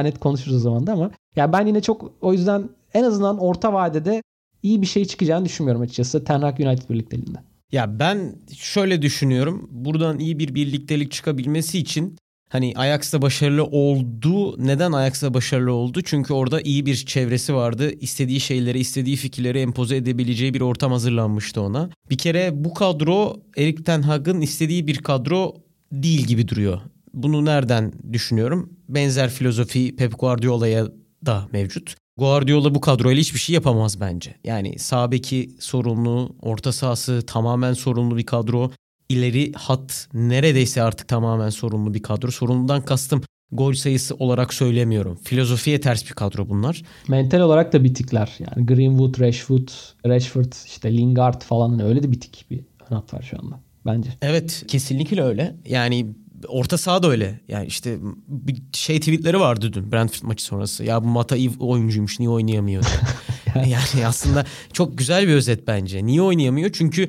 net 0.00 0.18
konuşuruz 0.18 0.56
o 0.56 0.58
zaman 0.58 0.86
da 0.86 0.92
ama 0.92 1.10
ya 1.36 1.52
ben 1.52 1.66
yine 1.66 1.82
çok 1.82 2.12
o 2.20 2.32
yüzden 2.32 2.68
en 2.94 3.04
azından 3.04 3.38
orta 3.38 3.72
vadede 3.72 4.22
iyi 4.62 4.82
bir 4.82 4.86
şey 4.86 5.04
çıkacağını 5.04 5.44
düşünmüyorum 5.44 5.82
açıkçası 5.82 6.24
Ten 6.24 6.40
Hag 6.40 6.60
United 6.60 6.90
birlikteliğinde. 6.90 7.38
Ya 7.72 7.98
ben 7.98 8.34
şöyle 8.56 9.02
düşünüyorum. 9.02 9.68
Buradan 9.70 10.18
iyi 10.18 10.38
bir 10.38 10.54
birliktelik 10.54 11.12
çıkabilmesi 11.12 11.78
için 11.78 12.16
hani 12.48 12.72
Ajax'ta 12.76 13.22
başarılı 13.22 13.64
oldu. 13.64 14.66
Neden 14.66 14.92
Ajax'ta 14.92 15.34
başarılı 15.34 15.72
oldu? 15.72 16.00
Çünkü 16.04 16.32
orada 16.32 16.60
iyi 16.60 16.86
bir 16.86 16.96
çevresi 16.96 17.54
vardı. 17.54 17.92
İstediği 18.00 18.40
şeyleri, 18.40 18.78
istediği 18.78 19.16
fikirleri 19.16 19.58
empoze 19.58 19.96
edebileceği 19.96 20.54
bir 20.54 20.60
ortam 20.60 20.92
hazırlanmıştı 20.92 21.60
ona. 21.60 21.90
Bir 22.10 22.18
kere 22.18 22.64
bu 22.64 22.74
kadro 22.74 23.36
Erik 23.56 23.86
Ten 23.86 24.02
Hag'ın 24.02 24.40
istediği 24.40 24.86
bir 24.86 24.98
kadro 24.98 25.54
değil 25.92 26.26
gibi 26.26 26.48
duruyor. 26.48 26.80
Bunu 27.14 27.44
nereden 27.44 27.92
düşünüyorum? 28.12 28.72
Benzer 28.88 29.30
filozofi 29.30 29.96
Pep 29.96 30.20
Guardiola'ya 30.20 30.86
da 31.26 31.48
mevcut. 31.52 31.94
Guardiola 32.18 32.74
bu 32.74 32.80
kadroyla 32.80 33.20
hiçbir 33.20 33.38
şey 33.38 33.54
yapamaz 33.54 34.00
bence. 34.00 34.34
Yani 34.44 34.78
sağ 34.78 35.12
beki 35.12 35.50
sorumlu, 35.60 36.36
orta 36.42 36.72
sahası 36.72 37.22
tamamen 37.26 37.72
sorumlu 37.72 38.16
bir 38.16 38.26
kadro. 38.26 38.70
İleri 39.08 39.52
hat 39.52 40.08
neredeyse 40.14 40.82
artık 40.82 41.08
tamamen 41.08 41.50
sorumlu 41.50 41.94
bir 41.94 42.02
kadro. 42.02 42.30
Sorumludan 42.30 42.84
kastım 42.84 43.22
gol 43.52 43.72
sayısı 43.72 44.14
olarak 44.14 44.54
söylemiyorum. 44.54 45.18
Filozofiye 45.24 45.80
ters 45.80 46.06
bir 46.06 46.14
kadro 46.14 46.48
bunlar. 46.48 46.82
Mental 47.08 47.40
olarak 47.40 47.72
da 47.72 47.84
bitikler. 47.84 48.38
Yani 48.38 48.66
Greenwood, 48.66 49.20
Rashford, 49.20 49.68
Rashford, 50.06 50.52
işte 50.66 50.96
Lingard 50.96 51.42
falan 51.42 51.70
hani 51.70 51.84
öyle 51.84 52.02
de 52.02 52.12
bitik 52.12 52.46
bir 52.50 52.60
hat 52.88 53.14
var 53.14 53.22
şu 53.22 53.38
anda 53.38 53.60
bence. 53.86 54.10
Evet 54.22 54.64
kesinlikle 54.68 55.22
öyle. 55.22 55.56
Yani 55.66 56.06
orta 56.48 56.78
saha 56.78 57.02
da 57.02 57.10
öyle. 57.10 57.40
Yani 57.48 57.66
işte 57.66 57.98
bir 58.28 58.56
şey 58.72 59.00
tweetleri 59.00 59.40
vardı 59.40 59.72
dün 59.72 59.92
Brentford 59.92 60.26
maçı 60.26 60.44
sonrası. 60.44 60.84
Ya 60.84 61.04
bu 61.04 61.08
Mata 61.08 61.36
iyi 61.36 61.50
oyuncuymuş 61.60 62.18
niye 62.18 62.30
oynayamıyor? 62.30 62.84
yani 63.66 64.06
aslında 64.06 64.44
çok 64.72 64.98
güzel 64.98 65.28
bir 65.28 65.32
özet 65.32 65.66
bence. 65.66 66.06
Niye 66.06 66.22
oynayamıyor? 66.22 66.72
Çünkü 66.72 67.08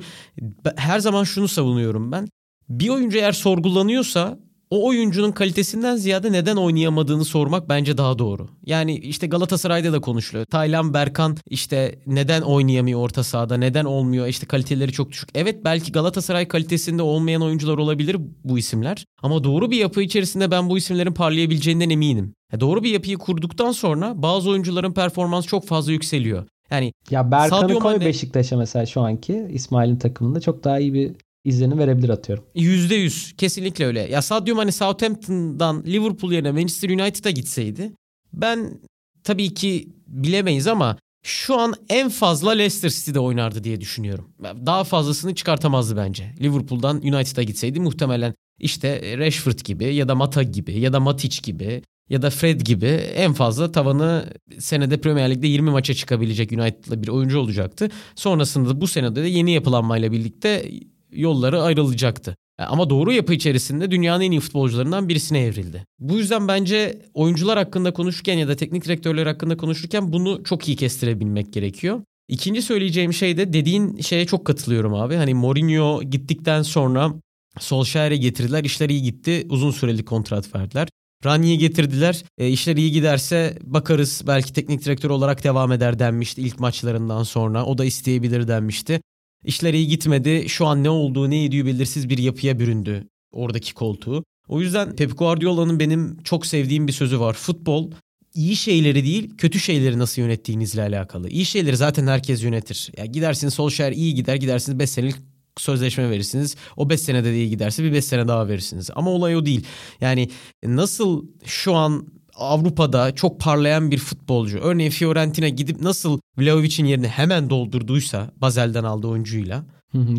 her 0.76 0.98
zaman 0.98 1.24
şunu 1.24 1.48
savunuyorum 1.48 2.12
ben. 2.12 2.28
Bir 2.68 2.88
oyuncu 2.88 3.18
eğer 3.18 3.32
sorgulanıyorsa 3.32 4.38
o 4.70 4.86
oyuncunun 4.88 5.32
kalitesinden 5.32 5.96
ziyade 5.96 6.32
neden 6.32 6.56
oynayamadığını 6.56 7.24
sormak 7.24 7.68
bence 7.68 7.98
daha 7.98 8.18
doğru. 8.18 8.48
Yani 8.66 8.98
işte 8.98 9.26
Galatasaray'da 9.26 9.92
da 9.92 10.00
konuşuluyor. 10.00 10.46
Taylan 10.46 10.94
Berkan 10.94 11.36
işte 11.48 11.98
neden 12.06 12.42
oynayamıyor 12.42 13.00
orta 13.00 13.22
sahada, 13.24 13.56
neden 13.56 13.84
olmuyor, 13.84 14.26
işte 14.26 14.46
kaliteleri 14.46 14.92
çok 14.92 15.10
düşük. 15.10 15.28
Evet 15.34 15.64
belki 15.64 15.92
Galatasaray 15.92 16.48
kalitesinde 16.48 17.02
olmayan 17.02 17.42
oyuncular 17.42 17.78
olabilir 17.78 18.16
bu 18.44 18.58
isimler. 18.58 19.04
Ama 19.22 19.44
doğru 19.44 19.70
bir 19.70 19.76
yapı 19.76 20.02
içerisinde 20.02 20.50
ben 20.50 20.70
bu 20.70 20.78
isimlerin 20.78 21.14
parlayabileceğinden 21.14 21.90
eminim. 21.90 22.34
E, 22.52 22.60
doğru 22.60 22.82
bir 22.82 22.90
yapıyı 22.90 23.18
kurduktan 23.18 23.72
sonra 23.72 24.22
bazı 24.22 24.50
oyuncuların 24.50 24.92
performansı 24.92 25.48
çok 25.48 25.66
fazla 25.66 25.92
yükseliyor. 25.92 26.46
Yani 26.70 26.92
ya 27.10 27.30
Berkan'ı 27.30 27.74
koy 27.74 27.92
Mane... 27.92 28.06
Beşiktaş'a 28.06 28.56
mesela 28.56 28.86
şu 28.86 29.00
anki 29.00 29.46
İsmail'in 29.52 29.96
takımında 29.96 30.40
çok 30.40 30.64
daha 30.64 30.78
iyi 30.78 30.94
bir 30.94 31.12
izlenim 31.44 31.78
verebilir 31.78 32.08
atıyorum. 32.08 32.44
Yüzde 32.54 32.94
yüz 32.94 33.34
kesinlikle 33.36 33.86
öyle. 33.86 34.00
Ya 34.00 34.22
Sadio 34.22 34.54
Mane 34.54 34.72
Southampton'dan 34.72 35.84
Liverpool 35.86 36.32
yerine 36.32 36.52
Manchester 36.52 36.90
United'a 36.90 37.30
gitseydi 37.30 37.92
ben 38.32 38.80
tabii 39.24 39.54
ki 39.54 39.88
bilemeyiz 40.06 40.66
ama 40.66 40.96
şu 41.22 41.58
an 41.58 41.74
en 41.88 42.08
fazla 42.08 42.50
Leicester 42.50 42.90
City'de 42.90 43.20
oynardı 43.20 43.64
diye 43.64 43.80
düşünüyorum. 43.80 44.30
Daha 44.42 44.84
fazlasını 44.84 45.34
çıkartamazdı 45.34 45.96
bence. 45.96 46.34
Liverpool'dan 46.40 46.96
United'a 46.96 47.42
gitseydi 47.42 47.80
muhtemelen 47.80 48.34
işte 48.58 49.18
Rashford 49.18 49.58
gibi 49.58 49.94
ya 49.94 50.08
da 50.08 50.14
Mata 50.14 50.42
gibi 50.42 50.80
ya 50.80 50.92
da 50.92 51.00
Matic 51.00 51.40
gibi 51.42 51.82
ya 52.08 52.22
da 52.22 52.30
Fred 52.30 52.60
gibi 52.60 52.86
en 52.86 53.32
fazla 53.32 53.72
tavanı 53.72 54.26
senede 54.58 55.00
Premier 55.00 55.30
Lig'de 55.30 55.46
20 55.46 55.70
maça 55.70 55.94
çıkabilecek 55.94 56.52
United'la 56.52 57.02
bir 57.02 57.08
oyuncu 57.08 57.38
olacaktı. 57.38 57.88
Sonrasında 58.14 58.80
bu 58.80 58.86
senede 58.86 59.22
de 59.22 59.28
yeni 59.28 59.52
yapılanmayla 59.52 60.12
birlikte 60.12 60.70
yolları 61.12 61.62
ayrılacaktı. 61.62 62.36
E, 62.58 62.62
ama 62.62 62.90
doğru 62.90 63.12
yapı 63.12 63.34
içerisinde 63.34 63.90
dünyanın 63.90 64.22
en 64.22 64.30
iyi 64.30 64.40
futbolcularından 64.40 65.08
birisine 65.08 65.40
evrildi. 65.40 65.84
Bu 65.98 66.18
yüzden 66.18 66.48
bence 66.48 67.02
oyuncular 67.14 67.58
hakkında 67.58 67.92
konuşurken 67.92 68.38
ya 68.38 68.48
da 68.48 68.56
teknik 68.56 68.84
direktörler 68.84 69.26
hakkında 69.26 69.56
konuşurken 69.56 70.12
bunu 70.12 70.44
çok 70.44 70.68
iyi 70.68 70.76
kestirebilmek 70.76 71.52
gerekiyor. 71.52 72.00
İkinci 72.28 72.62
söyleyeceğim 72.62 73.12
şey 73.12 73.36
de 73.36 73.52
dediğin 73.52 74.00
şeye 74.00 74.26
çok 74.26 74.44
katılıyorum 74.44 74.94
abi. 74.94 75.14
Hani 75.14 75.34
Mourinho 75.34 76.02
gittikten 76.02 76.62
sonra 76.62 77.14
Solskjaer'e 77.58 78.16
getirdiler. 78.16 78.64
İşler 78.64 78.88
iyi 78.88 79.02
gitti. 79.02 79.46
Uzun 79.48 79.70
süreli 79.70 80.04
kontrat 80.04 80.54
verdiler. 80.54 80.88
Rani'yi 81.24 81.58
getirdiler. 81.58 82.24
E, 82.38 82.48
işler 82.48 82.76
iyi 82.76 82.92
giderse 82.92 83.58
bakarız 83.62 84.22
belki 84.26 84.52
teknik 84.52 84.84
direktör 84.84 85.10
olarak 85.10 85.44
devam 85.44 85.72
eder 85.72 85.98
denmişti 85.98 86.42
ilk 86.42 86.60
maçlarından 86.60 87.22
sonra. 87.22 87.64
O 87.64 87.78
da 87.78 87.84
isteyebilir 87.84 88.48
denmişti. 88.48 89.00
İşler 89.44 89.74
iyi 89.74 89.88
gitmedi. 89.88 90.48
Şu 90.48 90.66
an 90.66 90.84
ne 90.84 90.90
olduğu 90.90 91.30
ne 91.30 91.44
ediyor 91.44 91.66
belirsiz 91.66 92.08
bir 92.08 92.18
yapıya 92.18 92.58
büründü 92.58 93.08
oradaki 93.32 93.74
koltuğu. 93.74 94.24
O 94.48 94.60
yüzden 94.60 94.96
Pep 94.96 95.18
Guardiola'nın 95.18 95.80
benim 95.80 96.22
çok 96.22 96.46
sevdiğim 96.46 96.88
bir 96.88 96.92
sözü 96.92 97.20
var. 97.20 97.34
Futbol 97.34 97.90
iyi 98.34 98.56
şeyleri 98.56 99.04
değil 99.04 99.36
kötü 99.38 99.60
şeyleri 99.60 99.98
nasıl 99.98 100.22
yönettiğinizle 100.22 100.82
alakalı. 100.82 101.28
İyi 101.28 101.44
şeyleri 101.44 101.76
zaten 101.76 102.06
herkes 102.06 102.42
yönetir. 102.42 102.92
Ya 102.96 103.04
gidersiniz 103.04 103.54
Solskjaer 103.54 103.92
iyi 103.92 104.14
gider 104.14 104.34
gidersiniz 104.34 104.78
5 104.78 104.90
senelik 104.90 105.16
sözleşme 105.56 106.10
verirsiniz. 106.10 106.56
O 106.76 106.90
5 106.90 107.00
senede 107.00 107.28
de 107.28 107.36
iyi 107.36 107.50
giderse 107.50 107.84
bir 107.84 107.92
5 107.92 108.04
sene 108.04 108.28
daha 108.28 108.48
verirsiniz. 108.48 108.90
Ama 108.94 109.10
olay 109.10 109.36
o 109.36 109.46
değil. 109.46 109.66
Yani 110.00 110.30
nasıl 110.64 111.26
şu 111.44 111.74
an 111.74 112.06
Avrupa'da 112.40 113.14
çok 113.14 113.40
parlayan 113.40 113.90
bir 113.90 113.98
futbolcu. 113.98 114.58
Örneğin 114.58 114.90
Fiorentina 114.90 115.48
gidip 115.48 115.80
nasıl 115.80 116.20
Vlahovic'in 116.38 116.86
yerini 116.86 117.08
hemen 117.08 117.50
doldurduysa 117.50 118.30
Bazel'den 118.36 118.84
aldığı 118.84 119.06
oyuncuyla. 119.06 119.64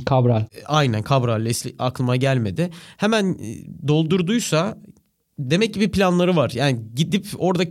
Cabral. 0.10 0.42
E, 0.42 0.64
aynen 0.66 1.04
Cabral 1.10 1.52
aklıma 1.80 2.16
gelmedi. 2.16 2.70
Hemen 2.98 3.34
e, 3.34 3.88
doldurduysa 3.88 4.78
demek 5.40 5.74
ki 5.74 5.80
bir 5.80 5.92
planları 5.92 6.36
var. 6.36 6.52
Yani 6.56 6.80
gidip 6.96 7.28
orada 7.38 7.64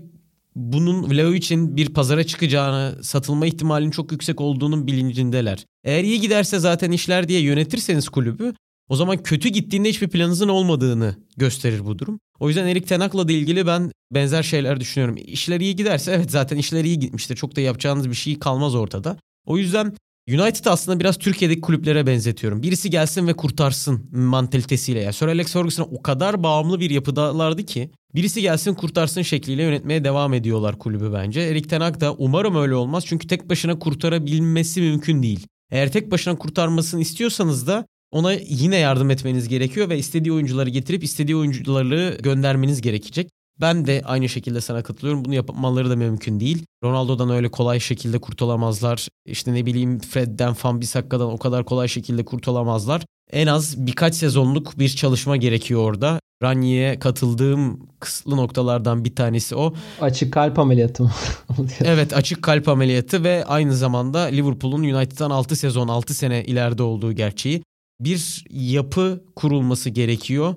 bunun 0.57 1.11
Vlahovic'in 1.11 1.77
bir 1.77 1.95
pazara 1.95 2.25
çıkacağını, 2.25 3.05
satılma 3.05 3.47
ihtimalinin 3.47 3.91
çok 3.91 4.13
yüksek 4.13 4.41
olduğunun 4.41 4.87
bilincindeler. 4.87 5.67
Eğer 5.85 6.05
iyi 6.05 6.21
giderse 6.21 6.59
zaten 6.59 6.93
işler 6.93 7.29
diye 7.29 7.41
yönetirseniz 7.41 8.09
kulübü 8.09 8.55
o 8.91 8.97
zaman 8.97 9.23
kötü 9.23 9.49
gittiğinde 9.49 9.89
hiçbir 9.89 10.09
planınızın 10.09 10.49
olmadığını 10.49 11.17
gösterir 11.37 11.85
bu 11.85 11.99
durum. 11.99 12.21
O 12.41 12.49
yüzden 12.49 12.67
Erik 12.67 12.89
Tenak'la 12.89 13.29
da 13.29 13.33
ilgili 13.33 13.67
ben 13.67 13.93
benzer 14.13 14.43
şeyler 14.43 14.81
düşünüyorum. 14.81 15.17
İşler 15.27 15.61
iyi 15.61 15.77
giderse 15.77 16.13
evet 16.13 16.31
zaten 16.31 16.57
işler 16.57 16.85
iyi 16.85 16.99
gitmiştir. 16.99 17.37
Çok 17.37 17.57
da 17.57 17.61
yapacağınız 17.61 18.11
bir 18.11 18.15
şey 18.15 18.39
kalmaz 18.39 18.75
ortada. 18.75 19.17
O 19.47 19.59
yüzden 19.59 19.97
United 20.29 20.65
aslında 20.65 21.01
biraz 21.01 21.19
Türkiye'deki 21.19 21.61
kulüplere 21.61 22.07
benzetiyorum. 22.07 22.63
Birisi 22.63 22.91
gelsin 22.91 23.27
ve 23.27 23.33
kurtarsın 23.33 24.11
mantalitesiyle. 24.13 25.01
Yani 25.01 25.13
Sir 25.13 25.27
Alex 25.27 25.53
Ferguson'a 25.53 25.87
o 25.87 26.03
kadar 26.03 26.43
bağımlı 26.43 26.81
bir 26.81 26.91
yapıdalardı 26.91 27.67
ki 27.67 27.91
birisi 28.15 28.43
gelsin 28.43 28.75
kurtarsın 28.75 29.23
şekliyle 29.23 29.63
yönetmeye 29.63 30.05
devam 30.05 30.35
ediyorlar 30.35 30.79
kulübü 30.79 31.13
bence. 31.13 31.41
Erik 31.41 31.71
Ten 31.71 31.81
Hag 31.81 32.01
da 32.01 32.15
umarım 32.15 32.57
öyle 32.57 32.75
olmaz 32.75 33.05
çünkü 33.07 33.27
tek 33.27 33.51
başına 33.51 33.79
kurtarabilmesi 33.79 34.81
mümkün 34.81 35.23
değil. 35.23 35.47
Eğer 35.71 35.93
tek 35.93 36.11
başına 36.11 36.39
kurtarmasını 36.39 37.01
istiyorsanız 37.01 37.67
da 37.67 37.87
ona 38.13 38.33
yine 38.33 38.77
yardım 38.77 39.11
etmeniz 39.11 39.49
gerekiyor 39.49 39.89
ve 39.89 39.99
istediği 39.99 40.33
oyuncuları 40.33 40.71
getirip 40.71 41.05
istediği 41.05 41.37
oyuncuları 41.37 42.19
göndermeniz 42.23 42.81
gerekecek. 42.81 43.31
Ben 43.61 43.87
de 43.87 44.03
aynı 44.05 44.29
şekilde 44.29 44.61
sana 44.61 44.83
katılıyorum. 44.83 45.25
Bunu 45.25 45.35
yapmaları 45.35 45.91
da 45.91 45.97
mümkün 45.97 46.41
değil. 46.41 46.67
Ronaldo'dan 46.85 47.31
öyle 47.31 47.49
kolay 47.51 47.81
şekilde 47.81 48.19
kurtulamazlar. 48.19 49.09
İşte 49.27 49.55
ne 49.55 49.67
bileyim 49.67 49.99
Fred'den, 49.99 50.53
Fan-Bissakka'dan 50.53 51.33
o 51.33 51.39
kadar 51.39 51.65
kolay 51.65 51.89
şekilde 51.89 52.25
kurtulamazlar. 52.25 53.03
En 53.33 53.47
az 53.47 53.87
birkaç 53.87 54.15
sezonluk 54.15 54.79
bir 54.79 54.89
çalışma 54.89 55.37
gerekiyor 55.37 55.81
orada. 55.81 56.21
Ranyi'ye 56.43 56.99
katıldığım 56.99 57.89
kısıtlı 58.01 58.37
noktalardan 58.37 59.05
bir 59.05 59.15
tanesi 59.15 59.57
o. 59.57 59.75
Açık 60.01 60.33
kalp 60.33 60.59
ameliyatı 60.59 61.03
mı? 61.03 61.11
evet 61.85 62.17
açık 62.17 62.43
kalp 62.43 62.69
ameliyatı 62.69 63.25
ve 63.25 63.45
aynı 63.45 63.77
zamanda 63.77 64.21
Liverpool'un 64.21 64.83
United'dan 64.83 65.31
6 65.31 65.57
sezon 65.57 65.89
6 65.89 66.15
sene 66.15 66.45
ileride 66.45 66.83
olduğu 66.83 67.13
gerçeği 67.13 67.63
bir 68.01 68.45
yapı 68.51 69.25
kurulması 69.37 69.91
gerekiyor. 69.91 70.55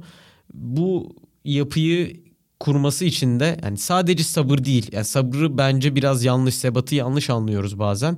Bu 0.54 1.16
yapıyı 1.46 2.24
kurması 2.60 3.06
için 3.06 3.40
de 3.40 3.60
yani 3.64 3.78
sadece 3.78 4.24
sabır 4.24 4.58
değil. 4.64 4.90
Yani 4.92 5.06
sabrı 5.06 5.58
bence 5.58 5.96
biraz 5.96 6.24
yanlış, 6.24 6.56
sebatı 6.56 6.96
yanlış 6.96 7.30
anlıyoruz 7.30 7.80
bazen. 7.80 8.18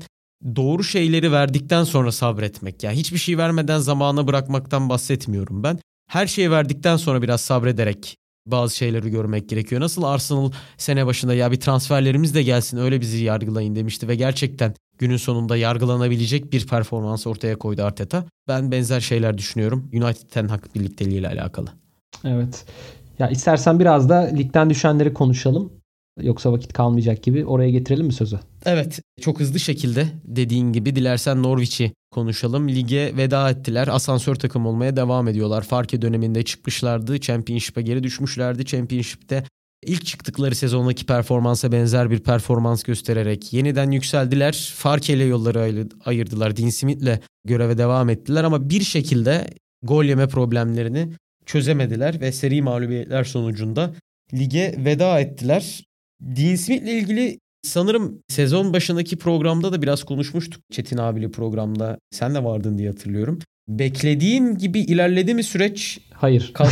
Doğru 0.55 0.83
şeyleri 0.83 1.31
verdikten 1.31 1.83
sonra 1.83 2.11
sabretmek. 2.11 2.83
Yani 2.83 2.97
hiçbir 2.97 3.17
şey 3.17 3.37
vermeden 3.37 3.79
zamana 3.79 4.27
bırakmaktan 4.27 4.89
bahsetmiyorum 4.89 5.63
ben. 5.63 5.79
Her 6.09 6.27
şeyi 6.27 6.51
verdikten 6.51 6.97
sonra 6.97 7.21
biraz 7.21 7.41
sabrederek 7.41 8.17
bazı 8.47 8.77
şeyleri 8.77 9.09
görmek 9.09 9.49
gerekiyor. 9.49 9.81
Nasıl 9.81 10.03
Arsenal 10.03 10.51
sene 10.77 11.05
başında 11.05 11.33
ya 11.33 11.51
bir 11.51 11.59
transferlerimiz 11.59 12.35
de 12.35 12.43
gelsin 12.43 12.77
öyle 12.77 13.01
bizi 13.01 13.23
yargılayın 13.23 13.75
demişti 13.75 14.07
ve 14.07 14.15
gerçekten 14.15 14.73
günün 14.97 15.17
sonunda 15.17 15.57
yargılanabilecek 15.57 16.53
bir 16.53 16.67
performans 16.67 17.27
ortaya 17.27 17.55
koydu 17.55 17.83
Arteta. 17.83 18.25
Ben 18.47 18.71
benzer 18.71 18.99
şeyler 18.99 19.37
düşünüyorum 19.37 19.89
United 19.93 20.29
Ten 20.29 20.47
Hag 20.47 20.61
birlikteliği 20.75 21.19
ile 21.19 21.27
alakalı. 21.27 21.67
Evet. 22.23 22.65
Ya 23.19 23.29
istersen 23.29 23.79
biraz 23.79 24.09
da 24.09 24.15
ligden 24.15 24.69
düşenleri 24.69 25.13
konuşalım. 25.13 25.71
Yoksa 26.21 26.51
vakit 26.51 26.73
kalmayacak 26.73 27.23
gibi 27.23 27.45
oraya 27.45 27.69
getirelim 27.69 28.05
mi 28.05 28.13
sözü? 28.13 28.39
Evet 28.65 28.99
çok 29.21 29.39
hızlı 29.39 29.59
şekilde 29.59 30.07
dediğin 30.23 30.73
gibi 30.73 30.95
dilersen 30.95 31.43
Norwich'i 31.43 31.91
konuşalım. 32.11 32.69
Lige 32.69 33.17
veda 33.17 33.49
ettiler. 33.49 33.87
Asansör 33.87 34.35
takım 34.35 34.65
olmaya 34.65 34.95
devam 34.95 35.27
ediyorlar. 35.27 35.61
Farke 35.61 36.01
döneminde 36.01 36.43
çıkmışlardı. 36.43 37.19
Championship'e 37.19 37.81
geri 37.81 38.03
düşmüşlerdi. 38.03 38.65
Championship'te 38.65 39.43
ilk 39.85 40.05
çıktıkları 40.05 40.55
sezondaki 40.55 41.05
performansa 41.05 41.71
benzer 41.71 42.11
bir 42.11 42.19
performans 42.19 42.83
göstererek 42.83 43.53
yeniden 43.53 43.91
yükseldiler. 43.91 44.73
Farke 44.75 45.13
ile 45.13 45.23
yolları 45.23 45.87
ayırdılar. 46.05 46.57
Dean 46.57 46.69
Smith'le 46.69 47.19
göreve 47.45 47.77
devam 47.77 48.09
ettiler 48.09 48.43
ama 48.43 48.69
bir 48.69 48.81
şekilde 48.81 49.47
gol 49.83 50.03
yeme 50.03 50.27
problemlerini 50.27 51.09
çözemediler 51.45 52.21
ve 52.21 52.31
seri 52.31 52.61
mağlubiyetler 52.61 53.23
sonucunda 53.23 53.93
lige 54.33 54.75
veda 54.77 55.19
ettiler. 55.19 55.83
Dean 56.21 56.55
Smith'le 56.55 56.87
ilgili 56.87 57.39
sanırım 57.63 58.19
sezon 58.27 58.73
başındaki 58.73 59.17
programda 59.17 59.73
da 59.73 59.81
biraz 59.81 60.03
konuşmuştuk. 60.03 60.61
Çetin 60.71 60.97
abili 60.97 61.31
programda. 61.31 61.97
Sen 62.11 62.35
de 62.35 62.43
vardın 62.43 62.77
diye 62.77 62.89
hatırlıyorum. 62.89 63.39
Beklediğin 63.67 64.57
gibi 64.57 64.79
ilerledi 64.79 65.33
mi 65.33 65.43
süreç? 65.43 65.99
Hayır. 66.13 66.51
Kadro, 66.53 66.71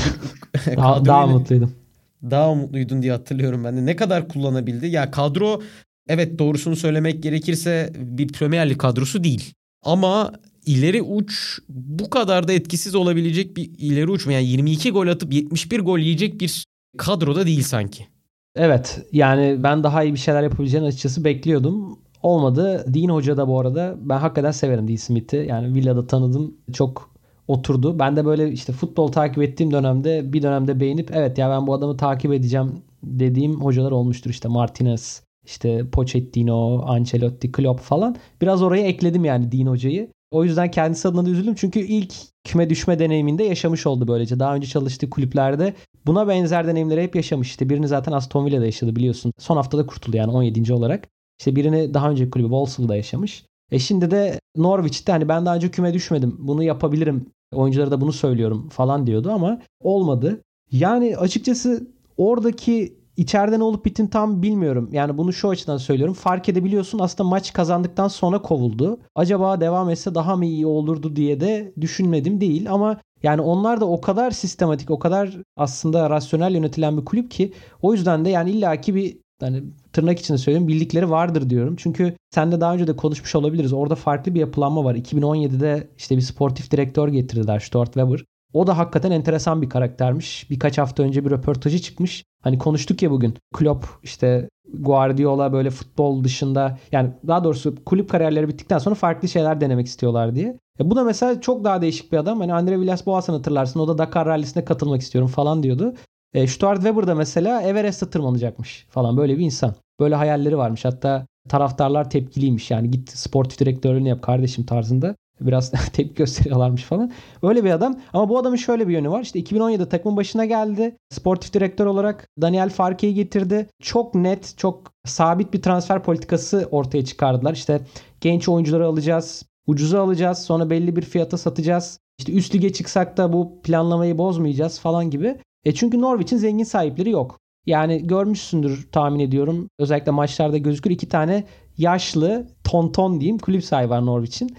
daha, 0.78 1.06
daha 1.06 1.28
mutluydum. 1.28 1.83
Daha 2.32 2.56
mutluydun 2.56 3.02
diye 3.02 3.12
hatırlıyorum 3.12 3.64
ben 3.64 3.78
de. 3.78 3.86
Ne 3.86 3.96
kadar 3.96 4.28
kullanabildi? 4.28 4.88
Ya 4.88 5.12
kadro 5.12 5.62
evet 6.08 6.40
doğrusunu 6.40 6.76
söylemek 6.76 7.24
gerekirse 7.24 7.94
bir 7.96 8.28
Premier 8.28 8.70
Lig 8.70 8.78
kadrosu 8.78 9.24
değil. 9.24 9.54
Ama 9.84 10.34
ileri 10.66 11.02
uç 11.02 11.60
bu 11.70 12.10
kadar 12.10 12.48
da 12.48 12.54
etkisiz 12.54 12.96
olabilecek 12.96 13.58
bir 13.58 13.72
ileri 13.78 14.12
uç 14.12 14.26
mu? 14.26 14.32
Yani 14.32 14.46
22 14.46 14.92
gol 14.92 15.08
atıp 15.08 15.34
71 15.34 15.80
gol 15.80 16.00
yiyecek 16.00 16.42
bir 16.42 16.66
kadroda 16.98 17.46
değil 17.46 17.64
sanki. 17.64 18.08
Evet 18.56 19.02
yani 19.12 19.64
ben 19.64 19.84
daha 19.84 20.04
iyi 20.04 20.14
bir 20.14 20.20
şeyler 20.20 20.44
yapabileceğini 20.44 20.88
açıkçası 20.88 21.24
bekliyordum. 21.24 22.00
Olmadı. 22.24 22.86
Dean 22.88 23.10
Hoca 23.10 23.38
da 23.38 23.48
bu 23.48 23.60
arada 23.60 23.96
ben 23.98 24.18
hakikaten 24.18 24.52
severim 24.52 24.88
Dean 24.88 24.96
Smith'i. 24.96 25.46
Yani 25.50 25.76
Villa'da 25.76 26.08
tanıdım. 26.08 26.58
Çok 26.74 27.13
oturdu. 27.48 28.00
Ben 28.00 28.16
de 28.16 28.26
böyle 28.26 28.52
işte 28.52 28.74
futbol 28.74 29.08
takip 29.08 29.44
ettiğim 29.44 29.72
dönemde 29.72 30.34
bir 30.34 30.42
dönemde 30.42 30.80
beğenip 30.80 31.12
evet 31.14 31.38
ya 31.38 31.50
ben 31.50 31.68
bu 31.68 31.74
adamı 31.74 31.98
takip 31.98 32.34
edeceğim 32.34 32.82
dediğim 33.04 33.62
hocalar 33.62 33.92
olmuştur. 33.92 34.30
İşte 34.30 34.48
Martinez, 34.48 35.24
işte 35.46 35.90
Pochettino, 35.90 36.82
Ancelotti, 36.86 37.52
Klopp 37.52 37.82
falan. 37.82 38.16
Biraz 38.42 38.62
oraya 38.62 38.84
ekledim 38.88 39.26
yani 39.26 39.52
Dean 39.52 39.66
Hoca'yı. 39.66 40.10
O 40.32 40.44
yüzden 40.44 40.72
kendisi 40.72 41.08
adına 41.08 41.26
da 41.26 41.30
üzüldüm. 41.30 41.56
Çünkü 41.56 41.80
ilk 41.80 42.14
küme 42.44 42.70
düşme 42.70 43.00
deneyiminde 43.00 43.44
yaşamış 43.44 43.88
oldu 43.88 44.08
böylece. 44.08 44.40
Daha 44.40 44.56
önce 44.56 44.68
çalıştığı 44.68 45.10
kulüplerde 45.10 45.74
buna 46.06 46.28
benzer 46.28 46.68
deneyimleri 46.68 47.04
hep 47.04 47.16
yaşamış. 47.16 47.50
İşte 47.50 47.70
birini 47.70 47.88
zaten 47.88 48.12
Aston 48.12 48.46
Villa'da 48.46 48.66
yaşadı 48.66 48.96
biliyorsun. 48.96 49.34
Son 49.40 49.56
haftada 49.56 49.86
kurtuldu 49.86 50.18
yani 50.18 50.32
17. 50.32 50.74
olarak. 50.74 51.08
İşte 51.40 51.56
birini 51.56 51.94
daha 51.94 52.10
önce 52.10 52.30
kulübü 52.30 52.48
Wolves'da 52.48 52.96
yaşamış. 52.96 53.46
E 53.74 53.80
şimdi 53.80 54.12
de 54.12 54.40
Norwich'te 54.56 55.12
hani 55.12 55.30
ben 55.30 55.46
daha 55.46 55.56
önce 55.56 55.72
küme 55.72 55.94
düşmedim. 55.94 56.36
Bunu 56.40 56.64
yapabilirim. 56.64 57.26
Oyunculara 57.54 57.92
da 57.92 58.02
bunu 58.02 58.14
söylüyorum 58.14 58.70
falan 58.70 59.08
diyordu 59.08 59.32
ama 59.32 59.60
olmadı. 59.82 60.42
Yani 60.72 61.18
açıkçası 61.18 61.88
oradaki 62.18 63.04
İçeride 63.18 63.60
ne 63.60 63.64
olup 63.64 63.86
bittiğini 63.86 64.10
tam 64.10 64.42
bilmiyorum. 64.42 64.90
Yani 64.92 65.18
bunu 65.18 65.34
şu 65.34 65.50
açıdan 65.50 65.78
söylüyorum. 65.78 66.14
Fark 66.14 66.50
edebiliyorsun 66.50 67.00
aslında 67.00 67.30
maç 67.30 67.54
kazandıktan 67.54 68.08
sonra 68.08 68.42
kovuldu. 68.42 69.00
Acaba 69.16 69.62
devam 69.62 69.90
etse 69.90 70.16
daha 70.16 70.36
mı 70.36 70.46
iyi 70.46 70.66
olurdu 70.66 71.16
diye 71.16 71.40
de 71.40 71.74
düşünmedim 71.82 72.42
değil. 72.42 72.72
Ama 72.72 72.98
yani 73.24 73.42
onlar 73.42 73.82
da 73.82 73.86
o 73.86 74.02
kadar 74.02 74.32
sistematik, 74.32 74.92
o 74.92 75.00
kadar 75.00 75.38
aslında 75.58 76.10
rasyonel 76.10 76.54
yönetilen 76.54 76.98
bir 76.98 77.06
kulüp 77.06 77.32
ki 77.32 77.54
o 77.82 77.94
yüzden 77.94 78.26
de 78.26 78.30
yani 78.30 78.52
illaki 78.52 78.96
bir 78.96 79.18
hani 79.40 79.64
tırnak 79.94 80.20
içinde 80.20 80.38
söylüyorum 80.38 80.68
bildikleri 80.68 81.10
vardır 81.10 81.50
diyorum. 81.50 81.76
Çünkü 81.78 82.14
sen 82.32 82.52
de 82.52 82.62
daha 82.62 82.74
önce 82.74 82.88
de 82.88 82.96
konuşmuş 82.96 83.36
olabiliriz. 83.36 83.74
Orada 83.74 83.96
farklı 83.96 84.36
bir 84.36 84.40
yapılanma 84.40 84.84
var. 84.84 84.96
2017'de 84.96 85.88
işte 85.98 86.16
bir 86.18 86.22
sportif 86.22 86.72
direktör 86.72 87.08
getirdiler 87.08 87.60
Stuart 87.60 87.94
Weber. 87.94 88.26
O 88.54 88.68
da 88.68 88.78
hakikaten 88.78 89.12
enteresan 89.12 89.62
bir 89.62 89.70
karaktermiş. 89.70 90.50
Birkaç 90.50 90.78
hafta 90.78 91.04
önce 91.04 91.26
bir 91.26 91.32
röportajı 91.32 91.80
çıkmış. 91.80 92.24
Hani 92.44 92.58
konuştuk 92.58 93.02
ya 93.02 93.12
bugün. 93.12 93.34
Klopp 93.54 93.86
işte 94.04 94.50
Guardiola 94.74 95.54
böyle 95.54 95.70
futbol 95.70 96.24
dışında 96.24 96.78
yani 96.92 97.12
daha 97.28 97.44
doğrusu 97.44 97.76
kulüp 97.86 98.10
kariyerleri 98.10 98.48
bittikten 98.48 98.78
sonra 98.78 98.96
farklı 98.96 99.28
şeyler 99.28 99.62
denemek 99.62 99.88
istiyorlar 99.88 100.36
diye. 100.36 100.60
E 100.80 100.90
bu 100.90 100.96
da 100.96 101.04
mesela 101.04 101.42
çok 101.42 101.64
daha 101.64 101.82
değişik 101.82 102.12
bir 102.12 102.18
adam. 102.18 102.40
Hani 102.40 102.54
Andre 102.54 102.80
Villas-Boas'ını 102.80 103.36
hatırlarsın. 103.36 103.80
O 103.80 103.88
da 103.88 103.98
Dakar 103.98 104.28
Rally'sine 104.28 104.66
katılmak 104.66 105.02
istiyorum 105.02 105.30
falan 105.30 105.64
diyordu. 105.64 105.94
E, 106.34 106.48
Stuart 106.48 106.82
Weber 106.84 107.08
da 107.08 107.16
mesela 107.16 107.62
Everest'e 107.62 108.10
tırmanacakmış 108.10 108.86
falan 108.90 109.18
böyle 109.18 109.38
bir 109.38 109.46
insan. 109.46 109.76
Böyle 110.00 110.16
hayalleri 110.16 110.58
varmış. 110.58 110.86
Hatta 110.86 111.26
taraftarlar 111.50 112.10
tepkiliymiş. 112.10 112.72
Yani 112.72 112.92
git 112.92 113.10
sportif 113.10 113.60
direktörlüğünü 113.60 114.10
yap 114.10 114.22
kardeşim 114.22 114.66
tarzında 114.66 115.16
biraz 115.42 115.72
tepki 115.94 116.16
gösteriyorlarmış 116.16 116.84
falan. 116.84 117.12
Öyle 117.44 117.64
bir 117.64 117.72
adam. 117.72 118.00
Ama 118.14 118.30
bu 118.30 118.38
adamın 118.38 118.56
şöyle 118.56 118.88
bir 118.88 118.94
yönü 118.94 119.10
var. 119.10 119.22
İşte 119.22 119.40
2017'de 119.40 119.90
takımın 119.90 120.18
başına 120.18 120.46
geldi. 120.46 120.98
Sportif 121.10 121.54
direktör 121.54 121.86
olarak 121.86 122.28
Daniel 122.42 122.70
Farke'yi 122.70 123.14
getirdi. 123.14 123.70
Çok 123.82 124.16
net, 124.16 124.54
çok 124.58 124.92
sabit 125.06 125.54
bir 125.54 125.62
transfer 125.62 126.04
politikası 126.04 126.68
ortaya 126.72 127.06
çıkardılar. 127.06 127.54
İşte 127.54 127.82
genç 128.22 128.50
oyuncuları 128.50 128.88
alacağız. 128.88 129.44
Ucuza 129.68 130.02
alacağız. 130.02 130.38
Sonra 130.38 130.70
belli 130.70 130.96
bir 130.96 131.02
fiyata 131.02 131.38
satacağız. 131.38 132.00
İşte 132.20 132.34
üst 132.34 132.56
lige 132.56 132.74
çıksak 132.74 133.18
da 133.18 133.34
bu 133.34 133.62
planlamayı 133.64 134.18
bozmayacağız 134.18 134.80
falan 134.80 135.10
gibi. 135.10 135.38
E 135.66 135.74
çünkü 135.74 136.02
Norwich'in 136.02 136.38
zengin 136.38 136.64
sahipleri 136.64 137.10
yok. 137.10 137.40
Yani 137.66 138.08
görmüşsündür 138.08 138.88
tahmin 138.92 139.20
ediyorum. 139.20 139.70
Özellikle 139.80 140.12
maçlarda 140.12 140.58
gözükür 140.58 140.92
iki 140.92 141.10
tane 141.10 141.44
yaşlı 141.78 142.48
tonton 142.64 143.20
diyeyim 143.20 143.38
kulüp 143.38 143.64
sahibi 143.64 143.90
var 143.90 144.06
Norwich'in. 144.06 144.56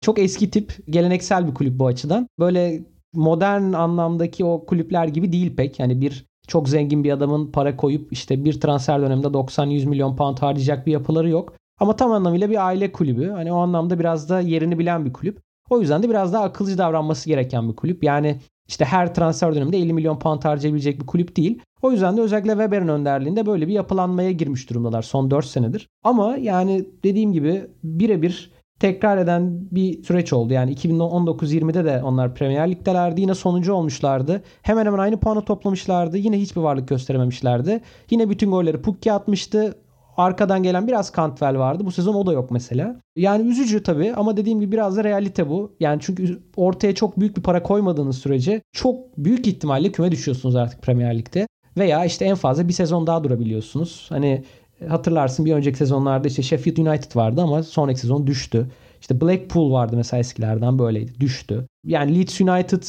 Çok 0.00 0.18
eski 0.18 0.50
tip 0.50 0.76
geleneksel 0.90 1.48
bir 1.48 1.54
kulüp 1.54 1.78
bu 1.78 1.86
açıdan. 1.86 2.28
Böyle 2.38 2.84
modern 3.14 3.72
anlamdaki 3.72 4.44
o 4.44 4.66
kulüpler 4.66 5.08
gibi 5.08 5.32
değil 5.32 5.56
pek. 5.56 5.78
Yani 5.78 6.00
bir 6.00 6.26
çok 6.48 6.68
zengin 6.68 7.04
bir 7.04 7.12
adamın 7.12 7.52
para 7.52 7.76
koyup 7.76 8.12
işte 8.12 8.44
bir 8.44 8.60
transfer 8.60 9.00
döneminde 9.00 9.26
90-100 9.26 9.86
milyon 9.86 10.16
pound 10.16 10.38
harcayacak 10.38 10.86
bir 10.86 10.92
yapıları 10.92 11.28
yok. 11.28 11.52
Ama 11.80 11.96
tam 11.96 12.12
anlamıyla 12.12 12.50
bir 12.50 12.66
aile 12.66 12.92
kulübü. 12.92 13.30
Hani 13.30 13.52
o 13.52 13.56
anlamda 13.56 13.98
biraz 13.98 14.28
da 14.28 14.40
yerini 14.40 14.78
bilen 14.78 15.04
bir 15.04 15.12
kulüp. 15.12 15.40
O 15.70 15.80
yüzden 15.80 16.02
de 16.02 16.10
biraz 16.10 16.32
daha 16.32 16.44
akılcı 16.44 16.78
davranması 16.78 17.28
gereken 17.28 17.68
bir 17.68 17.76
kulüp. 17.76 18.04
Yani 18.04 18.38
işte 18.68 18.84
her 18.84 19.14
transfer 19.14 19.54
döneminde 19.54 19.78
50 19.78 19.92
milyon 19.92 20.18
pound 20.18 20.44
harcayabilecek 20.44 21.00
bir 21.00 21.06
kulüp 21.06 21.36
değil. 21.36 21.58
O 21.82 21.92
yüzden 21.92 22.16
de 22.16 22.20
özellikle 22.20 22.50
Weber'in 22.50 22.88
önderliğinde 22.88 23.46
böyle 23.46 23.68
bir 23.68 23.72
yapılanmaya 23.72 24.32
girmiş 24.32 24.70
durumdalar 24.70 25.02
son 25.02 25.30
4 25.30 25.46
senedir. 25.46 25.88
Ama 26.04 26.36
yani 26.36 26.84
dediğim 27.04 27.32
gibi 27.32 27.66
birebir 27.82 28.50
tekrar 28.80 29.18
eden 29.18 29.68
bir 29.70 30.02
süreç 30.02 30.32
oldu. 30.32 30.52
Yani 30.52 30.74
2019-20'de 30.74 31.84
de 31.84 32.02
onlar 32.02 32.34
Premier 32.34 32.70
Lig'delerdi. 32.70 33.20
Yine 33.20 33.34
sonuncu 33.34 33.72
olmuşlardı. 33.72 34.42
Hemen 34.62 34.86
hemen 34.86 34.98
aynı 34.98 35.20
puanı 35.20 35.44
toplamışlardı. 35.44 36.18
Yine 36.18 36.40
hiçbir 36.40 36.60
varlık 36.60 36.88
gösterememişlerdi. 36.88 37.80
Yine 38.10 38.30
bütün 38.30 38.50
golleri 38.50 38.82
Pukki 38.82 39.12
atmıştı. 39.12 39.74
Arkadan 40.18 40.62
gelen 40.62 40.86
biraz 40.86 41.12
Cantwell 41.16 41.58
vardı. 41.58 41.86
Bu 41.86 41.92
sezon 41.92 42.14
o 42.14 42.26
da 42.26 42.32
yok 42.32 42.50
mesela. 42.50 43.00
Yani 43.16 43.48
üzücü 43.48 43.82
tabii 43.82 44.14
ama 44.14 44.36
dediğim 44.36 44.60
gibi 44.60 44.72
biraz 44.72 44.96
da 44.96 45.04
realite 45.04 45.48
bu. 45.48 45.72
Yani 45.80 45.98
çünkü 46.02 46.40
ortaya 46.56 46.94
çok 46.94 47.20
büyük 47.20 47.36
bir 47.36 47.42
para 47.42 47.62
koymadığınız 47.62 48.18
sürece 48.18 48.62
çok 48.72 49.18
büyük 49.18 49.46
ihtimalle 49.46 49.92
küme 49.92 50.12
düşüyorsunuz 50.12 50.56
artık 50.56 50.82
Premier 50.82 51.18
Lig'de. 51.18 51.48
Veya 51.76 52.04
işte 52.04 52.24
en 52.24 52.34
fazla 52.34 52.68
bir 52.68 52.72
sezon 52.72 53.06
daha 53.06 53.24
durabiliyorsunuz. 53.24 54.06
Hani 54.08 54.44
hatırlarsın 54.88 55.44
bir 55.44 55.52
önceki 55.52 55.78
sezonlarda 55.78 56.28
işte 56.28 56.42
Sheffield 56.42 56.76
United 56.76 57.16
vardı 57.16 57.42
ama 57.42 57.62
sonraki 57.62 58.00
sezon 58.00 58.26
düştü. 58.26 58.66
İşte 59.00 59.20
Blackpool 59.20 59.72
vardı 59.72 59.96
mesela 59.96 60.20
eskilerden 60.20 60.78
böyleydi. 60.78 61.20
Düştü. 61.20 61.66
Yani 61.84 62.18
Leeds 62.18 62.40
United 62.40 62.82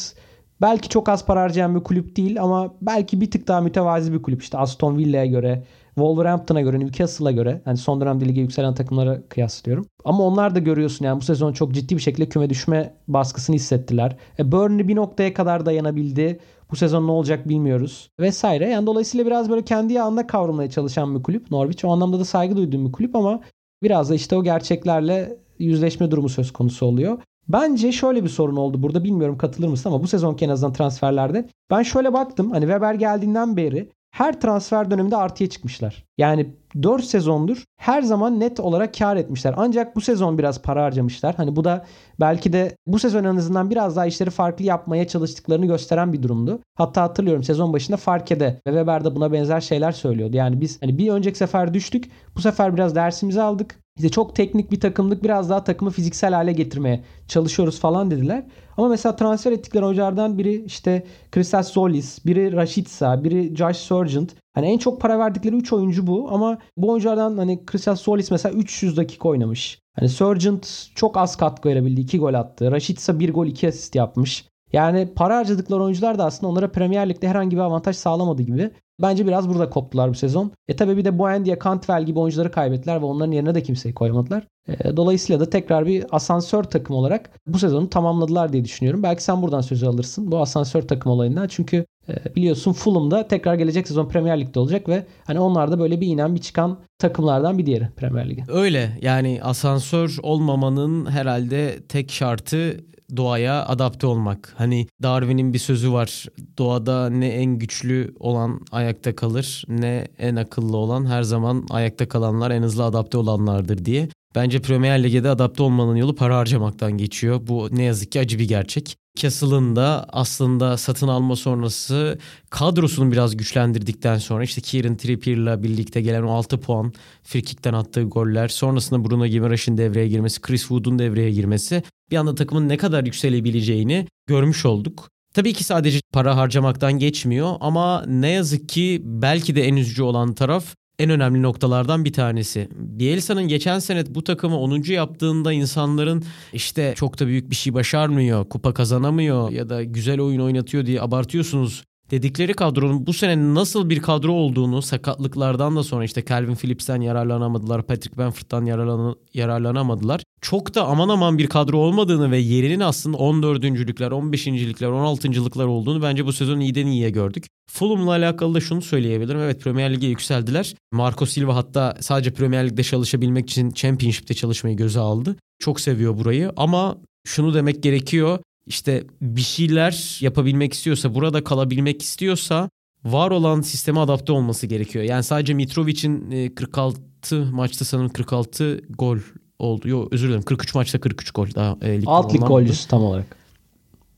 belki 0.62 0.90
çok 0.90 1.10
az 1.10 1.26
para 1.26 1.42
harcayan 1.42 1.76
bir 1.76 1.84
kulüp 1.84 2.16
değil 2.16 2.42
ama 2.42 2.74
belki 2.82 3.22
bir 3.22 3.32
tık 3.32 3.48
daha 3.48 3.62
mütevazi 3.62 4.14
bir 4.14 4.22
kulüp. 4.22 4.42
İşte 4.42 4.58
Aston 4.58 4.98
Villa'ya 4.98 5.26
göre, 5.26 5.64
Wolverhampton'a 6.00 6.62
göre, 6.62 6.80
Newcastle'a 6.80 7.32
göre. 7.32 7.62
Yani 7.66 7.78
son 7.78 8.02
dönemde 8.02 8.26
lige 8.26 8.42
yükselen 8.42 8.74
takımlara 8.74 9.22
kıyaslıyorum. 9.30 9.86
Ama 10.06 10.24
onlar 10.24 10.56
da 10.56 10.60
görüyorsun 10.60 11.06
yani 11.06 11.22
bu 11.22 11.26
sezon 11.26 11.54
çok 11.54 11.74
ciddi 11.74 11.96
bir 11.96 12.02
şekilde 12.02 12.30
küme 12.30 12.50
düşme 12.50 12.94
baskısını 13.08 13.56
hissettiler. 13.56 14.18
E 14.40 14.52
Burnley 14.52 14.88
bir 14.88 14.96
noktaya 14.96 15.34
kadar 15.34 15.66
dayanabildi. 15.66 16.40
Bu 16.72 16.76
sezon 16.76 17.08
ne 17.08 17.12
olacak 17.12 17.50
bilmiyoruz. 17.50 18.10
Vesaire. 18.20 18.70
Yani 18.70 18.88
dolayısıyla 18.88 19.26
biraz 19.26 19.50
böyle 19.50 19.66
kendi 19.66 19.94
yağında 19.94 20.28
kavrulmaya 20.28 20.70
çalışan 20.70 21.16
bir 21.16 21.24
kulüp 21.24 21.52
Norwich. 21.52 21.86
O 21.86 21.92
anlamda 21.92 22.20
da 22.20 22.26
saygı 22.26 22.58
duyduğum 22.58 22.88
bir 22.88 22.92
kulüp 22.92 23.16
ama 23.16 23.42
biraz 23.84 24.10
da 24.10 24.16
işte 24.16 24.36
o 24.36 24.44
gerçeklerle 24.44 25.38
yüzleşme 25.60 26.12
durumu 26.12 26.30
söz 26.30 26.54
konusu 26.54 26.86
oluyor. 26.86 27.18
Bence 27.48 27.92
şöyle 27.92 28.24
bir 28.24 28.30
sorun 28.30 28.56
oldu 28.56 28.84
burada 28.84 29.04
bilmiyorum 29.04 29.38
katılır 29.38 29.68
mısın 29.68 29.90
ama 29.90 30.04
bu 30.04 30.08
sezonki 30.08 30.46
en 30.46 30.50
azından 30.50 30.74
transferlerde. 30.74 31.50
Ben 31.72 31.84
şöyle 31.84 32.14
baktım 32.14 32.52
hani 32.52 32.62
Weber 32.62 32.94
geldiğinden 32.94 33.58
beri 33.58 33.90
her 34.12 34.42
transfer 34.42 34.92
döneminde 34.92 35.16
artıya 35.16 35.50
çıkmışlar. 35.50 36.06
Yani 36.18 36.56
4 36.84 37.04
sezondur 37.04 37.64
her 37.78 38.02
zaman 38.02 38.40
net 38.40 38.60
olarak 38.60 38.94
kar 38.94 39.16
etmişler. 39.16 39.54
Ancak 39.58 39.96
bu 39.96 40.02
sezon 40.02 40.38
biraz 40.38 40.62
para 40.62 40.84
harcamışlar. 40.84 41.36
Hani 41.36 41.56
bu 41.56 41.64
da 41.64 41.86
belki 42.20 42.54
de 42.54 42.76
bu 42.88 43.00
sezon 43.00 43.24
en 43.24 43.36
azından 43.36 43.70
biraz 43.70 43.96
daha 43.96 44.06
işleri 44.06 44.30
farklı 44.30 44.66
yapmaya 44.66 45.08
çalıştıklarını 45.08 45.66
gösteren 45.66 46.14
bir 46.14 46.24
durumdu. 46.24 46.60
Hatta 46.76 47.02
hatırlıyorum 47.02 47.44
sezon 47.44 47.74
başında 47.74 47.98
Farke'de 47.98 48.46
ve 48.46 48.72
Weber 48.72 49.06
de 49.06 49.16
buna 49.16 49.32
benzer 49.32 49.62
şeyler 49.62 49.92
söylüyordu. 49.92 50.38
Yani 50.38 50.62
biz 50.62 50.82
hani 50.82 50.98
bir 50.98 51.12
önceki 51.12 51.38
sefer 51.38 51.74
düştük. 51.74 52.12
Bu 52.36 52.42
sefer 52.42 52.74
biraz 52.74 52.96
dersimizi 52.96 53.42
aldık. 53.42 53.76
İşte 54.00 54.10
çok 54.10 54.36
teknik 54.36 54.72
bir 54.72 54.80
takımlık 54.80 55.24
biraz 55.24 55.50
daha 55.50 55.64
takımı 55.64 55.92
fiziksel 55.92 56.34
hale 56.34 56.54
getirmeye 56.54 57.04
çalışıyoruz 57.28 57.80
falan 57.80 58.12
dediler. 58.12 58.46
Ama 58.78 58.88
mesela 58.88 59.16
transfer 59.16 59.52
ettikleri 59.52 59.86
oyunculardan 59.86 60.38
biri 60.38 60.64
işte 60.64 61.04
Christos 61.32 61.72
Zolis, 61.72 62.26
biri 62.26 62.54
Rashica, 62.54 63.24
biri 63.24 63.56
Josh 63.56 63.78
Sargent. 63.78 64.36
Hani 64.54 64.68
en 64.68 64.78
çok 64.78 65.02
para 65.02 65.20
verdikleri 65.20 65.56
3 65.56 65.74
oyuncu 65.74 66.08
bu 66.08 66.32
ama 66.32 66.58
bu 66.78 66.90
oyunculardan 66.90 67.38
hani 67.38 67.66
Christos 67.66 68.02
Zolis 68.02 68.32
mesela 68.32 68.56
300 68.56 68.98
dakika 68.98 69.30
oynamış. 69.30 69.80
Hani 69.96 70.10
Sargent 70.10 70.88
çok 70.96 71.18
az 71.18 71.36
katkı 71.36 71.70
verebildi. 71.70 72.02
2 72.02 72.20
gol 72.20 72.34
attı. 72.34 72.72
Rashica 72.72 73.20
1 73.20 73.34
gol 73.34 73.46
2 73.46 73.68
asist 73.68 73.96
yapmış. 73.96 74.46
Yani 74.74 75.10
para 75.16 75.38
harcadıkları 75.38 75.84
oyuncular 75.84 76.20
da 76.20 76.26
aslında 76.26 76.52
onlara 76.52 76.72
Premier 76.72 77.10
Lig'de 77.10 77.28
herhangi 77.28 77.56
bir 77.56 77.62
avantaj 77.62 77.96
sağlamadı 77.96 78.42
gibi. 78.42 78.72
Bence 79.02 79.28
biraz 79.28 79.50
burada 79.50 79.70
koptular 79.70 80.10
bu 80.10 80.14
sezon. 80.14 80.52
E 80.68 80.76
tabi 80.76 80.98
bir 80.98 81.06
de 81.06 81.20
Buendia, 81.20 81.56
Cantwell 81.64 82.06
gibi 82.06 82.20
oyuncuları 82.20 82.52
kaybettiler 82.52 83.02
ve 83.02 83.06
onların 83.06 83.32
yerine 83.32 83.56
de 83.56 83.64
kimseyi 83.64 83.94
koymadılar. 83.94 84.48
E, 84.68 84.98
dolayısıyla 84.98 85.40
da 85.40 85.50
tekrar 85.50 85.86
bir 85.86 86.06
asansör 86.12 86.64
takım 86.64 86.96
olarak 86.96 87.30
bu 87.48 87.60
sezonu 87.60 87.90
tamamladılar 87.90 88.54
diye 88.54 88.66
düşünüyorum. 88.66 89.04
Belki 89.04 89.24
sen 89.24 89.42
buradan 89.42 89.62
sözü 89.62 89.86
alırsın 89.86 90.32
bu 90.32 90.40
asansör 90.40 90.82
takım 90.82 91.12
olayından. 91.12 91.48
Çünkü 91.48 91.86
e, 92.10 92.36
biliyorsun 92.36 92.74
Fulham'da 92.74 93.28
tekrar 93.28 93.56
gelecek 93.56 93.88
sezon 93.88 94.08
Premier 94.08 94.40
Lig'de 94.40 94.60
olacak 94.60 94.90
ve 94.90 95.06
hani 95.24 95.40
onlar 95.40 95.72
da 95.72 95.80
böyle 95.80 96.02
bir 96.02 96.08
inen 96.08 96.36
bir 96.36 96.42
çıkan 96.42 96.78
takımlardan 96.98 97.58
bir 97.58 97.66
diğeri 97.66 97.88
Premier 97.96 98.30
Lig'e. 98.30 98.44
Öyle 98.48 98.98
yani 99.02 99.40
asansör 99.44 100.18
olmamanın 100.24 101.06
herhalde 101.06 101.80
tek 101.88 102.12
şartı 102.12 102.78
doğaya 103.18 103.66
adapte 103.66 104.08
olmak. 104.08 104.54
Hani 104.58 104.88
Darwin'in 105.04 105.54
bir 105.54 105.60
sözü 105.60 105.92
var. 105.94 106.26
Doğada 106.58 107.10
ne 107.10 107.28
en 107.28 107.60
güçlü 107.60 108.14
olan 108.20 108.62
ayakta 108.72 109.16
kalır 109.16 109.64
ne 109.68 110.08
en 110.18 110.36
akıllı 110.36 110.78
olan 110.78 111.06
her 111.06 111.24
zaman 111.24 111.66
ayakta 111.70 112.10
kalanlar 112.10 112.52
en 112.52 112.64
hızlı 112.64 112.84
adapte 112.84 113.18
olanlardır 113.18 113.86
diye. 113.86 114.10
Bence 114.36 114.62
Premier 114.62 115.04
Lig'de 115.04 115.30
adapte 115.30 115.64
olmanın 115.64 115.96
yolu 115.96 116.16
para 116.16 116.38
harcamaktan 116.38 116.92
geçiyor. 116.92 117.42
Bu 117.48 117.70
ne 117.72 117.84
yazık 117.84 118.12
ki 118.12 118.20
acı 118.20 118.40
bir 118.40 118.48
gerçek. 118.48 118.98
Castle'ın 119.18 119.76
da 119.76 120.06
aslında 120.10 120.78
satın 120.78 121.08
alma 121.08 121.36
sonrası 121.36 122.20
kadrosunu 122.50 123.12
biraz 123.12 123.38
güçlendirdikten 123.38 124.18
sonra 124.18 124.44
işte 124.44 124.62
Kieran 124.62 124.98
Trippier'la 124.98 125.64
birlikte 125.64 126.02
gelen 126.02 126.24
o 126.24 126.32
6 126.32 126.60
puan 126.60 126.94
frikikten 127.24 127.74
attığı 127.74 128.04
goller 128.04 128.48
sonrasında 128.48 129.10
Bruno 129.10 129.26
Gimarães'in 129.26 129.78
devreye 129.78 130.08
girmesi, 130.08 130.42
Chris 130.42 130.62
Wood'un 130.62 131.00
devreye 131.00 131.32
girmesi 131.32 131.84
bir 132.12 132.18
anda 132.18 132.36
takımın 132.36 132.70
ne 132.70 132.78
kadar 132.78 133.04
yükselebileceğini 133.04 134.08
görmüş 134.28 134.66
olduk. 134.66 135.10
Tabii 135.34 135.54
ki 135.54 135.64
sadece 135.64 136.00
para 136.14 136.38
harcamaktan 136.38 136.94
geçmiyor 136.94 137.56
ama 137.60 138.06
ne 138.08 138.30
yazık 138.30 138.70
ki 138.70 139.02
belki 139.04 139.56
de 139.56 139.64
en 139.64 139.76
üzücü 139.76 140.04
olan 140.04 140.34
taraf 140.34 140.76
en 141.00 141.10
önemli 141.10 141.42
noktalardan 141.42 142.06
bir 142.06 142.14
tanesi. 142.14 142.70
Bielsa'nın 142.76 143.44
geçen 143.44 143.80
sene 143.80 144.04
bu 144.16 144.24
takımı 144.24 144.60
10. 144.60 144.84
yaptığında 144.92 145.54
insanların 145.54 146.24
işte 146.54 146.94
çok 146.96 147.20
da 147.20 147.28
büyük 147.28 147.50
bir 147.50 147.56
şey 147.56 147.74
başarmıyor, 147.74 148.50
kupa 148.50 148.74
kazanamıyor 148.74 149.52
ya 149.52 149.70
da 149.70 149.84
güzel 149.84 150.20
oyun 150.20 150.40
oynatıyor 150.40 150.86
diye 150.86 151.02
abartıyorsunuz 151.02 151.84
dedikleri 152.12 152.54
kadronun 152.54 153.08
bu 153.08 153.14
sene 153.14 153.54
nasıl 153.54 153.90
bir 153.90 154.00
kadro 154.00 154.32
olduğunu 154.32 154.82
sakatlıklardan 154.82 155.76
da 155.76 155.84
sonra 155.84 156.04
işte 156.04 156.26
Calvin 156.26 156.56
Phillips'ten 156.56 157.02
yararlanamadılar, 157.02 157.84
Patrick 157.84 158.22
yararlan 158.66 159.16
yararlanamadılar. 159.34 160.24
Çok 160.42 160.76
da 160.76 160.88
aman 160.88 161.10
aman 161.10 161.38
bir 161.38 161.48
kadro 161.48 161.78
olmadığını 161.78 162.32
ve 162.32 162.38
yerinin 162.38 162.80
aslında 162.80 163.18
14.lükler, 163.18 164.10
15.likler, 164.10 164.88
16.lıklar 164.88 165.66
olduğunu 165.66 166.02
bence 166.02 166.26
bu 166.26 166.34
sezon 166.34 166.60
iyiden 166.60 166.88
iyiye 166.88 167.10
gördük. 167.10 167.46
Fulham'la 167.72 168.12
alakalı 168.12 168.54
da 168.56 168.60
şunu 168.60 168.82
söyleyebilirim. 168.82 169.40
Evet 169.40 169.62
Premier 169.62 169.94
Lig'e 169.94 170.08
yükseldiler. 170.08 170.76
Marco 170.92 171.26
Silva 171.26 171.56
hatta 171.56 171.98
sadece 172.00 172.34
Premier 172.34 172.70
Lig'de 172.70 172.84
çalışabilmek 172.84 173.50
için 173.50 173.72
Championship'te 173.72 174.34
çalışmayı 174.34 174.78
göze 174.78 175.00
aldı. 175.00 175.36
Çok 175.60 175.80
seviyor 175.80 176.18
burayı 176.18 176.52
ama 176.58 176.98
şunu 177.28 177.54
demek 177.54 177.84
gerekiyor 177.84 178.40
işte 178.70 179.04
bir 179.22 179.42
şeyler 179.42 180.18
yapabilmek 180.22 180.74
istiyorsa, 180.74 181.16
burada 181.16 181.44
kalabilmek 181.44 182.02
istiyorsa 182.02 182.70
var 183.04 183.32
olan 183.32 183.62
sisteme 183.62 184.00
adapte 184.00 184.32
olması 184.32 184.68
gerekiyor. 184.68 185.06
Yani 185.06 185.24
sadece 185.24 185.54
Mitrovic'in 185.54 186.50
46 186.56 187.02
e, 187.32 187.38
maçta 187.52 187.86
sanırım 187.86 188.10
46 188.10 188.82
gol 188.90 189.18
oldu. 189.60 189.90
Yok 189.90 190.14
özür 190.14 190.28
dilerim 190.28 190.44
43 190.44 190.76
maçta 190.76 191.00
43 191.00 191.32
gol 191.32 191.48
daha 191.56 191.78
e, 191.82 192.02
Alt 192.06 192.34
lig 192.34 192.42
golcüsü 192.42 192.88
tam 192.88 193.04
olarak. 193.04 193.40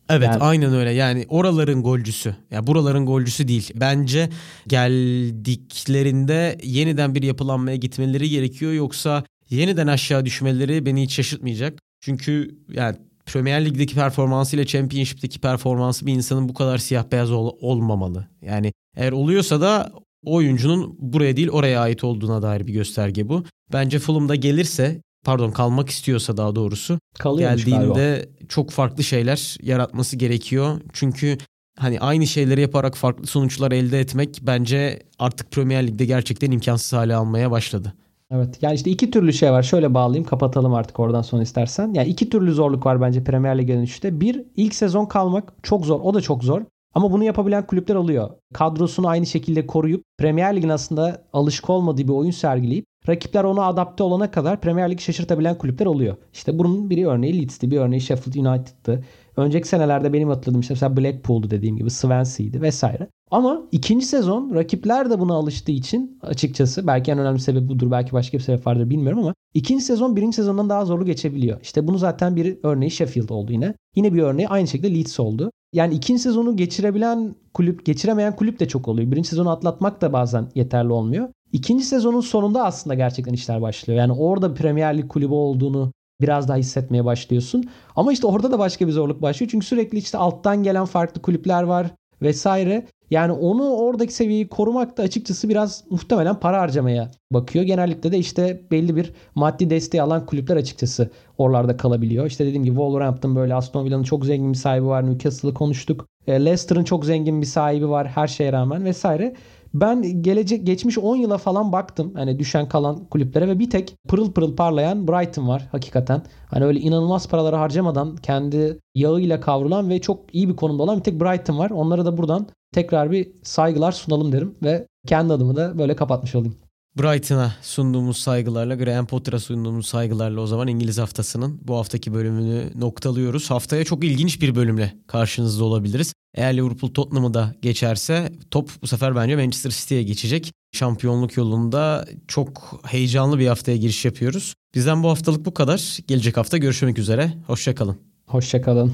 Evet 0.09 0.27
yani... 0.27 0.43
aynen 0.43 0.73
öyle 0.73 0.91
yani 0.91 1.25
oraların 1.29 1.83
golcüsü 1.83 2.29
ya 2.29 2.35
yani 2.51 2.67
buraların 2.67 3.05
golcüsü 3.05 3.47
değil. 3.47 3.71
Bence 3.75 4.29
geldiklerinde 4.67 6.57
yeniden 6.63 7.15
bir 7.15 7.23
yapılanmaya 7.23 7.75
gitmeleri 7.75 8.29
gerekiyor 8.29 8.71
yoksa 8.71 9.23
yeniden 9.49 9.87
aşağı 9.87 10.25
düşmeleri 10.25 10.85
beni 10.85 11.03
hiç 11.03 11.13
şaşırtmayacak. 11.13 11.79
Çünkü 11.99 12.55
yani 12.69 12.97
Premier 13.31 13.65
Lig'deki 13.65 13.95
performansı 13.95 14.55
ile 14.55 14.65
Championship'teki 14.65 15.39
performansı 15.39 16.05
bir 16.05 16.13
insanın 16.13 16.49
bu 16.49 16.53
kadar 16.53 16.77
siyah 16.77 17.11
beyaz 17.11 17.31
ol- 17.31 17.55
olmamalı. 17.61 18.27
Yani 18.41 18.73
eğer 18.97 19.11
oluyorsa 19.11 19.61
da 19.61 19.91
o 20.25 20.33
oyuncunun 20.35 20.95
buraya 20.99 21.35
değil 21.37 21.49
oraya 21.49 21.81
ait 21.81 22.03
olduğuna 22.03 22.41
dair 22.41 22.67
bir 22.67 22.73
gösterge 22.73 23.29
bu. 23.29 23.43
Bence 23.73 23.99
Fulham'da 23.99 24.35
gelirse 24.35 25.01
pardon 25.25 25.51
kalmak 25.51 25.89
istiyorsa 25.89 26.37
daha 26.37 26.55
doğrusu 26.55 26.99
Kalıyormuş 27.19 27.65
geldiğinde 27.65 28.25
galiba. 28.25 28.45
çok 28.49 28.71
farklı 28.71 29.03
şeyler 29.03 29.57
yaratması 29.61 30.15
gerekiyor. 30.17 30.81
Çünkü 30.93 31.37
hani 31.79 31.99
aynı 31.99 32.27
şeyleri 32.27 32.61
yaparak 32.61 32.97
farklı 32.97 33.27
sonuçlar 33.27 33.71
elde 33.71 33.99
etmek 33.99 34.39
bence 34.41 35.03
artık 35.19 35.51
Premier 35.51 35.87
Lig'de 35.87 36.05
gerçekten 36.05 36.51
imkansız 36.51 36.93
hale 36.93 37.15
almaya 37.15 37.51
başladı. 37.51 37.93
Evet 38.31 38.57
yani 38.61 38.75
işte 38.75 38.91
iki 38.91 39.11
türlü 39.11 39.33
şey 39.33 39.51
var. 39.51 39.63
Şöyle 39.63 39.93
bağlayayım 39.93 40.27
kapatalım 40.27 40.73
artık 40.73 40.99
oradan 40.99 41.21
sonra 41.21 41.43
istersen. 41.43 41.93
Yani 41.93 42.07
iki 42.07 42.29
türlü 42.29 42.53
zorluk 42.53 42.85
var 42.85 43.01
bence 43.01 43.23
Premier 43.23 43.57
Lig'e 43.57 43.73
dönüşte. 43.73 44.21
Bir 44.21 44.43
ilk 44.55 44.75
sezon 44.75 45.05
kalmak 45.05 45.53
çok 45.63 45.85
zor. 45.85 45.99
O 46.03 46.13
da 46.13 46.21
çok 46.21 46.43
zor. 46.43 46.61
Ama 46.93 47.11
bunu 47.11 47.23
yapabilen 47.23 47.67
kulüpler 47.67 47.95
oluyor. 47.95 48.29
Kadrosunu 48.53 49.07
aynı 49.07 49.25
şekilde 49.25 49.67
koruyup 49.67 50.03
Premier 50.17 50.55
Lig'in 50.55 50.69
aslında 50.69 51.23
alışık 51.33 51.69
olmadığı 51.69 52.03
bir 52.03 52.13
oyun 52.13 52.31
sergileyip 52.31 52.85
rakipler 53.07 53.43
ona 53.43 53.65
adapte 53.65 54.03
olana 54.03 54.31
kadar 54.31 54.61
Premier 54.61 54.91
Lig'i 54.91 55.01
şaşırtabilen 55.01 55.57
kulüpler 55.57 55.85
oluyor. 55.85 56.17
İşte 56.33 56.59
bunun 56.59 56.89
biri 56.89 57.07
örneği 57.07 57.39
Leeds'ti, 57.39 57.71
bir 57.71 57.77
örneği 57.77 58.01
Sheffield 58.01 58.45
United'tı. 58.45 59.03
Önceki 59.37 59.67
senelerde 59.67 60.13
benim 60.13 60.29
hatırladığım 60.29 60.61
işte 60.61 60.73
mesela 60.73 60.97
Blackpool'du 60.97 61.49
dediğim 61.49 61.77
gibi 61.77 61.89
Swansea'ydi 61.89 62.61
vesaire. 62.61 63.07
Ama 63.31 63.61
ikinci 63.71 64.05
sezon 64.05 64.55
rakipler 64.55 65.09
de 65.09 65.19
buna 65.19 65.33
alıştığı 65.33 65.71
için 65.71 66.19
açıkçası 66.21 66.87
belki 66.87 67.11
en 67.11 67.19
önemli 67.19 67.39
sebep 67.39 67.69
budur 67.69 67.91
belki 67.91 68.11
başka 68.11 68.37
bir 68.37 68.43
sebep 68.43 68.67
vardır 68.67 68.89
bilmiyorum 68.89 69.19
ama 69.19 69.33
ikinci 69.53 69.83
sezon 69.83 70.15
birinci 70.15 70.35
sezondan 70.35 70.69
daha 70.69 70.85
zorlu 70.85 71.05
geçebiliyor. 71.05 71.61
İşte 71.61 71.87
bunu 71.87 71.97
zaten 71.97 72.35
bir 72.35 72.57
örneği 72.63 72.91
Sheffield 72.91 73.29
oldu 73.29 73.51
yine. 73.51 73.73
Yine 73.95 74.13
bir 74.13 74.21
örneği 74.21 74.47
aynı 74.47 74.67
şekilde 74.67 74.95
Leeds 74.95 75.19
oldu. 75.19 75.51
Yani 75.73 75.93
ikinci 75.93 76.21
sezonu 76.21 76.57
geçirebilen 76.57 77.35
kulüp, 77.53 77.85
geçiremeyen 77.85 78.35
kulüp 78.35 78.59
de 78.59 78.67
çok 78.67 78.87
oluyor. 78.87 79.11
Birinci 79.11 79.29
sezonu 79.29 79.49
atlatmak 79.49 80.01
da 80.01 80.13
bazen 80.13 80.47
yeterli 80.55 80.91
olmuyor. 80.91 81.29
İkinci 81.53 81.83
sezonun 81.83 82.21
sonunda 82.21 82.65
aslında 82.65 82.93
gerçekten 82.93 83.33
işler 83.33 83.61
başlıyor. 83.61 83.99
Yani 83.99 84.13
orada 84.13 84.53
Premier 84.53 84.97
Lig 84.97 85.07
kulübü 85.07 85.33
olduğunu 85.33 85.91
biraz 86.21 86.47
daha 86.47 86.57
hissetmeye 86.57 87.05
başlıyorsun. 87.05 87.63
Ama 87.95 88.13
işte 88.13 88.27
orada 88.27 88.51
da 88.51 88.59
başka 88.59 88.87
bir 88.87 88.91
zorluk 88.91 89.21
başlıyor. 89.21 89.51
Çünkü 89.51 89.65
sürekli 89.65 89.97
işte 89.97 90.17
alttan 90.17 90.63
gelen 90.63 90.85
farklı 90.85 91.21
kulüpler 91.21 91.63
var 91.63 91.87
vesaire. 92.21 92.85
Yani 93.11 93.31
onu 93.31 93.69
oradaki 93.69 94.13
seviyeyi 94.13 94.47
korumak 94.47 94.97
da 94.97 95.03
açıkçası 95.03 95.49
biraz 95.49 95.83
muhtemelen 95.89 96.39
para 96.39 96.61
harcamaya 96.61 97.11
bakıyor. 97.31 97.65
Genellikle 97.65 98.11
de 98.11 98.17
işte 98.17 98.61
belli 98.71 98.95
bir 98.95 99.13
maddi 99.35 99.69
desteği 99.69 100.01
alan 100.01 100.25
kulüpler 100.25 100.55
açıkçası 100.57 101.09
oralarda 101.37 101.77
kalabiliyor. 101.77 102.25
İşte 102.25 102.45
dediğim 102.45 102.63
gibi 102.63 102.75
Wolverhampton 102.75 103.35
böyle 103.35 103.55
Aston 103.55 103.85
Villa'nın 103.85 104.03
çok 104.03 104.25
zengin 104.25 104.53
bir 104.53 104.57
sahibi 104.57 104.85
var. 104.85 105.09
Newcastle'ı 105.09 105.53
konuştuk. 105.53 106.07
E, 106.27 106.45
Leicester'ın 106.45 106.83
çok 106.83 107.05
zengin 107.05 107.41
bir 107.41 107.47
sahibi 107.47 107.89
var 107.89 108.07
her 108.07 108.27
şeye 108.27 108.51
rağmen 108.51 108.85
vesaire. 108.85 109.33
Ben 109.73 110.23
gelecek 110.23 110.65
geçmiş 110.65 110.97
10 110.97 111.15
yıla 111.15 111.37
falan 111.37 111.71
baktım. 111.71 112.11
Hani 112.15 112.39
düşen 112.39 112.69
kalan 112.69 113.05
kulüplere 113.05 113.47
ve 113.47 113.59
bir 113.59 113.69
tek 113.69 113.95
pırıl 114.07 114.31
pırıl 114.31 114.55
parlayan 114.55 115.07
Brighton 115.07 115.47
var 115.47 115.67
hakikaten. 115.71 116.21
Hani 116.47 116.65
öyle 116.65 116.79
inanılmaz 116.79 117.27
paraları 117.27 117.55
harcamadan 117.55 118.15
kendi 118.15 118.79
yağıyla 118.95 119.39
kavrulan 119.39 119.89
ve 119.89 120.01
çok 120.01 120.35
iyi 120.35 120.49
bir 120.49 120.55
konumda 120.55 120.83
olan 120.83 120.97
bir 120.97 121.03
tek 121.03 121.21
Brighton 121.21 121.57
var. 121.57 121.69
Onlara 121.69 122.05
da 122.05 122.17
buradan 122.17 122.47
tekrar 122.73 123.11
bir 123.11 123.31
saygılar 123.43 123.91
sunalım 123.91 124.31
derim 124.31 124.55
ve 124.63 124.87
kendi 125.07 125.33
adımı 125.33 125.55
da 125.55 125.79
böyle 125.79 125.95
kapatmış 125.95 126.35
olayım. 126.35 126.55
Brighton'a 126.99 127.55
sunduğumuz 127.61 128.17
saygılarla, 128.17 128.75
Graham 128.75 129.05
Potter'a 129.05 129.39
sunduğumuz 129.39 129.85
saygılarla 129.85 130.41
o 130.41 130.47
zaman 130.47 130.67
İngiliz 130.67 130.97
haftasının 130.97 131.59
bu 131.63 131.77
haftaki 131.77 132.13
bölümünü 132.13 132.71
noktalıyoruz. 132.75 133.51
Haftaya 133.51 133.83
çok 133.83 134.03
ilginç 134.03 134.41
bir 134.41 134.55
bölümle 134.55 134.93
karşınızda 135.07 135.63
olabiliriz. 135.63 136.13
Eğer 136.35 136.57
Liverpool 136.57 136.93
Tottenham'ı 136.93 137.33
da 137.33 137.55
geçerse 137.61 138.31
top 138.51 138.69
bu 138.81 138.87
sefer 138.87 139.15
bence 139.15 139.35
Manchester 139.35 139.71
City'ye 139.71 140.03
geçecek. 140.03 140.51
Şampiyonluk 140.71 141.37
yolunda 141.37 142.05
çok 142.27 142.81
heyecanlı 142.85 143.39
bir 143.39 143.47
haftaya 143.47 143.77
giriş 143.77 144.05
yapıyoruz. 144.05 144.53
Bizden 144.75 145.03
bu 145.03 145.09
haftalık 145.09 145.45
bu 145.45 145.53
kadar. 145.53 145.97
Gelecek 146.07 146.37
hafta 146.37 146.57
görüşmek 146.57 146.99
üzere. 146.99 147.33
Hoşçakalın. 147.47 147.97
Hoşçakalın. 148.27 148.93